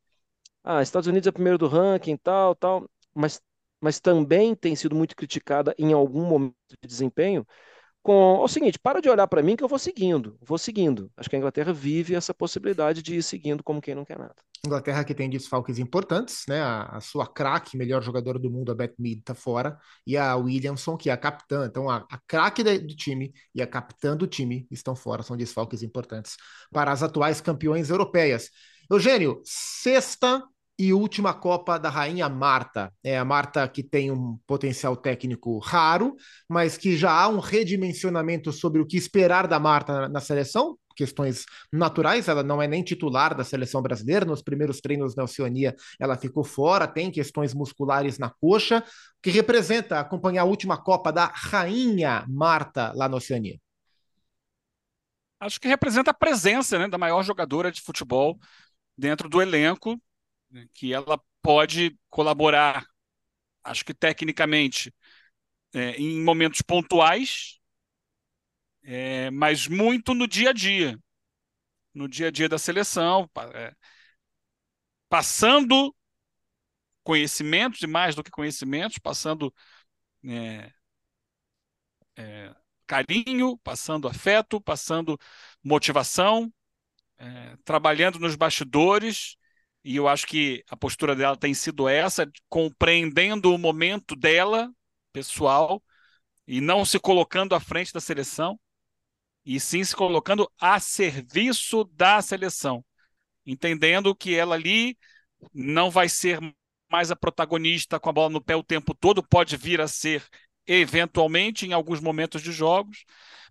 ah, 0.64 0.82
Estados 0.82 1.08
Unidos 1.08 1.28
é 1.28 1.32
primeiro 1.32 1.58
do 1.58 1.68
ranking, 1.68 2.18
tal, 2.18 2.56
tal, 2.56 2.90
mas 3.14 3.42
mas 3.82 4.00
também 4.00 4.56
tem 4.56 4.76
sido 4.76 4.96
muito 4.96 5.16
criticada 5.16 5.74
em 5.78 5.94
algum 5.94 6.26
momento 6.26 6.56
de 6.82 6.88
desempenho, 6.88 7.46
com 8.08 8.40
o 8.40 8.48
seguinte, 8.48 8.80
para 8.80 9.02
de 9.02 9.10
olhar 9.10 9.28
para 9.28 9.44
mim 9.44 9.58
que 9.58 9.64
eu 9.64 9.68
vou 9.68 9.78
seguindo, 9.78 10.38
vou 10.42 10.58
seguindo. 10.58 11.12
Acho 11.18 11.30
que 11.30 11.36
a 11.36 11.40
Inglaterra 11.40 11.74
vive 11.74 12.16
essa 12.16 12.34
possibilidade 12.34 13.02
de 13.02 13.16
ir 13.16 13.22
seguindo 13.22 13.62
como 13.62 13.82
quem 13.82 13.94
não 13.94 14.06
quer 14.06 14.18
nada. 14.18 14.36
Inglaterra 14.66 15.04
que 15.04 15.14
tem 15.14 15.30
desfalques 15.30 15.78
importantes, 15.78 16.44
né? 16.48 16.62
A, 16.62 16.84
a 16.84 17.02
sua 17.02 17.28
craque, 17.28 17.78
melhor 17.78 18.02
jogadora 18.02 18.40
do 18.40 18.50
mundo, 18.50 18.72
a 18.72 18.76
Beth 18.76 18.94
Mead, 18.98 19.24
tá 19.24 19.36
fora, 19.36 19.78
e 20.06 20.16
a 20.16 20.36
Williamson, 20.38 20.96
que 20.96 21.10
é 21.10 21.14
a 21.14 21.18
capitã. 21.18 21.66
Então, 21.66 21.90
a, 21.90 22.06
a 22.10 22.18
craque 22.26 22.64
do 22.64 22.96
time 22.96 23.34
e 23.54 23.62
a 23.62 23.68
capitã 23.68 24.16
do 24.16 24.26
time 24.26 24.66
estão 24.72 24.96
fora, 24.96 25.22
são 25.22 25.36
desfalques 25.36 25.84
importantes 25.84 26.38
para 26.72 26.92
as 26.92 27.04
atuais 27.04 27.42
campeões 27.42 27.90
europeias. 27.90 28.50
Eugênio, 28.90 29.42
sexta 29.44 30.42
e 30.78 30.94
última 30.94 31.34
Copa 31.34 31.80
da 31.80 31.90
Rainha 31.90 32.30
Marta. 32.30 32.94
É 33.04 33.18
a 33.18 33.26
Marta 33.26 33.68
que 33.68 33.82
tem 33.82 34.12
um 34.12 34.38
potencial 34.46 34.96
técnico 34.96 35.58
raro, 35.60 36.16
mas 36.48 36.78
que 36.78 36.96
já 36.96 37.12
há 37.12 37.28
um 37.28 37.40
redimensionamento 37.40 38.52
sobre 38.52 38.82
o 38.82 38.86
que 38.86 38.98
esperar 38.98 39.48
da 39.48 39.60
Marta 39.60 40.02
na, 40.02 40.10
na 40.10 40.20
seleção, 40.22 40.78
questões 40.96 41.46
naturais, 41.72 42.28
ela 42.28 42.42
não 42.42 42.62
é 42.62 42.68
nem 42.68 42.84
titular 42.84 43.36
da 43.36 43.44
seleção 43.44 43.82
brasileira. 43.82 44.26
Nos 44.26 44.42
primeiros 44.42 44.82
treinos 44.82 45.16
na 45.16 45.24
Oceania, 45.24 45.76
ela 46.00 46.18
ficou 46.18 46.44
fora, 46.44 46.88
tem 46.88 47.12
questões 47.12 47.54
musculares 47.54 48.18
na 48.18 48.30
coxa, 48.30 48.84
que 49.22 49.30
representa 49.30 50.00
acompanhar 50.00 50.42
a 50.42 50.46
última 50.46 50.76
Copa 50.76 51.12
da 51.12 51.32
Rainha 51.34 52.26
Marta 52.28 52.92
lá 52.96 53.08
na 53.08 53.18
Oceania. 53.18 53.60
Acho 55.40 55.62
que 55.62 55.68
representa 55.68 56.10
a 56.10 56.16
presença 56.16 56.80
né, 56.80 56.88
da 56.88 56.98
maior 56.98 57.24
jogadora 57.24 57.72
de 57.72 57.80
futebol 57.80 58.40
dentro 58.98 59.30
do 59.30 59.40
elenco, 59.40 60.02
que 60.74 60.94
ela 60.94 61.20
pode 61.42 61.98
colaborar, 62.10 62.86
acho 63.64 63.86
que 63.86 63.94
tecnicamente, 63.94 64.94
é, 65.74 65.92
em 65.94 66.24
momentos 66.24 66.62
pontuais, 66.62 67.60
é, 68.84 69.30
mas 69.32 69.68
muito 69.68 70.14
no 70.14 70.28
dia 70.28 70.50
a 70.52 70.54
dia. 70.54 70.98
No 71.94 72.08
dia 72.08 72.28
a 72.28 72.32
dia 72.32 72.50
da 72.50 72.58
seleção, 72.60 73.30
é, 73.56 73.74
passando 75.10 75.94
conhecimentos, 77.04 77.82
e 77.82 77.88
mais 77.88 78.16
do 78.16 78.24
que 78.24 78.32
conhecimentos, 78.32 78.98
passando 78.98 79.54
é, 80.26 80.72
é, 82.16 82.54
carinho, 82.86 83.58
passando 83.60 84.08
afeto, 84.08 84.62
passando 84.62 85.18
motivação, 85.64 86.52
é, 87.18 87.58
trabalhando 87.66 88.20
nos 88.20 88.36
bastidores. 88.36 89.38
E 89.84 89.96
eu 89.96 90.08
acho 90.08 90.28
que 90.28 90.64
a 90.70 90.76
postura 90.76 91.16
dela 91.16 91.38
tem 91.38 91.54
sido 91.54 91.88
essa, 91.88 92.30
compreendendo 92.50 93.54
o 93.54 93.58
momento 93.58 94.16
dela, 94.16 94.70
pessoal, 95.14 95.82
e 96.46 96.60
não 96.62 96.84
se 96.86 97.00
colocando 97.00 97.56
à 97.56 97.60
frente 97.60 97.94
da 97.94 98.00
seleção, 98.00 98.60
e 99.46 99.60
sim 99.60 99.84
se 99.84 99.96
colocando 99.96 100.52
a 100.60 100.80
serviço 100.80 101.86
da 101.94 102.22
seleção, 102.22 102.84
entendendo 103.46 104.14
que 104.14 104.36
ela 104.36 104.56
ali 104.56 104.98
não 105.54 105.90
vai 105.90 106.10
ser 106.10 106.40
mais 106.92 107.12
a 107.12 107.16
protagonista 107.16 108.00
com 108.00 108.10
a 108.10 108.14
bola 108.14 108.30
no 108.30 108.42
pé 108.42 108.56
o 108.56 108.64
tempo 108.64 108.94
todo, 108.94 109.24
pode 109.24 109.56
vir 109.56 109.80
a 109.80 109.88
ser 109.88 110.26
eventualmente 110.66 111.66
em 111.66 111.74
alguns 111.74 112.02
momentos 112.02 112.42
de 112.42 112.52
jogos, 112.52 113.06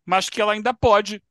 mas 0.04 0.28
que 0.28 0.40
ela 0.40 0.52
ainda 0.52 0.74
pode, 0.74 1.22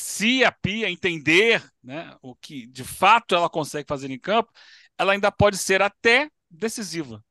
se 0.00 0.42
a 0.42 0.50
Pia 0.50 0.88
entender 0.90 1.62
né, 1.82 2.16
o 2.22 2.34
que 2.34 2.66
de 2.66 2.82
fato 2.82 3.34
ela 3.34 3.50
consegue 3.50 3.86
fazer 3.86 4.10
em 4.10 4.18
campo, 4.18 4.50
ela 4.96 5.12
ainda 5.12 5.30
pode 5.30 5.58
ser 5.58 5.82
até 5.82 6.30
decisiva, 6.48 7.22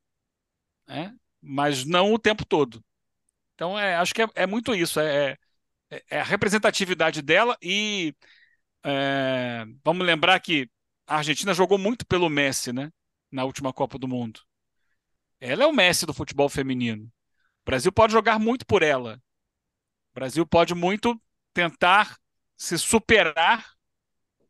né? 0.86 1.14
mas 1.42 1.84
não 1.84 2.14
o 2.14 2.18
tempo 2.18 2.44
todo. 2.44 2.82
Então, 3.54 3.78
é, 3.78 3.96
acho 3.96 4.14
que 4.14 4.22
é, 4.22 4.28
é 4.36 4.46
muito 4.46 4.72
isso, 4.72 5.00
é, 5.00 5.36
é, 5.90 6.02
é, 6.10 6.20
a 6.20 6.24
representatividade 6.24 7.20
dela 7.22 7.56
e 7.60 8.14
é, 8.84 9.64
vamos 9.84 10.06
lembrar 10.06 10.38
que 10.38 10.70
a 11.08 11.16
Argentina 11.16 11.52
jogou 11.52 11.76
muito 11.76 12.06
pelo 12.06 12.30
Messi, 12.30 12.72
né? 12.72 12.90
Na 13.32 13.44
última 13.44 13.72
Copa 13.72 13.98
do 13.98 14.06
Mundo. 14.06 14.40
Ela 15.40 15.64
é 15.64 15.66
o 15.66 15.72
Messi 15.72 16.06
do 16.06 16.14
futebol 16.14 16.48
feminino. 16.48 17.04
O 17.04 17.64
Brasil 17.66 17.90
pode 17.92 18.12
jogar 18.12 18.38
muito 18.38 18.64
por 18.64 18.82
ela. 18.82 19.20
O 20.12 20.14
Brasil 20.14 20.46
pode 20.46 20.74
muito 20.74 21.20
tentar 21.52 22.16
se 22.60 22.76
superar 22.76 23.72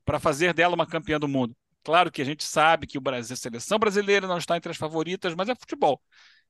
para 0.04 0.18
fazer 0.18 0.52
dela 0.52 0.74
uma 0.74 0.84
campeã 0.84 1.20
do 1.20 1.28
mundo. 1.28 1.56
Claro 1.84 2.10
que 2.10 2.20
a 2.20 2.24
gente 2.24 2.42
sabe 2.42 2.88
que 2.88 2.98
o 2.98 3.00
Brasil, 3.00 3.34
a 3.34 3.36
seleção 3.36 3.78
brasileira 3.78 4.26
não 4.26 4.36
está 4.36 4.56
entre 4.56 4.72
as 4.72 4.76
favoritas, 4.76 5.32
mas 5.32 5.48
é 5.48 5.54
futebol. 5.54 6.02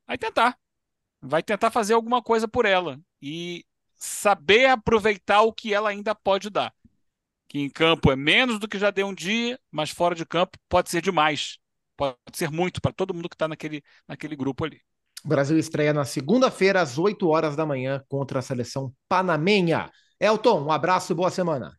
Vai 0.06 0.16
tentar. 0.16 0.56
Vai 1.20 1.42
tentar 1.42 1.70
fazer 1.70 1.92
alguma 1.92 2.22
coisa 2.22 2.48
por 2.48 2.64
ela 2.64 2.98
e 3.20 3.62
saber 3.94 4.70
aproveitar 4.70 5.42
o 5.42 5.52
que 5.52 5.74
ela 5.74 5.90
ainda 5.90 6.14
pode 6.14 6.48
dar. 6.48 6.72
Que 7.46 7.58
em 7.58 7.68
campo 7.68 8.11
é 8.11 8.16
menos 8.16 8.58
do 8.58 8.66
que 8.66 8.78
já 8.78 8.90
deu 8.90 9.06
um 9.08 9.14
dia, 9.14 9.61
mas 9.70 9.90
fora 9.90 10.14
de 10.14 10.24
campo 10.24 10.56
pode 10.66 10.88
ser 10.88 11.02
demais. 11.02 11.58
Pode 11.94 12.16
ser 12.32 12.50
muito 12.50 12.80
para 12.80 12.90
todo 12.92 13.12
mundo 13.12 13.28
que 13.28 13.34
está 13.34 13.46
naquele, 13.46 13.84
naquele 14.08 14.34
grupo 14.34 14.64
ali. 14.64 14.80
O 15.22 15.28
Brasil 15.28 15.58
estreia 15.58 15.92
na 15.92 16.06
segunda-feira, 16.06 16.80
às 16.80 16.96
8 16.96 17.28
horas 17.28 17.54
da 17.54 17.66
manhã, 17.66 18.02
contra 18.08 18.38
a 18.38 18.42
seleção 18.42 18.94
panamenha. 19.06 19.90
Elton, 20.20 20.64
um 20.64 20.70
abraço 20.70 21.12
e 21.12 21.14
boa 21.14 21.30
semana. 21.30 21.74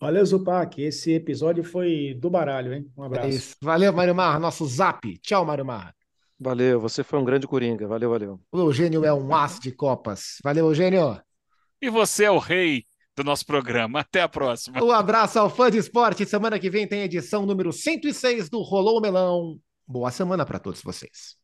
Valeu, 0.00 0.24
Zupac. 0.24 0.80
Esse 0.80 1.12
episódio 1.12 1.64
foi 1.64 2.16
do 2.20 2.30
baralho, 2.30 2.72
hein? 2.72 2.90
Um 2.96 3.02
abraço. 3.02 3.26
É 3.26 3.30
isso. 3.30 3.56
Valeu, 3.60 3.92
Mário 3.92 4.14
Marra, 4.14 4.38
nosso 4.38 4.64
zap. 4.66 5.18
Tchau, 5.18 5.44
Mário 5.44 5.64
Marra. 5.64 5.94
Valeu, 6.38 6.80
você 6.80 7.04
foi 7.04 7.18
um 7.18 7.24
grande 7.24 7.46
coringa. 7.46 7.86
Valeu, 7.86 8.10
valeu. 8.10 8.40
O 8.52 8.58
Eugênio 8.58 9.04
é 9.04 9.12
um 9.12 9.34
as 9.34 9.58
de 9.58 9.72
copas. 9.72 10.38
Valeu, 10.42 10.66
Eugênio. 10.66 11.20
E 11.80 11.90
você 11.90 12.24
é 12.24 12.30
o 12.30 12.38
rei 12.38 12.84
do 13.16 13.24
nosso 13.24 13.44
programa. 13.44 14.00
Até 14.00 14.22
a 14.22 14.28
próxima. 14.28 14.82
Um 14.82 14.92
abraço 14.92 15.38
ao 15.38 15.50
fã 15.50 15.70
de 15.70 15.78
esporte. 15.78 16.24
Semana 16.24 16.58
que 16.58 16.70
vem 16.70 16.86
tem 16.86 17.02
edição 17.02 17.44
número 17.46 17.72
106 17.72 18.48
do 18.48 18.60
Rolou 18.60 19.00
Melão. 19.00 19.58
Boa 19.86 20.10
semana 20.10 20.46
para 20.46 20.58
todos 20.58 20.82
vocês. 20.82 21.36